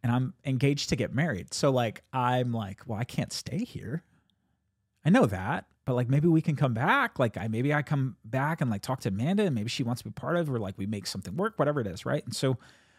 And 0.02 0.10
I'm 0.10 0.34
engaged 0.44 0.88
to 0.88 0.96
get 0.96 1.14
married. 1.14 1.54
So 1.54 1.70
like 1.70 2.02
I'm 2.12 2.52
like, 2.52 2.80
well, 2.86 2.98
I 2.98 3.04
can't 3.04 3.32
stay 3.32 3.64
here. 3.64 4.02
I 5.04 5.10
know 5.10 5.26
that, 5.26 5.66
but 5.84 5.94
like 5.94 6.08
maybe 6.08 6.28
we 6.28 6.40
can 6.40 6.56
come 6.56 6.74
back. 6.74 7.18
Like 7.18 7.36
I 7.36 7.48
maybe 7.48 7.72
I 7.74 7.82
come 7.82 8.16
back 8.24 8.60
and 8.60 8.70
like 8.70 8.82
talk 8.82 9.00
to 9.00 9.08
Amanda 9.08 9.44
and 9.44 9.54
maybe 9.54 9.68
she 9.68 9.82
wants 9.82 10.02
to 10.02 10.08
be 10.08 10.12
part 10.12 10.36
of 10.36 10.50
or 10.50 10.58
like 10.58 10.78
we 10.78 10.86
make 10.86 11.06
something 11.06 11.36
work, 11.36 11.58
whatever 11.58 11.80
it 11.80 11.86
is, 11.86 12.06
right? 12.06 12.24
And 12.24 12.34
so 12.34 12.58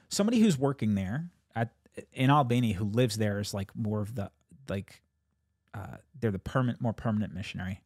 somebody 0.10 0.40
who's 0.40 0.58
working 0.58 0.96
there 0.96 1.30
at 1.56 1.72
in 2.12 2.30
Albania 2.30 2.76
who 2.76 2.86
lives 2.86 3.18
there 3.18 3.40
is 3.40 3.54
like 3.54 3.76
more 3.76 4.02
of 4.02 4.16
the 4.16 4.32
like 4.68 5.02
uh 5.74 5.98
they're 6.20 6.32
the 6.32 6.40
permanent 6.40 6.82
more 6.82 6.94
permanent 6.94 7.34
missionary. 7.34 7.82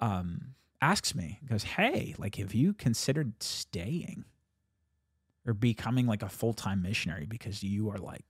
Um 0.00 0.54
asks 0.82 1.14
me, 1.14 1.40
goes, 1.46 1.62
Hey, 1.64 2.14
like 2.18 2.36
have 2.36 2.54
you 2.54 2.72
considered 2.72 3.42
staying 3.42 4.24
or 5.46 5.52
becoming 5.52 6.06
like 6.06 6.22
a 6.22 6.28
full 6.28 6.54
time 6.54 6.80
missionary 6.82 7.26
because 7.26 7.62
you 7.62 7.90
are 7.90 7.98
like 7.98 8.24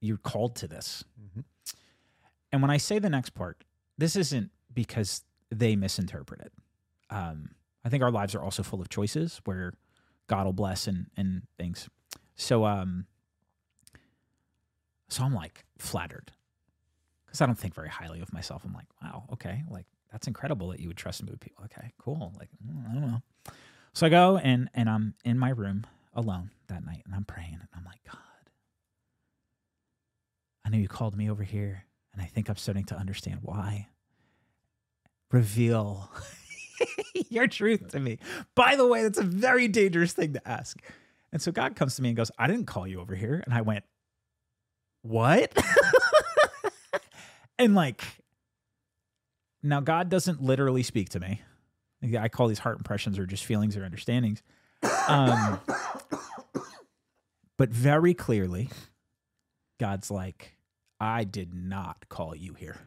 you're 0.00 0.16
called 0.16 0.54
to 0.56 0.68
this. 0.68 1.04
Mhm. 1.20 1.44
And 2.52 2.62
when 2.62 2.70
I 2.70 2.76
say 2.76 2.98
the 2.98 3.10
next 3.10 3.30
part, 3.30 3.64
this 3.98 4.16
isn't 4.16 4.50
because 4.72 5.22
they 5.50 5.76
misinterpret 5.76 6.40
it. 6.40 6.52
Um, 7.10 7.50
I 7.84 7.88
think 7.88 8.02
our 8.02 8.10
lives 8.10 8.34
are 8.34 8.42
also 8.42 8.62
full 8.62 8.80
of 8.80 8.88
choices 8.88 9.40
where 9.44 9.72
God 10.28 10.46
will 10.46 10.52
bless 10.52 10.86
and 10.86 11.06
and 11.16 11.42
things. 11.58 11.88
So 12.36 12.64
um, 12.64 13.06
so 15.08 15.24
I'm 15.24 15.34
like 15.34 15.64
flattered 15.78 16.32
because 17.26 17.40
I 17.40 17.46
don't 17.46 17.58
think 17.58 17.74
very 17.74 17.88
highly 17.88 18.20
of 18.20 18.32
myself. 18.32 18.62
I'm 18.64 18.72
like, 18.72 18.86
wow, 19.02 19.24
okay, 19.32 19.62
like 19.68 19.86
that's 20.12 20.26
incredible 20.26 20.68
that 20.68 20.80
you 20.80 20.88
would 20.88 20.96
trust 20.96 21.22
me 21.22 21.30
with 21.30 21.40
people. 21.40 21.64
Okay, 21.64 21.92
cool. 21.98 22.32
Like 22.38 22.50
mm, 22.64 22.90
I 22.90 22.94
don't 22.94 23.10
know. 23.10 23.22
So 23.94 24.06
I 24.06 24.10
go 24.10 24.36
and 24.38 24.68
and 24.74 24.88
I'm 24.88 25.14
in 25.24 25.38
my 25.38 25.50
room 25.50 25.86
alone 26.14 26.50
that 26.68 26.84
night 26.84 27.02
and 27.06 27.14
I'm 27.14 27.24
praying 27.24 27.58
and 27.60 27.68
I'm 27.74 27.84
like, 27.84 28.00
God, 28.06 28.18
I 30.64 30.68
know 30.68 30.78
you 30.78 30.88
called 30.88 31.16
me 31.16 31.30
over 31.30 31.42
here 31.42 31.84
and 32.12 32.22
I 32.22 32.26
think 32.26 32.48
I'm 32.48 32.56
starting 32.56 32.84
to 32.86 32.96
understand 32.96 33.40
why. 33.42 33.88
Reveal 35.30 36.10
your 37.28 37.46
truth 37.46 37.88
to 37.88 38.00
me. 38.00 38.18
By 38.54 38.76
the 38.76 38.86
way, 38.86 39.02
that's 39.02 39.18
a 39.18 39.24
very 39.24 39.68
dangerous 39.68 40.12
thing 40.12 40.32
to 40.32 40.48
ask. 40.48 40.78
And 41.32 41.42
so 41.42 41.52
God 41.52 41.76
comes 41.76 41.96
to 41.96 42.02
me 42.02 42.08
and 42.08 42.16
goes, 42.16 42.30
I 42.38 42.46
didn't 42.46 42.66
call 42.66 42.86
you 42.86 43.00
over 43.00 43.14
here. 43.14 43.42
And 43.44 43.52
I 43.52 43.60
went, 43.60 43.84
What? 45.02 45.52
and 47.58 47.74
like, 47.74 48.02
now 49.62 49.80
God 49.80 50.08
doesn't 50.08 50.42
literally 50.42 50.82
speak 50.82 51.10
to 51.10 51.20
me. 51.20 51.42
I 52.18 52.28
call 52.28 52.48
these 52.48 52.60
heart 52.60 52.78
impressions 52.78 53.18
or 53.18 53.26
just 53.26 53.44
feelings 53.44 53.76
or 53.76 53.84
understandings. 53.84 54.42
Um, 55.08 55.60
But 57.58 57.70
very 57.70 58.14
clearly, 58.14 58.70
God's 59.80 60.10
like, 60.10 60.57
I 61.00 61.24
did 61.24 61.54
not 61.54 62.08
call 62.08 62.34
you 62.34 62.54
here. 62.54 62.78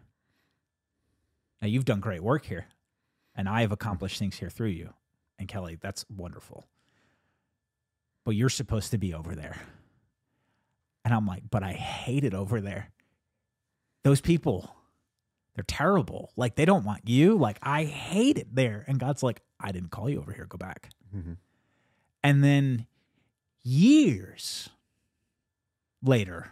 Now, 1.62 1.68
you've 1.68 1.86
done 1.86 2.00
great 2.00 2.24
work 2.24 2.46
here, 2.46 2.66
and 3.36 3.48
I 3.48 3.62
have 3.62 3.72
accomplished 3.72 4.18
things 4.20 4.38
here 4.38 4.50
through 4.50 4.70
you. 4.70 4.94
And 5.38 5.48
Kelly, 5.48 5.78
that's 5.80 6.06
wonderful. 6.10 6.66
But 8.26 8.32
you're 8.36 8.50
supposed 8.50 8.92
to 8.92 8.98
be 8.98 9.14
over 9.14 9.36
there. 9.36 9.58
And 11.06 11.14
I'm 11.14 11.26
like, 11.26 11.44
but 11.50 11.64
I 11.64 11.74
hate 11.74 12.24
it 12.24 12.34
over 12.34 12.62
there. 12.62 12.90
Those 14.04 14.22
people, 14.22 14.76
they're 15.56 15.64
terrible. 15.68 16.32
Like, 16.36 16.56
they 16.56 16.66
don't 16.66 16.86
want 16.86 17.08
you. 17.08 17.38
Like, 17.38 17.58
I 17.62 17.86
hate 17.86 18.38
it 18.38 18.54
there. 18.54 18.84
And 18.88 19.00
God's 19.00 19.24
like, 19.24 19.42
I 19.60 19.72
didn't 19.72 19.90
call 19.92 20.10
you 20.10 20.20
over 20.20 20.32
here. 20.34 20.46
Go 20.46 20.58
back. 20.58 20.90
Mhm. 21.16 21.38
And 22.24 22.44
then 22.44 22.88
years 23.64 24.70
later, 26.04 26.52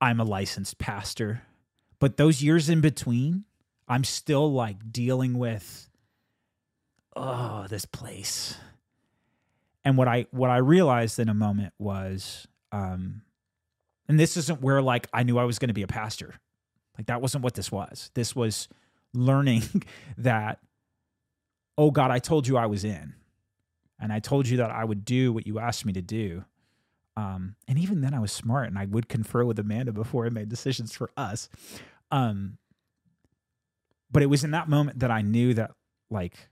I'm 0.00 0.20
a 0.20 0.24
licensed 0.24 0.78
pastor. 0.78 1.42
But 1.98 2.16
those 2.16 2.42
years 2.42 2.68
in 2.68 2.80
between, 2.80 3.44
I'm 3.86 4.04
still 4.04 4.50
like 4.52 4.92
dealing 4.92 5.38
with, 5.38 5.88
oh, 7.14 7.66
this 7.68 7.84
place. 7.84 8.56
And 9.84 9.96
what 9.96 10.08
I 10.08 10.26
what 10.30 10.50
I 10.50 10.58
realized 10.58 11.18
in 11.18 11.28
a 11.28 11.34
moment 11.34 11.72
was, 11.78 12.46
um, 12.72 13.22
and 14.08 14.18
this 14.18 14.36
isn't 14.36 14.60
where 14.60 14.82
like 14.82 15.08
I 15.12 15.22
knew 15.22 15.38
I 15.38 15.44
was 15.44 15.58
going 15.58 15.68
to 15.68 15.74
be 15.74 15.82
a 15.82 15.88
pastor. 15.88 16.34
Like 16.96 17.06
that 17.06 17.22
wasn't 17.22 17.44
what 17.44 17.54
this 17.54 17.72
was. 17.72 18.10
This 18.14 18.36
was 18.36 18.68
learning 19.14 19.62
that, 20.18 20.58
oh 21.78 21.90
God, 21.90 22.10
I 22.10 22.18
told 22.18 22.46
you 22.46 22.56
I 22.56 22.66
was 22.66 22.84
in 22.84 23.14
and 23.98 24.12
I 24.12 24.18
told 24.18 24.48
you 24.48 24.56
that 24.58 24.70
I 24.70 24.84
would 24.84 25.04
do 25.04 25.32
what 25.32 25.46
you 25.46 25.58
asked 25.58 25.84
me 25.84 25.92
to 25.92 26.02
do. 26.02 26.44
Um, 27.20 27.56
and 27.68 27.78
even 27.78 28.00
then, 28.00 28.14
I 28.14 28.18
was 28.18 28.32
smart, 28.32 28.68
and 28.68 28.78
I 28.78 28.86
would 28.86 29.08
confer 29.08 29.44
with 29.44 29.58
Amanda 29.58 29.92
before 29.92 30.24
I 30.26 30.30
made 30.30 30.48
decisions 30.48 30.94
for 30.94 31.10
us. 31.16 31.48
Um, 32.10 32.56
but 34.10 34.22
it 34.22 34.26
was 34.26 34.42
in 34.42 34.52
that 34.52 34.68
moment 34.68 35.00
that 35.00 35.10
I 35.10 35.20
knew 35.20 35.52
that, 35.54 35.72
like, 36.08 36.48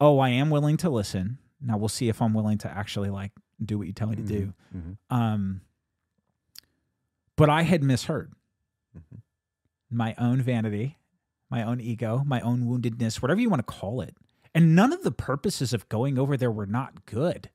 oh, 0.00 0.18
I 0.18 0.30
am 0.30 0.50
willing 0.50 0.76
to 0.78 0.90
listen. 0.90 1.38
Now 1.60 1.76
we'll 1.78 1.88
see 1.88 2.08
if 2.08 2.20
I'm 2.20 2.34
willing 2.34 2.58
to 2.58 2.70
actually 2.70 3.08
like 3.10 3.30
do 3.64 3.78
what 3.78 3.86
you 3.86 3.92
tell 3.92 4.08
me 4.08 4.16
to 4.16 4.22
do. 4.22 4.52
Mhm. 4.76 4.96
Um, 5.10 5.60
but 7.36 7.48
I 7.48 7.62
had 7.62 7.82
misheard 7.82 8.32
Mhm. 8.98 9.20
my 9.90 10.14
own 10.18 10.42
vanity, 10.42 10.98
my 11.48 11.62
own 11.62 11.80
ego, 11.80 12.22
my 12.26 12.40
own 12.40 12.64
woundedness, 12.66 13.22
whatever 13.22 13.40
you 13.40 13.48
want 13.48 13.60
to 13.66 13.72
call 13.72 14.00
it. 14.00 14.16
And 14.54 14.74
none 14.74 14.92
of 14.92 15.02
the 15.04 15.12
purposes 15.12 15.72
of 15.72 15.88
going 15.88 16.18
over 16.18 16.36
there 16.36 16.50
were 16.50 16.66
not 16.66 17.06
good. 17.06 17.48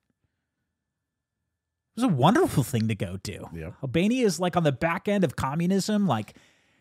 Was 2.01 2.11
a 2.11 2.15
wonderful 2.15 2.63
thing 2.63 2.87
to 2.87 2.95
go 2.95 3.17
do. 3.23 3.49
Yeah. 3.53 3.71
Albania 3.83 4.25
is 4.25 4.39
like 4.39 4.55
on 4.55 4.63
the 4.63 4.71
back 4.71 5.07
end 5.09 5.23
of 5.25 5.35
communism. 5.35 6.07
Like 6.07 6.37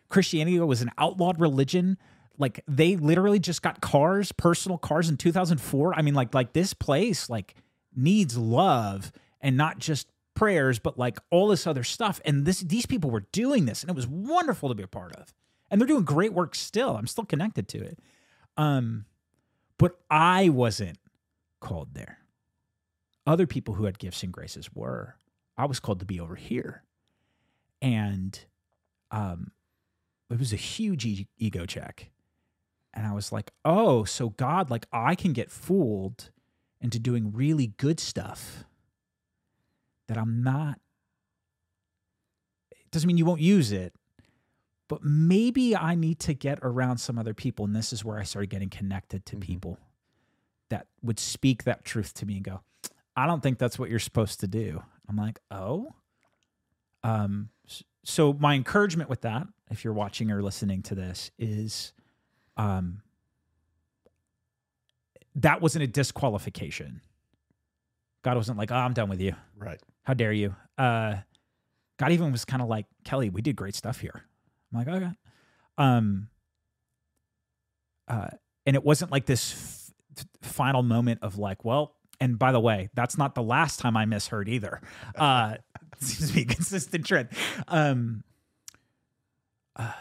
Christianity 0.07 0.59
was 0.59 0.81
an 0.81 0.91
outlawed 0.97 1.39
religion. 1.41 1.97
Like 2.37 2.63
they 2.67 2.95
literally 2.95 3.39
just 3.39 3.61
got 3.61 3.81
cars, 3.81 4.31
personal 4.31 4.77
cars 4.77 5.09
in 5.09 5.17
2004. 5.17 5.93
I 5.93 6.01
mean, 6.01 6.13
like 6.13 6.33
like 6.33 6.53
this 6.53 6.73
place 6.73 7.29
like 7.29 7.55
needs 7.93 8.37
love 8.37 9.11
and 9.41 9.57
not 9.57 9.79
just 9.79 10.07
prayers, 10.35 10.79
but 10.79 10.97
like 10.97 11.19
all 11.31 11.49
this 11.49 11.67
other 11.67 11.83
stuff. 11.83 12.21
And 12.23 12.45
this 12.45 12.61
these 12.61 12.85
people 12.85 13.11
were 13.11 13.25
doing 13.33 13.65
this, 13.65 13.83
and 13.83 13.89
it 13.89 13.95
was 13.95 14.07
wonderful 14.07 14.69
to 14.69 14.75
be 14.75 14.83
a 14.83 14.87
part 14.87 15.13
of. 15.17 15.33
And 15.69 15.81
they're 15.81 15.87
doing 15.87 16.05
great 16.05 16.31
work 16.31 16.55
still. 16.55 16.95
I'm 16.95 17.07
still 17.07 17.25
connected 17.25 17.67
to 17.69 17.83
it. 17.83 17.99
Um, 18.55 19.03
but 19.77 19.99
I 20.09 20.47
wasn't 20.47 20.97
called 21.59 21.93
there. 21.93 22.19
Other 23.25 23.45
people 23.47 23.75
who 23.75 23.85
had 23.85 23.99
gifts 23.99 24.23
and 24.23 24.31
graces 24.33 24.69
were. 24.73 25.15
I 25.57 25.65
was 25.65 25.79
called 25.79 25.99
to 25.99 26.05
be 26.05 26.19
over 26.19 26.35
here. 26.35 26.83
And 27.81 28.39
um, 29.11 29.51
it 30.29 30.39
was 30.39 30.53
a 30.53 30.57
huge 30.57 31.05
e- 31.05 31.27
ego 31.37 31.65
check. 31.65 32.11
And 32.93 33.05
I 33.05 33.13
was 33.13 33.31
like, 33.31 33.51
oh, 33.65 34.03
so 34.03 34.29
God, 34.29 34.69
like 34.69 34.85
I 34.91 35.15
can 35.15 35.33
get 35.33 35.51
fooled 35.51 36.31
into 36.81 36.97
doing 36.99 37.31
really 37.33 37.67
good 37.77 37.99
stuff 37.99 38.63
that 40.07 40.17
I'm 40.17 40.41
not. 40.43 40.79
It 42.71 42.89
doesn't 42.91 43.07
mean 43.07 43.17
you 43.17 43.25
won't 43.25 43.41
use 43.41 43.71
it, 43.71 43.93
but 44.87 45.03
maybe 45.03 45.75
I 45.75 45.93
need 45.93 46.19
to 46.21 46.33
get 46.33 46.59
around 46.63 46.97
some 46.97 47.19
other 47.19 47.33
people. 47.33 47.65
And 47.65 47.75
this 47.75 47.93
is 47.93 48.03
where 48.03 48.17
I 48.17 48.23
started 48.23 48.49
getting 48.49 48.69
connected 48.69 49.25
to 49.27 49.35
Mhm. 49.35 49.41
people 49.41 49.77
that 50.69 50.87
would 51.03 51.19
speak 51.19 51.63
that 51.65 51.83
truth 51.85 52.13
to 52.15 52.25
me 52.25 52.35
and 52.37 52.43
go, 52.43 52.61
I 53.19 53.27
don't 53.27 53.43
think 53.43 53.57
that's 53.57 53.77
what 53.77 53.89
you're 53.89 53.99
supposed 53.99 54.39
to 54.39 54.47
do. 54.47 54.81
I'm 55.09 55.17
like, 55.17 55.39
oh. 55.51 55.93
Um, 57.03 57.49
so 58.05 58.33
my 58.33 58.55
encouragement 58.55 59.09
with 59.09 59.21
that, 59.21 59.45
if 59.69 59.83
you're 59.83 59.93
watching 59.93 60.31
or 60.31 60.41
listening 60.41 60.81
to 60.83 60.95
this, 60.95 61.31
is 61.37 61.93
um 62.57 63.01
that 65.35 65.61
wasn't 65.61 65.83
a 65.83 65.87
disqualification. 65.87 67.01
God 68.23 68.35
wasn't 68.37 68.57
like, 68.57 68.71
oh, 68.71 68.75
I'm 68.75 68.93
done 68.93 69.09
with 69.09 69.21
you. 69.21 69.35
Right. 69.57 69.79
How 70.03 70.13
dare 70.13 70.33
you? 70.33 70.55
Uh, 70.77 71.15
God 71.97 72.11
even 72.11 72.31
was 72.31 72.45
kind 72.45 72.61
of 72.61 72.67
like, 72.67 72.85
Kelly, 73.03 73.29
we 73.29 73.41
did 73.41 73.55
great 73.55 73.75
stuff 73.75 73.99
here. 73.99 74.23
I'm 74.71 74.79
like, 74.79 74.87
okay. 74.87 75.11
Um, 75.77 76.29
uh, 78.07 78.29
and 78.65 78.75
it 78.75 78.83
wasn't 78.83 79.11
like 79.11 79.25
this 79.25 79.93
f- 80.17 80.25
final 80.41 80.83
moment 80.83 81.19
of 81.21 81.37
like, 81.37 81.63
well, 81.63 81.95
and 82.19 82.37
by 82.37 82.51
the 82.51 82.59
way, 82.59 82.89
that's 82.93 83.17
not 83.17 83.35
the 83.35 83.43
last 83.43 83.79
time 83.79 83.95
I 83.95 84.05
misheard 84.05 84.49
either. 84.49 84.81
Uh, 85.15 85.55
seems 85.99 86.29
to 86.29 86.35
be 86.35 86.41
a 86.41 86.45
consistent 86.45 87.05
trend. 87.05 87.29
Um, 87.67 88.23
uh, 89.75 89.91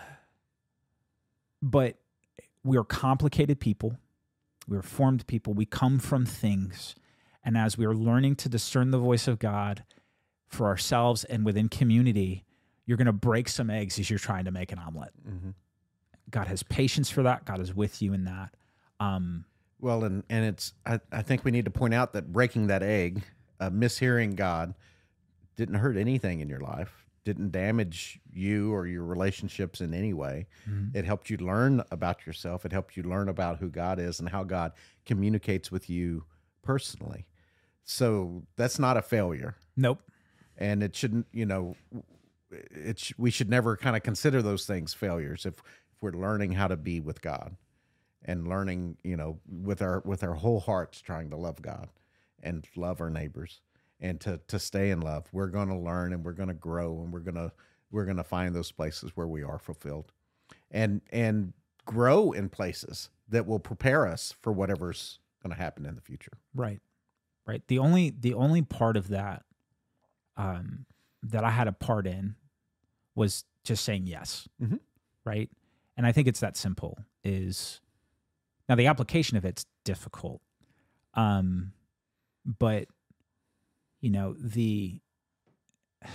but 1.62 1.96
we 2.64 2.76
are 2.76 2.84
complicated 2.84 3.60
people. 3.60 3.98
We 4.66 4.76
are 4.76 4.82
formed 4.82 5.26
people. 5.26 5.54
We 5.54 5.64
come 5.64 5.98
from 5.98 6.26
things. 6.26 6.94
And 7.44 7.56
as 7.56 7.78
we 7.78 7.86
are 7.86 7.94
learning 7.94 8.36
to 8.36 8.48
discern 8.48 8.90
the 8.90 8.98
voice 8.98 9.26
of 9.26 9.38
God 9.38 9.84
for 10.46 10.66
ourselves 10.66 11.24
and 11.24 11.44
within 11.44 11.68
community, 11.68 12.44
you're 12.84 12.96
going 12.96 13.06
to 13.06 13.12
break 13.12 13.48
some 13.48 13.70
eggs 13.70 13.98
as 13.98 14.10
you're 14.10 14.18
trying 14.18 14.44
to 14.44 14.50
make 14.50 14.72
an 14.72 14.78
omelet. 14.78 15.12
Mhm. 15.26 15.54
God 16.30 16.48
has 16.48 16.62
patience 16.62 17.08
for 17.10 17.22
that. 17.22 17.44
God 17.44 17.60
is 17.60 17.74
with 17.74 18.02
you 18.02 18.12
in 18.12 18.24
that. 18.24 18.54
Um, 19.00 19.44
Well, 19.81 20.05
and 20.05 20.24
and 20.29 20.45
it's 20.45 20.72
I, 20.85 21.01
I 21.12 21.22
think 21.22 21.45
we 21.45 21.51
need 21.51 21.64
to 21.66 21.70
point 21.70 21.95
out 21.95 22.12
that 22.14 22.33
breaking 22.33 22.66
that 22.68 22.83
egg, 22.83 23.22
uh, 23.61 23.70
mishearing 23.70 24.35
God, 24.35 24.74
didn't 25.57 25.76
hurt 25.76 25.97
anything 25.97 26.41
in 26.41 26.49
your 26.49 26.61
life, 26.61 27.05
didn't 27.24 27.53
damage 27.53 28.20
you 28.33 28.72
or 28.72 28.87
your 28.87 29.05
relationships 29.05 29.81
in 29.81 29.95
any 29.95 30.12
way. 30.12 30.47
Mhm. 30.68 30.95
It 30.97 31.05
helped 31.05 31.31
you 31.31 31.37
learn 31.37 31.83
about 31.91 32.26
yourself. 32.26 32.64
It 32.66 32.72
helped 32.72 32.97
you 32.97 33.03
learn 33.05 33.29
about 33.29 33.59
who 33.59 33.68
God 33.70 33.99
is 34.01 34.18
and 34.18 34.29
how 34.31 34.43
God 34.45 34.72
communicates 35.07 35.70
with 35.70 35.89
you 35.89 36.24
personally. 36.62 37.26
So 37.85 38.43
that's 38.57 38.79
not 38.79 38.97
a 38.97 39.03
failure, 39.03 39.57
nope. 39.76 40.03
and 40.57 40.83
it 40.83 40.95
shouldn't. 40.97 41.26
You 41.33 41.47
know, 41.47 41.76
it's 42.51 43.16
we 43.18 43.31
should 43.31 43.49
never 43.49 43.76
kind 43.76 43.95
of 43.97 44.03
consider 44.03 44.43
those 44.43 44.66
things 44.66 44.93
failures 44.93 45.47
if 45.47 45.55
if 45.95 46.03
we're 46.03 46.12
learning 46.12 46.53
how 46.53 46.68
to 46.68 46.76
be 46.76 47.01
with 47.01 47.20
God 47.22 47.57
and 48.29 48.47
learning, 48.47 48.99
you 49.03 49.16
know, 49.16 49.41
with 49.51 49.83
our 49.83 50.01
with 50.05 50.22
our 50.22 50.35
whole 50.35 50.61
hearts 50.61 51.01
trying 51.01 51.31
to 51.31 51.37
love 51.37 51.61
God 51.62 51.89
and 52.43 52.64
love 52.76 53.01
our 53.01 53.11
neighbors 53.11 53.62
and 53.99 54.20
to 54.20 54.39
to 54.47 54.59
stay 54.61 54.91
in 54.91 55.01
love. 55.01 55.26
We're 55.33 55.49
going 55.49 55.68
to 55.70 55.76
learn 55.76 56.12
and 56.12 56.22
we're 56.24 56.35
going 56.35 56.51
to 56.51 56.55
grow 56.55 57.01
and 57.01 57.12
we're 57.12 57.20
going 57.20 57.35
to 57.37 57.51
we're 57.91 58.05
going 58.05 58.18
to 58.18 58.24
find 58.24 58.55
those 58.55 58.70
places 58.70 59.12
where 59.16 59.26
we 59.26 59.43
are 59.43 59.59
fulfilled. 59.59 60.12
And 60.70 61.01
and 61.11 61.55
grow 61.87 62.33
in 62.33 62.51
places 62.51 63.09
that 63.31 63.47
will 63.47 63.59
prepare 63.59 64.07
us 64.07 64.35
for 64.43 64.53
whatever's 64.53 65.18
going 65.43 65.55
to 65.55 65.61
happen 65.61 65.87
in 65.87 65.95
the 65.95 66.03
future. 66.03 66.33
Right. 66.55 66.81
Right. 67.47 67.66
The 67.66 67.79
only 67.79 68.11
the 68.11 68.35
only 68.35 68.61
part 68.61 68.99
of 68.99 69.09
that 69.09 69.45
um 70.37 70.85
that 71.22 71.45
I 71.45 71.51
had 71.51 71.66
a 71.66 71.72
part 71.72 72.07
in 72.07 72.37
was 73.14 73.45
just 73.64 73.85
saying 73.85 74.07
yes. 74.07 74.47
Mhm. 74.62 74.81
Right. 75.24 75.51
And 75.97 76.07
I 76.07 76.12
think 76.12 76.29
it's 76.29 76.41
that 76.41 76.57
simple 76.59 76.99
is 77.24 77.81
now 78.68 78.74
the 78.74 78.86
application 78.86 79.36
of 79.36 79.44
it's 79.44 79.64
difficult. 79.84 80.40
Um 81.14 81.72
but 82.44 82.88
you 84.00 84.10
know, 84.10 84.34
the 84.38 85.00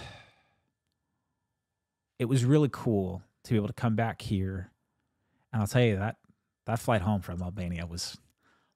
it 2.19 2.25
was 2.25 2.45
really 2.45 2.69
cool 2.71 3.21
to 3.43 3.51
be 3.51 3.57
able 3.57 3.67
to 3.67 3.73
come 3.73 3.95
back 3.95 4.21
here. 4.21 4.71
And 5.51 5.61
I'll 5.61 5.67
tell 5.67 5.83
you 5.83 5.97
that 5.97 6.17
that 6.65 6.79
flight 6.79 7.01
home 7.01 7.21
from 7.21 7.41
Albania 7.41 7.85
was 7.85 8.17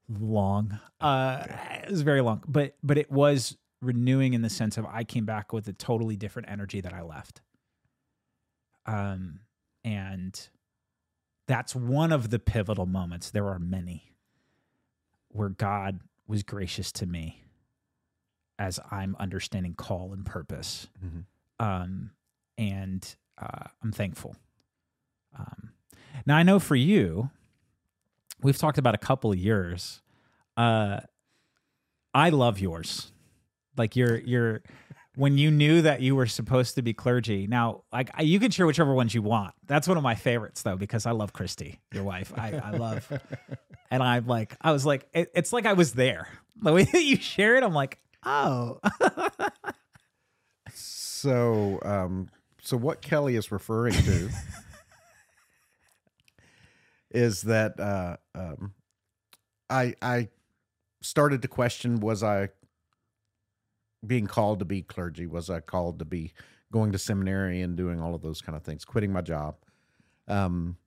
long. 0.09 0.79
Uh, 0.99 1.43
it 1.83 1.89
was 1.89 2.01
very 2.01 2.21
long, 2.21 2.43
but 2.47 2.75
but 2.83 2.97
it 2.97 3.11
was 3.11 3.57
renewing 3.81 4.33
in 4.33 4.41
the 4.41 4.49
sense 4.49 4.77
of 4.77 4.85
I 4.85 5.03
came 5.03 5.25
back 5.25 5.53
with 5.53 5.67
a 5.67 5.73
totally 5.73 6.15
different 6.15 6.49
energy 6.49 6.81
that 6.81 6.93
I 6.93 7.01
left. 7.01 7.41
Um, 8.85 9.41
and 9.83 10.49
that's 11.47 11.75
one 11.75 12.11
of 12.11 12.29
the 12.29 12.39
pivotal 12.39 12.85
moments. 12.85 13.29
There 13.31 13.47
are 13.47 13.59
many 13.59 14.13
where 15.29 15.49
God 15.49 16.01
was 16.27 16.43
gracious 16.43 16.91
to 16.93 17.05
me. 17.05 17.43
as 18.59 18.79
I'm 18.89 19.15
understanding 19.19 19.75
call 19.75 20.13
and 20.13 20.25
purpose. 20.25 20.87
Mhm. 21.05 21.25
Um, 21.59 22.09
and 22.57 23.15
uh, 23.37 23.67
I'm 23.83 23.91
thankful. 23.91 24.35
Um, 25.37 25.73
now 26.25 26.37
I 26.37 26.41
know 26.41 26.57
for 26.59 26.75
you, 26.75 27.29
we've 28.41 28.57
talked 28.57 28.79
about 28.79 28.95
a 28.95 28.97
couple 28.97 29.31
of 29.31 29.37
years. 29.37 30.01
Uh, 30.57 31.01
I 32.15 32.29
love 32.31 32.57
yours. 32.59 33.11
Like 33.77 33.95
you're 33.95 34.17
you're 34.17 34.63
when 35.17 35.35
you 35.35 35.49
knew 35.49 35.81
that 35.81 35.99
you 35.99 36.15
were 36.15 36.27
supposed 36.27 36.75
to 36.75 36.83
be 36.83 36.93
clergy. 36.93 37.47
Now, 37.47 37.83
like 37.91 38.11
you 38.19 38.39
can 38.39 38.51
share 38.51 38.67
whichever 38.67 38.93
ones 38.93 39.15
you 39.15 39.23
want. 39.23 39.55
That's 39.65 39.87
one 39.87 39.97
of 39.97 40.03
my 40.03 40.13
favorites 40.13 40.61
though 40.61 40.75
because 40.75 41.07
I 41.07 41.11
love 41.11 41.33
Christy, 41.33 41.79
your 41.91 42.03
wife. 42.03 42.31
I, 42.37 42.61
I 42.63 42.71
love, 42.77 43.11
and 43.91 44.03
I'm 44.03 44.27
like 44.27 44.55
I 44.61 44.71
was 44.71 44.85
like 44.85 45.07
it, 45.13 45.31
it's 45.33 45.51
like 45.51 45.65
I 45.65 45.73
was 45.73 45.93
there. 45.93 46.27
The 46.59 46.73
way 46.73 46.85
that 46.85 47.03
you 47.03 47.17
share 47.17 47.55
it, 47.55 47.63
I'm 47.63 47.73
like 47.75 47.99
oh. 48.25 48.79
So, 50.73 51.79
um, 51.83 52.29
so 52.63 52.77
what 52.77 53.03
Kelly 53.03 53.35
is 53.35 53.51
referring 53.51 53.93
to 53.93 54.29
is 57.11 57.43
that 57.43 57.79
uh, 57.79 58.17
um, 58.33 58.73
I 59.69 59.93
I 60.01 60.29
started 61.01 61.43
to 61.43 61.47
question: 61.47 61.99
Was 61.99 62.23
I 62.23 62.49
being 64.05 64.27
called 64.27 64.59
to 64.59 64.65
be 64.65 64.81
clergy? 64.81 65.25
Was 65.25 65.49
I 65.49 65.59
called 65.59 65.99
to 65.99 66.05
be 66.05 66.33
going 66.71 66.91
to 66.91 66.97
seminary 66.97 67.61
and 67.61 67.75
doing 67.75 67.99
all 68.01 68.13
of 68.13 68.21
those 68.21 68.41
kind 68.41 68.55
of 68.55 68.63
things? 68.63 68.85
Quitting 68.85 69.11
my 69.11 69.21
job. 69.21 69.55
Um, 70.27 70.77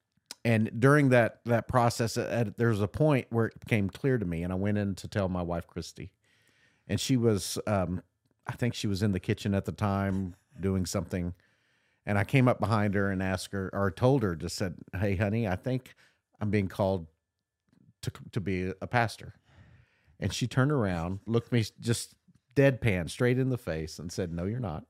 and 0.44 0.70
during 0.80 1.10
that 1.10 1.40
that 1.44 1.68
process, 1.68 2.16
at, 2.16 2.56
there 2.56 2.68
was 2.68 2.80
a 2.80 2.88
point 2.88 3.26
where 3.30 3.46
it 3.46 3.60
became 3.60 3.90
clear 3.90 4.18
to 4.18 4.24
me, 4.24 4.42
and 4.42 4.52
I 4.52 4.56
went 4.56 4.78
in 4.78 4.94
to 4.96 5.08
tell 5.08 5.28
my 5.28 5.42
wife 5.42 5.66
Christy, 5.66 6.12
and 6.88 6.98
she 6.98 7.16
was 7.16 7.58
um, 7.66 8.02
I 8.46 8.52
think 8.52 8.74
she 8.74 8.86
was 8.86 9.02
in 9.02 9.12
the 9.12 9.20
kitchen 9.20 9.54
at 9.54 9.64
the 9.64 9.72
time 9.72 10.34
doing 10.58 10.86
something. 10.86 11.34
And 12.06 12.18
I 12.18 12.24
came 12.24 12.48
up 12.48 12.58
behind 12.58 12.94
her 12.94 13.10
and 13.10 13.22
asked 13.22 13.52
her 13.52 13.70
or 13.72 13.90
told 13.90 14.22
her, 14.22 14.34
just 14.34 14.56
said, 14.56 14.74
Hey, 14.98 15.14
honey, 15.14 15.46
I 15.46 15.54
think 15.54 15.94
I'm 16.40 16.50
being 16.50 16.66
called 16.66 17.06
to, 18.02 18.10
to 18.32 18.40
be 18.40 18.72
a 18.80 18.86
pastor. 18.86 19.34
And 20.18 20.32
she 20.32 20.46
turned 20.46 20.72
around, 20.72 21.20
looked 21.26 21.52
me 21.52 21.64
just 21.80 22.14
deadpan 22.54 23.08
straight 23.10 23.38
in 23.38 23.50
the 23.50 23.58
face 23.58 23.98
and 23.98 24.10
said, 24.12 24.32
No, 24.32 24.44
you're 24.44 24.60
not. 24.60 24.84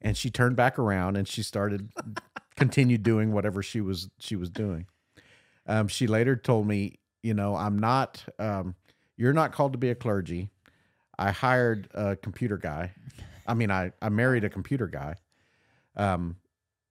And 0.00 0.16
she 0.16 0.30
turned 0.30 0.56
back 0.56 0.78
around 0.78 1.16
and 1.16 1.26
she 1.26 1.42
started 1.42 1.90
continued 2.56 3.02
doing 3.02 3.32
whatever 3.32 3.62
she 3.62 3.80
was 3.80 4.08
she 4.18 4.36
was 4.36 4.50
doing. 4.50 4.86
Um, 5.66 5.88
she 5.88 6.06
later 6.06 6.36
told 6.36 6.66
me, 6.66 6.98
you 7.22 7.34
know, 7.34 7.56
I'm 7.56 7.78
not 7.78 8.24
um, 8.38 8.74
you're 9.16 9.32
not 9.32 9.52
called 9.52 9.72
to 9.72 9.78
be 9.78 9.90
a 9.90 9.94
clergy. 9.94 10.50
I 11.18 11.32
hired 11.32 11.88
a 11.92 12.16
computer 12.16 12.56
guy. 12.56 12.92
I 13.46 13.54
mean, 13.54 13.70
I, 13.70 13.92
I 14.00 14.08
married 14.08 14.44
a 14.44 14.50
computer 14.50 14.86
guy. 14.86 15.16
Um, 15.96 16.36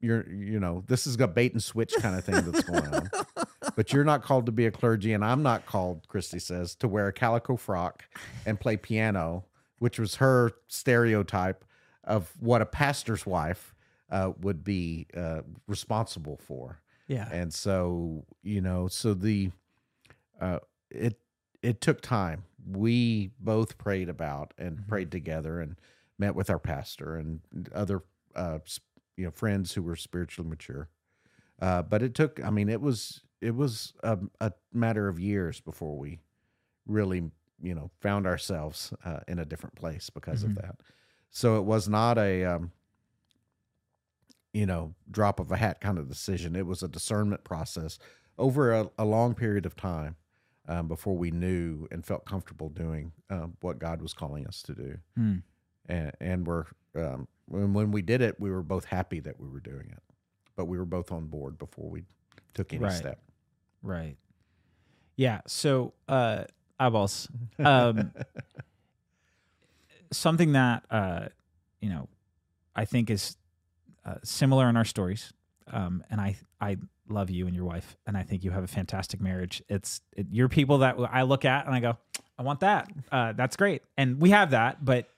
you're, 0.02 0.30
you 0.30 0.60
know, 0.60 0.84
this 0.88 1.08
is 1.08 1.20
a 1.20 1.28
bait 1.28 1.54
and 1.54 1.64
switch 1.64 1.94
kind 2.00 2.18
of 2.18 2.26
thing 2.26 2.36
that's 2.36 2.64
going 2.64 2.86
on. 2.88 3.10
But 3.78 3.94
you're 3.94 4.04
not 4.04 4.24
called 4.24 4.48
to 4.48 4.52
be 4.52 4.66
a 4.66 4.72
clergy, 4.72 5.14
and 5.14 5.24
I'm 5.24 5.44
not 5.44 5.68
called, 5.68 6.08
Christy 6.08 6.40
says, 6.40 6.74
to 6.78 6.88
wear 6.88 7.08
a 7.08 7.14
calico 7.14 7.56
frock 7.56 8.06
and 8.44 8.60
play 8.60 8.76
piano, 8.76 9.46
which 9.78 10.00
was 10.00 10.16
her 10.16 10.52
stereotype 10.68 11.64
of 12.04 12.32
what 12.40 12.64
a 12.64 12.66
pastor's 12.66 13.24
wife 13.28 13.76
uh, 14.10 14.32
would 14.42 14.64
be 14.64 15.06
uh, 15.16 15.42
responsible 15.68 16.38
for. 16.44 16.80
Yeah. 17.08 17.30
And 17.32 17.54
so, 17.54 18.26
you 18.42 18.62
know, 18.62 18.88
so 18.88 19.14
the 19.14 19.52
uh 20.42 20.60
it 20.90 21.20
it 21.62 21.80
took 21.80 22.02
time. 22.02 22.46
We 22.68 23.30
both 23.40 23.78
prayed 23.78 24.10
about 24.10 24.54
and 24.58 24.78
Mhm. 24.80 24.88
prayed 24.88 25.12
together 25.12 25.62
and 25.62 25.76
met 26.18 26.34
with 26.36 26.50
our 26.50 26.60
pastor 26.60 27.16
and 27.16 27.42
other 27.74 28.02
uh 28.36 28.60
you 29.16 29.26
know 29.26 29.32
friends 29.32 29.74
who 29.76 29.84
were 29.84 29.96
spiritually 29.96 30.50
mature. 30.50 30.90
Uh 31.62 31.82
but 31.84 32.02
it 32.02 32.14
took 32.16 32.44
I 32.44 32.50
mean 32.50 32.70
it 32.70 32.82
was 32.82 33.22
it 33.42 33.56
was 33.56 33.94
a, 34.04 34.18
a 34.42 34.52
matter 34.74 35.08
of 35.08 35.20
years 35.20 35.60
before 35.62 35.98
we 35.98 36.20
really, 36.86 37.30
you 37.62 37.76
know, 37.76 37.92
found 38.02 38.26
ourselves 38.26 38.94
uh, 39.06 39.20
in 39.28 39.40
a 39.40 39.46
different 39.46 39.76
place 39.76 40.10
because 40.10 40.44
Mhm. 40.44 40.48
of 40.50 40.56
that. 40.56 40.76
So 41.30 41.58
it 41.58 41.64
was 41.66 41.88
not 41.90 42.18
a 42.18 42.46
um 42.46 42.72
you 44.54 44.66
know, 44.66 44.96
drop 45.12 45.40
of 45.40 45.52
a 45.52 45.58
hat 45.58 45.82
kind 45.82 46.00
of 46.00 46.08
decision. 46.08 46.56
It 46.56 46.66
was 46.66 46.82
a 46.82 46.88
discernment 46.88 47.44
process 47.44 48.00
over 48.40 48.72
a, 48.74 48.90
a 48.98 49.06
long 49.06 49.36
period 49.36 49.66
of 49.68 49.76
time 49.76 50.16
um, 50.68 50.88
before 50.88 51.16
we 51.16 51.30
knew 51.32 51.88
and 51.92 52.04
felt 52.04 52.26
comfortable 52.26 52.70
doing 52.70 53.12
um, 53.30 53.56
what 53.62 53.78
God 53.78 54.02
was 54.02 54.14
calling 54.14 54.48
us 54.48 54.64
to 54.64 54.74
do. 54.74 54.98
Hmm. 55.16 55.36
And, 55.88 56.12
and 56.20 56.48
we're, 56.48 56.66
um, 56.96 57.28
when, 57.46 57.74
when 57.74 57.92
we 57.92 58.02
did 58.02 58.22
it, 58.22 58.40
we 58.40 58.50
were 58.50 58.64
both 58.64 58.86
happy 58.86 59.20
that 59.20 59.40
we 59.40 59.48
were 59.48 59.60
doing 59.60 59.90
it, 59.92 60.02
but 60.56 60.66
we 60.66 60.78
were 60.78 60.86
both 60.86 61.12
on 61.12 61.28
board 61.28 61.60
before 61.60 61.90
we 61.90 62.04
took 62.56 62.74
any 62.74 62.84
Right. 62.84 62.94
step. 62.94 63.20
Right. 63.88 64.18
Yeah. 65.16 65.42
So, 65.48 65.94
uh, 66.10 66.44
eyeballs. 66.78 67.30
Um, 67.58 68.12
something 70.12 70.52
that 70.54 70.84
uh, 70.92 71.28
you 71.82 71.90
know, 71.90 72.08
I 72.76 72.86
think 72.86 73.10
is 73.10 73.38
uh, 74.06 74.16
similar 74.24 74.70
in 74.70 74.78
our 74.78 74.86
stories. 74.86 75.34
Um, 75.72 76.04
and 76.10 76.20
I, 76.22 76.38
I 76.62 76.78
love 77.10 77.30
you 77.30 77.48
and 77.48 77.56
your 77.56 77.66
wife, 77.66 77.98
and 78.06 78.18
I 78.18 78.24
think 78.24 78.44
you 78.44 78.52
have 78.52 78.64
a 78.64 78.68
fantastic 78.68 79.22
marriage. 79.22 79.62
It's 79.70 80.02
it, 80.14 80.28
you're 80.32 80.50
people 80.50 80.80
that 80.80 80.98
I 81.12 81.24
look 81.24 81.46
at 81.46 81.66
and 81.66 81.76
I 81.76 81.80
go, 81.80 81.98
I 82.38 82.44
want 82.44 82.62
that. 82.62 82.90
Uh, 83.12 83.34
that's 83.34 83.56
great, 83.56 83.84
and 83.98 84.22
we 84.22 84.30
have 84.32 84.52
that. 84.52 84.84
But 84.84 85.10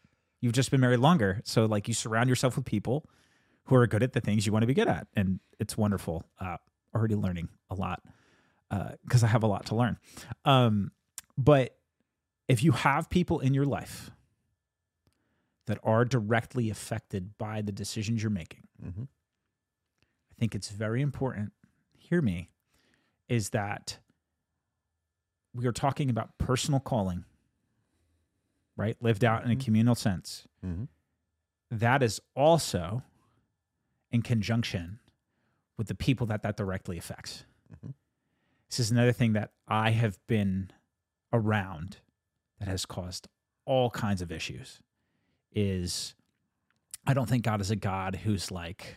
you've 0.41 0.53
just 0.53 0.71
been 0.71 0.81
married 0.81 0.99
longer, 0.99 1.41
so 1.43 1.65
like 1.65 1.87
you 1.87 1.93
surround 1.93 2.29
yourself 2.29 2.55
with 2.55 2.65
people 2.65 3.05
who 3.65 3.75
are 3.75 3.85
good 3.85 4.01
at 4.01 4.13
the 4.13 4.21
things 4.21 4.45
you 4.45 4.51
want 4.51 4.63
to 4.63 4.67
be 4.67 4.73
good 4.73 4.87
at, 4.87 5.07
and 5.15 5.39
it's 5.59 5.77
wonderful. 5.77 6.23
Uh, 6.39 6.57
already 6.95 7.15
learning 7.15 7.49
a 7.69 7.75
lot 7.75 8.01
because 8.69 9.23
I 9.23 9.27
have 9.27 9.43
a 9.43 9.47
lot 9.47 9.65
to 9.67 9.75
learn. 9.75 9.97
Um, 10.45 10.91
but 11.37 11.77
if 12.47 12.63
you 12.63 12.71
have 12.71 13.09
people 13.09 13.39
in 13.39 13.53
your 13.53 13.65
life 13.65 14.11
that 15.67 15.79
are 15.83 16.05
directly 16.05 16.69
affected 16.69 17.37
by 17.37 17.61
the 17.61 17.71
decisions 17.71 18.21
you're 18.23 18.29
making, 18.31 18.67
Mhm. 18.83 19.07
I 20.31 20.35
think 20.39 20.55
it's 20.55 20.69
very 20.69 21.01
important. 21.01 21.53
Hear 21.97 22.21
me, 22.21 22.49
is 23.27 23.49
that 23.51 23.99
we 25.53 25.65
are 25.67 25.71
talking 25.71 26.09
about 26.09 26.37
personal 26.37 26.79
calling, 26.79 27.25
right? 28.75 28.99
Lived 29.01 29.23
out 29.23 29.43
in 29.45 29.51
a 29.51 29.55
Mhm. 29.55 29.63
communal 29.65 29.95
sense. 29.95 30.47
Mhm. 30.63 30.87
That 31.69 32.01
is 32.01 32.19
also 32.35 33.03
in 34.11 34.21
conjunction 34.23 34.99
with 35.77 35.87
the 35.87 35.95
people 35.95 36.25
that 36.27 36.41
that 36.43 36.57
directly 36.57 36.97
affects. 36.97 37.45
Mhm. 37.71 37.93
This 38.69 38.79
is 38.79 38.91
another 38.91 39.11
thing 39.11 39.33
that 39.33 39.51
I 39.67 39.91
have 39.91 40.19
been 40.27 40.71
around 41.33 41.97
that 42.59 42.67
has 42.67 42.85
caused 42.85 43.27
all 43.65 43.89
kinds 43.89 44.21
of 44.21 44.31
issues. 44.31 44.79
Is 45.51 46.13
I 47.07 47.13
don't 47.13 47.27
think 47.27 47.43
God 47.43 47.61
is 47.61 47.71
a 47.71 47.75
God 47.75 48.17
who's 48.17 48.51
like, 48.51 48.95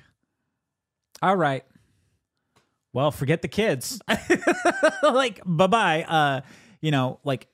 all 1.22 1.36
right, 1.36 1.64
well, 2.92 3.10
forget 3.10 3.40
the 3.40 3.48
kids. 3.48 4.00
like, 5.02 5.40
bye 5.46 5.66
bye. 5.66 6.02
Uh, 6.02 6.40
you 6.80 6.90
know, 6.90 7.18
like 7.24 7.48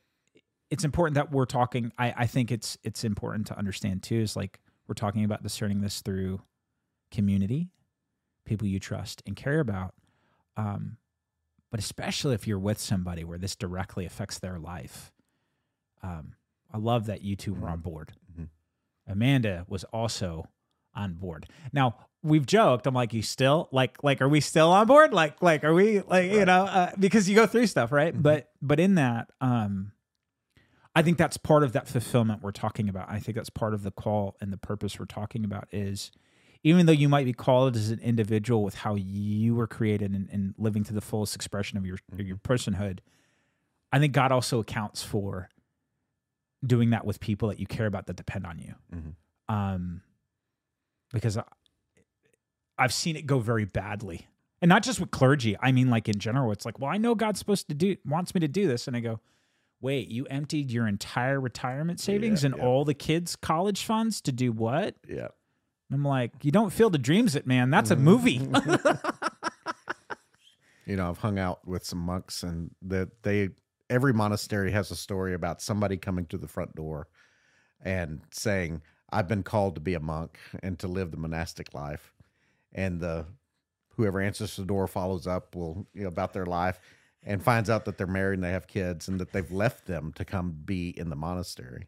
it's 0.69 0.83
important 0.83 1.15
that 1.15 1.31
we're 1.31 1.45
talking. 1.45 1.91
I, 1.97 2.13
I 2.17 2.27
think 2.27 2.51
it's 2.51 2.77
it's 2.83 3.03
important 3.03 3.47
to 3.47 3.57
understand 3.57 4.03
too, 4.03 4.19
is 4.19 4.35
like 4.35 4.59
we're 4.87 4.95
talking 4.95 5.23
about 5.23 5.43
discerning 5.43 5.81
this 5.81 6.01
through 6.01 6.41
community, 7.11 7.69
people 8.45 8.67
you 8.67 8.79
trust 8.79 9.23
and 9.25 9.35
care 9.35 9.59
about. 9.59 9.93
Um, 10.57 10.97
but 11.71 11.79
especially 11.79 12.35
if 12.35 12.47
you're 12.47 12.59
with 12.59 12.79
somebody 12.79 13.23
where 13.23 13.37
this 13.37 13.55
directly 13.55 14.05
affects 14.05 14.39
their 14.39 14.57
life. 14.59 15.11
Um, 16.01 16.33
I 16.73 16.77
love 16.77 17.05
that 17.07 17.21
you 17.21 17.35
two 17.35 17.53
were 17.53 17.67
on 17.69 17.79
board. 17.79 18.13
Mhm. 18.37 18.49
Amanda 19.07 19.65
was 19.67 19.83
also 19.85 20.45
on 20.95 21.13
board. 21.15 21.47
Now 21.73 21.95
we've 22.23 22.45
joked. 22.45 22.85
I'm 22.87 22.93
like, 22.93 23.13
you 23.13 23.21
still 23.21 23.67
like 23.71 24.03
like 24.03 24.21
are 24.21 24.29
we 24.29 24.39
still 24.41 24.71
on 24.71 24.87
board? 24.87 25.13
Like 25.13 25.41
like 25.41 25.63
are 25.63 25.73
we 25.73 26.01
like 26.01 26.31
you 26.31 26.45
know 26.45 26.63
uh, 26.65 26.91
because 26.99 27.27
you 27.29 27.35
go 27.35 27.45
through 27.47 27.67
stuff 27.67 27.91
right? 27.91 28.13
Mhm. 28.15 28.21
But 28.21 28.51
but 28.61 28.79
in 28.79 28.95
that, 28.95 29.29
um, 29.41 29.91
I 30.95 31.01
think 31.01 31.17
that's 31.17 31.37
part 31.37 31.63
of 31.63 31.73
that 31.73 31.87
fulfillment 31.87 32.41
we're 32.41 32.51
talking 32.51 32.89
about. 32.89 33.09
I 33.09 33.19
think 33.19 33.35
that's 33.35 33.49
part 33.49 33.73
of 33.73 33.83
the 33.83 33.91
call 33.91 34.35
and 34.41 34.51
the 34.51 34.57
purpose 34.57 34.99
we're 34.99 35.05
talking 35.05 35.45
about 35.45 35.67
is 35.71 36.11
even 36.63 36.85
though 36.85 36.91
you 36.93 37.09
might 37.09 37.25
be 37.25 37.33
called 37.33 37.75
as 37.75 37.89
an 37.89 37.99
individual 37.99 38.63
with 38.63 38.75
how 38.75 38.95
you 38.95 39.55
were 39.55 39.67
created 39.67 40.11
and, 40.11 40.29
and 40.31 40.53
living 40.57 40.83
to 40.83 40.93
the 40.93 41.01
fullest 41.01 41.35
expression 41.35 41.77
of 41.77 41.85
your 41.85 41.97
your 42.17 42.37
personhood, 42.37 42.99
I 43.91 43.99
think 43.99 44.13
God 44.13 44.31
also 44.31 44.59
accounts 44.59 45.03
for 45.03 45.49
doing 46.65 46.89
that 46.89 47.05
with 47.05 47.19
people 47.19 47.47
that 47.49 47.59
you 47.59 47.65
care 47.65 47.85
about 47.85 48.07
that 48.07 48.17
depend 48.17 48.45
on 48.45 48.59
you. 48.59 48.75
Mhm. 48.93 49.53
Um, 49.53 50.01
because 51.13 51.37
I, 51.37 51.43
I've 52.77 52.93
seen 52.93 53.15
it 53.15 53.25
go 53.25 53.39
very 53.39 53.65
badly, 53.65 54.27
and 54.61 54.69
not 54.69 54.83
just 54.83 54.99
with 54.99 55.11
clergy. 55.11 55.55
I 55.61 55.71
mean, 55.71 55.89
like 55.89 56.09
in 56.09 56.19
general, 56.19 56.51
it's 56.51 56.65
like, 56.65 56.79
well, 56.79 56.91
I 56.91 56.97
know 56.97 57.15
God's 57.15 57.39
supposed 57.39 57.69
to 57.69 57.75
do 57.75 57.95
wants 58.05 58.35
me 58.35 58.41
to 58.41 58.47
do 58.47 58.67
this, 58.67 58.87
and 58.87 58.95
I 58.95 58.99
go, 58.99 59.21
wait, 59.81 60.09
you 60.09 60.25
emptied 60.25 60.71
your 60.71 60.87
entire 60.87 61.39
retirement 61.39 61.99
savings 61.99 62.43
and 62.43 62.55
yeah. 62.57 62.65
all 62.65 62.83
the 62.83 62.93
kids' 62.93 63.35
college 63.35 63.83
funds 63.83 64.21
to 64.21 64.31
do 64.31 64.51
what? 64.51 64.95
Yeah. 65.07 65.29
And 65.89 65.97
I'm 65.97 66.05
like, 66.05 66.31
you 66.43 66.51
don't 66.51 66.71
feel 66.71 66.89
the 66.89 66.97
dreams 66.97 67.35
it, 67.35 67.47
man. 67.47 67.69
That's 67.69 67.91
a 67.91 67.95
mm. 67.95 68.01
movie. 68.01 68.47
You 70.89 70.95
know, 70.95 71.07
I've 71.07 71.19
hung 71.19 71.37
out 71.37 71.67
with 71.67 71.85
some 71.85 71.99
monks 71.99 72.41
and 72.41 72.71
that 72.81 73.21
they 73.21 73.49
every 73.91 74.11
monastery 74.11 74.71
has 74.71 74.89
a 74.89 74.95
story 74.95 75.35
about 75.35 75.61
somebody 75.61 75.97
coming 75.97 76.25
to 76.25 76.37
the 76.37 76.47
front 76.47 76.73
door 76.75 77.07
and 77.85 78.21
saying, 78.31 78.81
I've 79.11 79.27
been 79.27 79.43
called 79.43 79.75
to 79.75 79.81
be 79.81 79.93
a 79.93 79.99
monk 79.99 80.39
and 80.63 80.79
to 80.79 80.87
live 80.87 81.11
the 81.11 81.17
monastic 81.17 81.75
life. 81.75 82.11
And 82.73 82.99
the 82.99 83.27
whoever 83.97 84.19
answers 84.19 84.55
the 84.55 84.65
door 84.65 84.87
follows 84.87 85.27
up 85.27 85.55
will 85.55 85.85
you 85.93 86.01
know 86.01 86.07
about 86.07 86.33
their 86.33 86.47
life 86.47 86.79
and 87.23 87.43
finds 87.43 87.69
out 87.69 87.85
that 87.85 87.99
they're 87.99 88.07
married 88.07 88.39
and 88.39 88.43
they 88.43 88.51
have 88.51 88.65
kids 88.65 89.07
and 89.07 89.19
that 89.19 89.31
they've 89.31 89.51
left 89.51 89.85
them 89.85 90.11
to 90.13 90.25
come 90.25 90.55
be 90.65 90.89
in 90.97 91.11
the 91.11 91.15
monastery. 91.15 91.85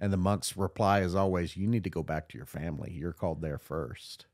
And 0.00 0.12
the 0.12 0.16
monk's 0.18 0.56
reply 0.56 1.02
is 1.02 1.14
always, 1.14 1.56
You 1.56 1.68
need 1.68 1.84
to 1.84 1.90
go 1.90 2.02
back 2.02 2.28
to 2.30 2.38
your 2.38 2.46
family. 2.46 2.92
You're 2.92 3.12
called 3.12 3.42
there 3.42 3.58
first. 3.58 4.26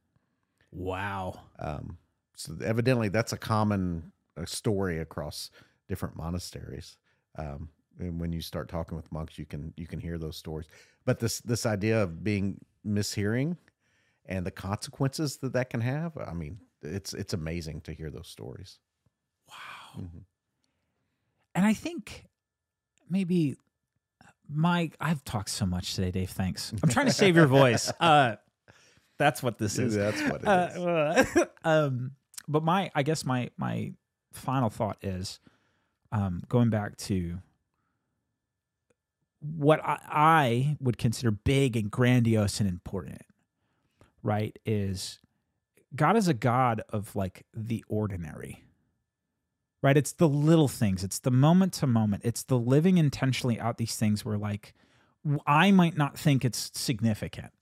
wow. 0.73 1.41
Um, 1.59 1.99
so 2.35 2.57
evidently, 2.65 3.09
that's 3.09 3.33
a 3.33 3.39
common 3.39 4.13
uh, 4.37 4.45
story 4.45 4.99
across 4.99 5.51
different 5.89 6.17
monasteries. 6.17 6.99
Um, 7.39 7.71
and 7.99 8.21
when 8.21 8.33
you 8.33 8.43
start 8.43 8.69
talking 8.69 8.97
with 8.97 9.11
monks, 9.13 9.39
you 9.39 9.47
can 9.47 9.73
you 9.77 9.87
can 9.87 10.01
hear 10.01 10.19
those 10.19 10.37
stories. 10.37 10.67
But 11.05 11.19
this 11.21 11.41
this 11.41 11.65
idea 11.67 12.03
of 12.03 12.23
being 12.23 12.61
mishearing 12.87 13.57
and 14.27 14.47
the 14.47 14.51
consequences 14.51 15.39
that 15.39 15.55
that 15.55 15.71
can 15.71 15.81
have, 15.83 16.17
I 16.19 16.35
mean, 16.35 16.61
it's 16.83 17.15
it's 17.15 17.35
amazing 17.35 17.83
to 17.83 17.93
hear 17.93 18.11
those 18.11 18.29
stories. 18.29 18.79
Wow. 19.49 20.03
Mhm. 20.03 20.25
And 21.55 21.65
I 21.65 21.73
think 21.75 22.27
maybe 23.09 23.57
my 24.49 24.91
I've 25.01 25.25
talked 25.25 25.51
so 25.51 25.67
much 25.67 25.95
today, 25.95 26.11
Dave. 26.11 26.31
Thanks. 26.31 26.73
I'm 26.83 26.89
trying 26.89 27.07
to 27.07 27.13
save 27.13 27.37
your 27.37 27.47
voice. 27.47 27.93
Uh, 28.01 28.37
that's 29.19 29.43
what 29.43 29.57
this 29.59 29.79
is. 29.79 29.95
That's 29.95 30.21
what 30.23 30.43
it 30.43 30.77
is. 30.77 31.37
Uh, 31.37 31.47
um, 31.65 32.13
but 32.47 32.63
my, 32.63 32.91
I 32.95 33.03
guess 33.03 33.25
my 33.25 33.51
my 33.57 33.93
final 34.33 34.69
thought 34.69 34.99
is, 35.03 35.41
um, 36.13 36.43
going 36.49 36.69
back 36.71 36.97
to 36.99 37.39
what 39.41 39.81
I, 39.85 39.99
I 40.09 40.77
would 40.81 40.99
consider 40.99 41.31
big 41.31 41.77
and 41.77 41.91
grandiose 41.91 42.61
and 42.61 42.69
important, 42.69 43.23
right? 44.23 44.59
Is 44.67 45.19
God 45.95 46.17
is 46.17 46.29
a 46.29 46.35
God 46.35 46.83
of 46.91 47.17
like 47.17 47.47
the 47.55 47.85
ordinary, 47.89 48.65
right? 49.83 49.97
It's 49.97 50.13
the 50.13 50.29
little 50.29 50.69
things, 50.69 51.05
it's 51.05 51.19
the 51.19 51.31
moment 51.31 51.73
to 51.75 51.87
moment, 51.87 52.23
it's 52.25 52.43
the 52.43 52.59
living 52.59 52.99
intentionally 52.99 53.61
out 53.61 53.79
these 53.79 53.97
things 53.97 54.25
where 54.25 54.39
like 54.39 54.75
I 55.47 55.71
might 55.71 55.97
not 55.97 56.19
think 56.19 56.45
it's 56.45 56.71
significant. 56.75 57.53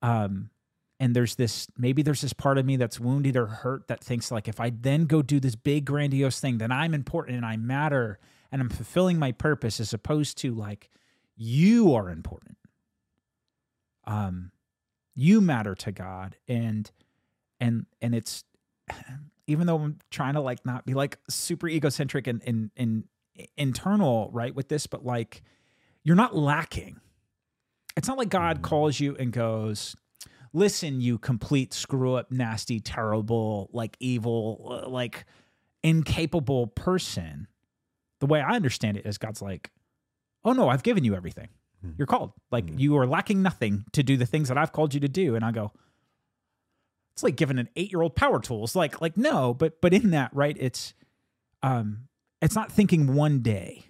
Um, 0.00 0.50
and 0.98 1.16
there's 1.16 1.34
this 1.34 1.66
maybe 1.76 2.02
there's 2.02 2.20
this 2.20 2.32
part 2.32 2.58
of 2.58 2.66
me 2.66 2.76
that's 2.76 3.00
wounded 3.00 3.36
or 3.36 3.46
hurt 3.46 3.88
that 3.88 4.02
thinks 4.02 4.30
like 4.30 4.46
if 4.46 4.60
I 4.60 4.70
then 4.70 5.06
go 5.06 5.20
do 5.20 5.40
this 5.40 5.56
big 5.56 5.84
grandiose 5.84 6.38
thing, 6.38 6.58
then 6.58 6.70
I'm 6.70 6.94
important 6.94 7.36
and 7.36 7.46
I 7.46 7.56
matter 7.56 8.18
and 8.52 8.60
I'm 8.60 8.68
fulfilling 8.68 9.18
my 9.18 9.32
purpose 9.32 9.80
as 9.80 9.92
opposed 9.92 10.38
to 10.38 10.54
like 10.54 10.90
you 11.36 11.94
are 11.94 12.08
important. 12.08 12.56
Um, 14.04 14.52
you 15.14 15.40
matter 15.40 15.74
to 15.74 15.92
God 15.92 16.36
and 16.46 16.90
and 17.58 17.86
and 18.00 18.14
it's 18.14 18.44
even 19.46 19.66
though 19.66 19.78
I'm 19.78 19.98
trying 20.10 20.34
to 20.34 20.40
like 20.40 20.64
not 20.64 20.86
be 20.86 20.94
like 20.94 21.18
super 21.28 21.68
egocentric 21.68 22.26
and 22.26 22.42
and, 22.46 22.70
and 22.76 23.04
internal 23.56 24.30
right 24.32 24.54
with 24.54 24.68
this, 24.68 24.86
but 24.86 25.04
like 25.04 25.42
you're 26.04 26.16
not 26.16 26.36
lacking. 26.36 27.00
It's 27.96 28.08
not 28.08 28.18
like 28.18 28.28
God 28.28 28.58
mm. 28.58 28.62
calls 28.62 28.98
you 29.00 29.16
and 29.16 29.32
goes, 29.32 29.96
"Listen, 30.52 31.00
you 31.00 31.18
complete 31.18 31.72
screw 31.74 32.14
up, 32.14 32.30
nasty, 32.30 32.80
terrible, 32.80 33.70
like 33.72 33.96
evil, 34.00 34.82
uh, 34.84 34.88
like 34.88 35.24
incapable 35.82 36.68
person." 36.68 37.48
The 38.20 38.26
way 38.26 38.40
I 38.40 38.54
understand 38.54 38.96
it 38.96 39.06
is 39.06 39.18
God's 39.18 39.42
like, 39.42 39.70
"Oh 40.44 40.52
no, 40.52 40.68
I've 40.68 40.82
given 40.82 41.04
you 41.04 41.14
everything. 41.14 41.48
Hmm. 41.82 41.92
You're 41.98 42.06
called. 42.06 42.32
Like 42.50 42.70
hmm. 42.70 42.78
you 42.78 42.96
are 42.96 43.06
lacking 43.06 43.42
nothing 43.42 43.84
to 43.92 44.02
do 44.02 44.16
the 44.16 44.26
things 44.26 44.48
that 44.48 44.58
I've 44.58 44.72
called 44.72 44.94
you 44.94 45.00
to 45.00 45.08
do." 45.08 45.34
And 45.34 45.44
I 45.44 45.50
go, 45.50 45.72
it's 47.12 47.22
like 47.22 47.36
giving 47.36 47.58
an 47.58 47.68
eight-year-old 47.76 48.16
power 48.16 48.40
tools. 48.40 48.74
Like, 48.74 49.00
like 49.00 49.16
no, 49.16 49.54
but 49.54 49.80
but 49.80 49.92
in 49.94 50.10
that, 50.10 50.30
right? 50.34 50.56
It's 50.58 50.94
um, 51.62 52.08
it's 52.40 52.54
not 52.54 52.72
thinking 52.72 53.14
one 53.14 53.40
day 53.40 53.84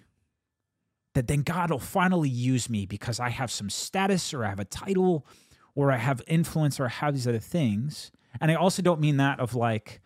that 1.13 1.27
then 1.27 1.41
God 1.41 1.71
will 1.71 1.79
finally 1.79 2.29
use 2.29 2.69
me 2.69 2.85
because 2.85 3.19
I 3.19 3.29
have 3.29 3.51
some 3.51 3.69
status 3.69 4.33
or 4.33 4.45
I 4.45 4.49
have 4.49 4.59
a 4.59 4.65
title 4.65 5.25
or 5.75 5.91
I 5.91 5.97
have 5.97 6.21
influence 6.27 6.79
or 6.79 6.85
I 6.85 6.89
have 6.89 7.13
these 7.13 7.27
other 7.27 7.39
things. 7.39 8.11
And 8.41 8.51
I 8.51 8.55
also 8.55 8.81
don't 8.81 8.99
mean 8.99 9.17
that 9.17 9.39
of 9.39 9.55
like, 9.55 10.01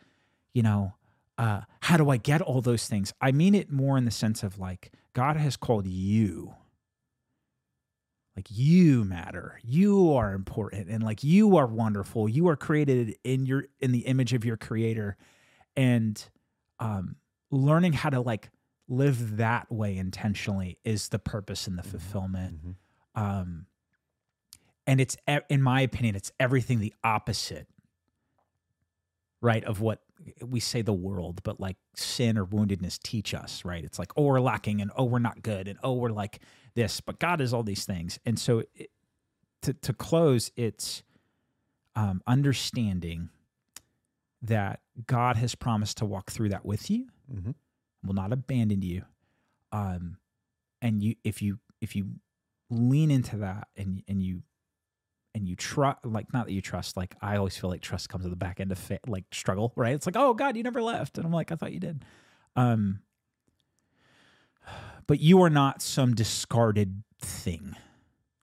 you 0.53 0.63
know, 0.63 0.93
uh, 1.38 1.61
how 1.82 1.97
do 1.97 2.09
I 2.09 2.18
get 2.18 2.41
all 2.41 2.61
those 2.61 2.88
things? 2.88 3.13
I 3.22 3.32
mean 3.32 3.55
it 3.55 3.72
more 3.72 3.97
in 3.97 4.05
the 4.05 4.11
sense 4.11 4.43
of 4.43 4.59
like, 4.59 4.91
God 5.13 5.38
has 5.38 5.55
called 5.55 5.88
you. 5.88 6.55
Like 8.38 8.48
you 8.52 9.04
matter. 9.04 9.60
You 9.64 10.14
are 10.14 10.34
important 10.34 10.90
and 10.90 11.02
like 11.02 11.24
you 11.24 11.58
are 11.58 11.66
wonderful. 11.66 12.30
You 12.30 12.48
are 12.50 12.56
created 12.56 13.16
in 13.24 13.48
your 13.48 13.66
in 13.80 13.92
the 13.92 14.02
image 14.02 14.34
of 14.34 14.46
your 14.46 14.58
creator. 14.58 15.18
And 15.76 16.24
um 16.80 17.16
learning 17.50 17.94
how 17.94 18.12
to 18.12 18.22
like 18.22 18.52
live 18.88 19.38
that 19.38 19.72
way 19.72 19.98
intentionally 19.98 20.78
is 20.86 21.10
the 21.10 21.20
purpose 21.20 21.66
and 21.68 21.80
the 21.80 21.84
fulfillment. 21.84 22.60
Mhm. 22.64 22.76
Um, 23.16 23.66
and 24.86 25.02
it's, 25.02 25.18
in 25.50 25.62
my 25.62 25.82
opinion, 25.82 26.16
it's 26.16 26.32
everything 26.40 26.80
the 26.80 26.94
opposite, 27.04 27.68
right? 29.42 29.64
Of 29.64 29.82
what 29.82 30.02
we 30.44 30.60
say 30.60 30.82
the 30.82 30.94
world, 30.94 31.42
but 31.44 31.60
like 31.60 31.78
sin 31.96 32.38
or 32.38 32.46
woundedness 32.46 33.00
teach 33.02 33.34
us, 33.34 33.64
right? 33.64 33.84
It's 33.84 34.00
like, 34.00 34.12
oh, 34.18 34.24
we're 34.24 34.42
lacking 34.42 34.82
and 34.82 34.92
oh, 34.96 35.04
we're 35.06 35.20
not 35.20 35.42
good 35.44 35.68
and 35.68 35.78
oh, 35.84 35.94
we're 35.94 36.10
like 36.10 36.40
this, 36.76 37.02
but 37.02 37.20
God 37.20 37.40
is 37.42 37.54
all 37.54 37.64
these 37.64 37.86
things. 37.86 38.20
And 38.26 38.40
so 38.40 38.64
it, 38.76 38.90
to, 39.62 39.74
to 39.74 39.94
close, 39.94 40.52
it's 40.56 41.04
um, 41.96 42.22
understanding 42.28 43.30
that 44.42 44.82
God 45.08 45.36
has 45.38 45.56
promised 45.56 45.98
to 45.98 46.06
walk 46.06 46.32
through 46.32 46.50
that 46.50 46.66
with 46.66 46.90
you 46.92 47.08
Mhm. 47.34 47.56
will 48.04 48.14
not 48.14 48.32
abandon 48.32 48.82
you 48.84 49.04
um 49.72 50.18
and 50.82 51.04
you 51.04 51.16
if 51.24 51.42
you 51.42 51.60
if 51.82 51.96
you 51.96 52.12
lean 52.70 53.10
into 53.12 53.36
that 53.38 53.68
and 53.76 54.04
and 54.08 54.22
you 54.24 54.44
and 55.38 55.48
you 55.48 55.56
trust 55.56 56.06
like 56.06 56.32
not 56.34 56.46
that 56.48 56.52
you 56.52 56.62
trust 56.62 56.98
like 56.98 57.16
i 57.22 57.38
always 57.38 57.56
feel 57.56 57.70
like 57.70 57.82
trust 57.82 58.10
comes 58.10 58.26
at 58.26 58.30
the 58.32 58.36
back 58.38 58.60
end 58.60 58.72
of 58.72 58.78
fa- 58.80 59.00
like 59.08 59.24
struggle 59.32 59.72
right 59.76 59.94
it's 59.96 60.06
like 60.06 60.18
oh 60.18 60.34
god 60.34 60.58
you 60.58 60.64
never 60.64 60.82
left 60.82 61.18
and 61.18 61.26
i'm 61.26 61.32
like 61.32 61.52
i 61.52 61.56
thought 61.56 61.72
you 61.72 61.80
did 61.80 62.04
um 62.56 63.00
but 65.06 65.20
you 65.20 65.42
are 65.42 65.50
not 65.50 65.82
some 65.82 66.14
discarded 66.14 67.04
thing 67.20 67.76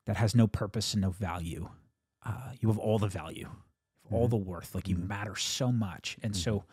that 0.06 0.16
has 0.16 0.34
no 0.34 0.46
purpose 0.46 0.94
and 0.94 1.02
no 1.02 1.10
value 1.10 1.68
uh 2.24 2.52
you 2.60 2.68
have 2.68 2.78
all 2.78 2.98
the 2.98 3.08
value 3.08 3.48
all 4.10 4.26
Mhm. 4.26 4.30
the 4.30 4.36
worth 4.36 4.74
like 4.74 4.88
you 4.88 4.96
Mhm. 4.96 5.08
matter 5.08 5.36
so 5.36 5.72
much 5.72 6.16
and 6.22 6.34
Mhm. 6.34 6.36
so 6.38 6.64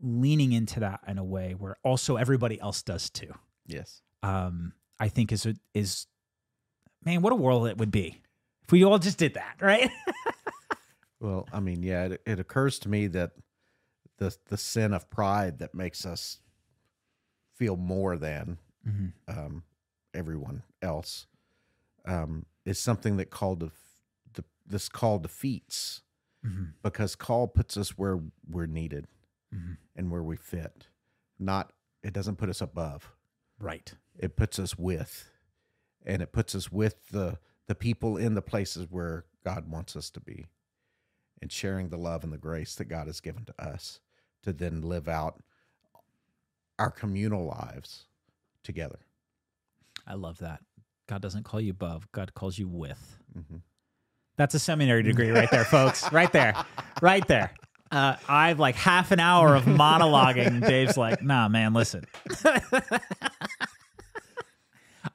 leaning 0.00 0.52
into 0.52 0.80
that 0.80 1.00
in 1.06 1.18
a 1.18 1.24
way 1.24 1.54
where 1.54 1.76
also 1.84 2.16
everybody 2.16 2.60
else 2.60 2.82
does 2.82 3.10
too 3.10 3.32
Yes. 3.66 4.02
um, 4.22 4.72
I 4.98 5.08
think 5.08 5.30
is 5.32 5.46
is 5.74 6.06
man, 7.04 7.22
what 7.22 7.32
a 7.32 7.36
world 7.36 7.66
it 7.68 7.78
would 7.78 7.90
be 7.92 8.20
if 8.68 8.72
we 8.72 8.84
all 8.84 8.98
just 8.98 9.18
did 9.18 9.34
that, 9.34 9.56
right? 9.60 9.90
Well, 11.20 11.48
I 11.52 11.58
mean, 11.58 11.82
yeah, 11.82 12.04
it, 12.04 12.22
it 12.24 12.38
occurs 12.38 12.78
to 12.80 12.88
me 12.88 13.08
that 13.08 13.32
the 14.18 14.36
the 14.50 14.56
sin 14.56 14.94
of 14.94 15.10
pride 15.10 15.58
that 15.58 15.74
makes 15.74 16.06
us 16.06 16.38
feel 17.56 17.76
more 17.76 18.16
than 18.16 18.58
Mhm. 18.88 19.12
um, 19.26 19.64
everyone 20.14 20.62
else 20.80 21.26
um, 22.04 22.46
is 22.64 22.78
something 22.78 23.16
that 23.16 23.30
call 23.30 23.56
def- 23.56 23.72
de- 24.32 24.44
this 24.64 24.88
call 24.88 25.18
defeats 25.18 26.02
Mhm. 26.46 26.74
because 26.84 27.16
call 27.16 27.48
puts 27.48 27.76
us 27.76 27.98
where 27.98 28.20
we're 28.48 28.66
needed 28.66 29.08
Mhm. 29.52 29.76
and 29.96 30.12
where 30.12 30.22
we 30.22 30.36
fit. 30.36 30.86
Not 31.36 31.72
it 32.04 32.12
doesn't 32.12 32.36
put 32.36 32.48
us 32.48 32.60
above. 32.60 33.12
Right. 33.58 33.92
It 34.16 34.36
puts 34.36 34.60
us 34.60 34.78
with, 34.78 35.32
and 36.06 36.22
it 36.22 36.30
puts 36.30 36.54
us 36.54 36.70
with 36.70 37.08
the 37.08 37.40
the 37.68 37.74
people 37.76 38.16
in 38.16 38.34
the 38.34 38.42
places 38.42 38.86
where 38.90 39.24
God 39.44 39.70
wants 39.70 39.94
us 39.94 40.10
to 40.10 40.20
be, 40.20 40.46
and 41.40 41.52
sharing 41.52 41.88
the 41.90 41.96
love 41.96 42.24
and 42.24 42.32
the 42.32 42.38
grace 42.38 42.74
that 42.74 42.86
God 42.86 43.06
has 43.06 43.20
given 43.20 43.44
to 43.44 43.54
us 43.62 44.00
to 44.42 44.52
then 44.52 44.82
live 44.82 45.08
out 45.08 45.40
our 46.78 46.90
communal 46.90 47.44
lives 47.46 48.06
together. 48.64 48.98
I 50.06 50.14
love 50.14 50.38
that. 50.38 50.60
God 51.08 51.22
doesn't 51.22 51.44
call 51.44 51.60
you 51.60 51.70
above, 51.70 52.10
God 52.12 52.34
calls 52.34 52.58
you 52.58 52.68
with. 52.68 53.16
Mhm. 53.36 53.62
That's 54.36 54.54
a 54.54 54.58
seminary 54.58 55.02
degree 55.02 55.30
right 55.30 55.50
there, 55.50 55.64
folks. 55.76 56.10
Right 56.12 56.32
there. 56.32 56.54
Right 57.02 57.26
there. 57.26 57.52
Uh, 57.90 58.16
I've 58.28 58.58
like 58.60 58.74
half 58.76 59.10
an 59.12 59.18
hour 59.20 59.54
of 59.56 59.64
monologuing. 59.64 60.60
Dave's 60.66 60.96
like, 60.96 61.22
nah, 61.22 61.48
man, 61.48 61.72
listen. 61.72 62.04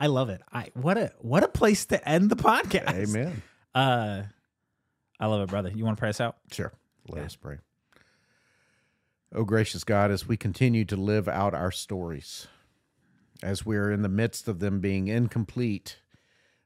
I 0.03 0.07
love 0.07 0.27
it. 0.29 0.41
I 0.51 0.67
what 0.73 0.97
a 0.97 1.13
what 1.19 1.43
a 1.43 1.47
place 1.47 1.85
to 1.85 2.09
end 2.09 2.29
the 2.29 2.35
podcast. 2.35 2.89
Amen. 2.93 3.41
Uh, 3.73 4.23
I 5.17 5.25
love 5.27 5.41
it, 5.41 5.49
brother. 5.49 5.71
You 5.73 5.85
want 5.85 5.95
to 5.95 5.99
pray 6.01 6.09
us 6.09 6.19
out? 6.19 6.35
Sure. 6.51 6.73
Let 7.07 7.19
Yeah. 7.21 7.25
us 7.25 7.37
pray. 7.37 7.59
Oh, 9.33 9.45
gracious 9.45 9.85
God, 9.85 10.11
as 10.11 10.27
we 10.27 10.35
continue 10.35 10.83
to 10.85 10.97
live 10.97 11.29
out 11.29 11.53
our 11.53 11.71
stories, 11.71 12.47
as 13.41 13.65
we're 13.65 13.91
in 13.91 14.01
the 14.01 14.09
midst 14.09 14.49
of 14.49 14.59
them 14.59 14.81
being 14.81 15.07
incomplete 15.07 15.99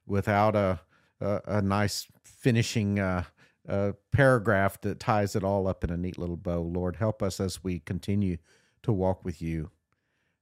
without 0.08 0.56
a, 0.56 0.80
a, 1.22 1.42
a 1.46 1.62
nice 1.62 2.08
finishing 2.24 2.98
uh, 3.00 3.24
uh, 3.70 3.92
paragraph 4.12 4.82
that 4.82 5.00
ties 5.00 5.36
it 5.36 5.44
all 5.44 5.68
up 5.68 5.84
in 5.84 5.92
a 5.92 5.98
neat 5.98 6.18
little 6.18 6.38
bow, 6.38 6.62
Lord, 6.62 6.96
help 6.96 7.22
us 7.22 7.40
as 7.40 7.64
we 7.64 7.80
continue 7.80 8.38
to 8.82 8.92
walk 8.92 9.24
with 9.24 9.42
you, 9.44 9.70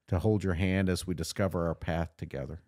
to 0.08 0.20
hold 0.20 0.46
your 0.46 0.54
hand 0.54 0.88
as 0.88 1.06
we 1.06 1.14
discover 1.14 1.68
our 1.68 1.76
path 1.76 2.16
together, 2.18 2.62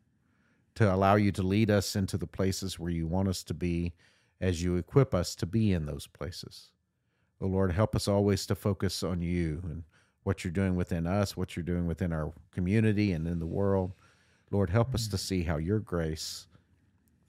to 0.77 0.93
allow 0.93 1.15
you 1.15 1.31
to 1.31 1.41
lead 1.41 1.71
us 1.71 1.95
into 1.95 2.19
the 2.19 2.27
places 2.27 2.77
where 2.77 2.91
you 2.91 3.07
want 3.07 3.27
us 3.27 3.41
to 3.41 3.55
be 3.55 3.93
as 4.39 4.61
you 4.61 4.75
equip 4.75 5.15
us 5.15 5.33
to 5.33 5.47
be 5.47 5.73
in 5.73 5.87
those 5.87 6.05
places. 6.05 6.69
Oh 7.41 7.47
Lord, 7.47 7.71
help 7.71 7.95
us 7.95 8.07
always 8.07 8.45
to 8.45 8.53
focus 8.53 9.01
on 9.01 9.23
you 9.23 9.59
and 9.63 9.83
what 10.21 10.43
you're 10.43 10.51
doing 10.51 10.75
within 10.75 11.07
us, 11.07 11.35
what 11.35 11.55
you're 11.55 11.63
doing 11.63 11.87
within 11.87 12.13
our 12.13 12.31
community 12.51 13.13
and 13.13 13.27
in 13.27 13.39
the 13.39 13.47
world. 13.47 13.93
Lord, 14.51 14.69
help 14.69 14.93
us 14.93 15.07
to 15.07 15.15
mm. 15.15 15.19
see 15.19 15.41
how 15.41 15.57
your 15.57 15.79
grace 15.79 16.45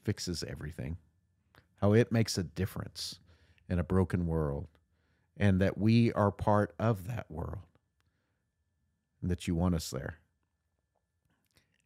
fixes 0.04 0.44
everything, 0.46 0.98
how 1.80 1.94
it 1.94 2.12
makes 2.12 2.36
a 2.36 2.42
difference 2.42 3.18
in 3.70 3.78
a 3.78 3.84
broken 3.84 4.26
world, 4.26 4.66
and 5.38 5.58
that 5.62 5.78
we 5.78 6.12
are 6.12 6.30
part 6.30 6.74
of 6.78 7.06
that 7.06 7.30
world, 7.30 7.64
and 9.22 9.30
that 9.30 9.48
you 9.48 9.54
want 9.54 9.74
us 9.74 9.90
there. 9.90 10.18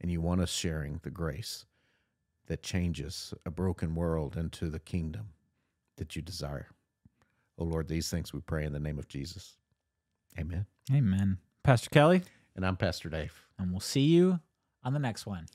And 0.02 0.10
you 0.10 0.20
want 0.20 0.40
us 0.40 0.50
sharing 0.50 0.98
the 1.02 1.10
grace 1.10 1.64
that 2.46 2.62
changes 2.62 3.32
a 3.46 3.50
broken 3.50 3.94
world 3.94 4.36
into 4.36 4.68
the 4.68 4.80
kingdom 4.80 5.28
that 5.96 6.16
you 6.16 6.22
desire. 6.22 6.68
Oh 7.56 7.64
Lord, 7.64 7.86
these 7.88 8.10
things 8.10 8.32
we 8.32 8.40
pray 8.40 8.64
in 8.64 8.72
the 8.72 8.80
name 8.80 8.98
of 8.98 9.06
Jesus. 9.08 9.56
Amen. 10.38 10.66
Amen. 10.92 11.38
Pastor 11.62 11.90
Kelly, 11.90 12.22
And 12.56 12.66
I'm 12.66 12.76
Pastor 12.76 13.08
Dave. 13.08 13.32
and 13.58 13.70
we'll 13.70 13.80
see 13.80 14.00
you 14.00 14.40
on 14.82 14.92
the 14.92 14.98
next 14.98 15.24
one. 15.26 15.46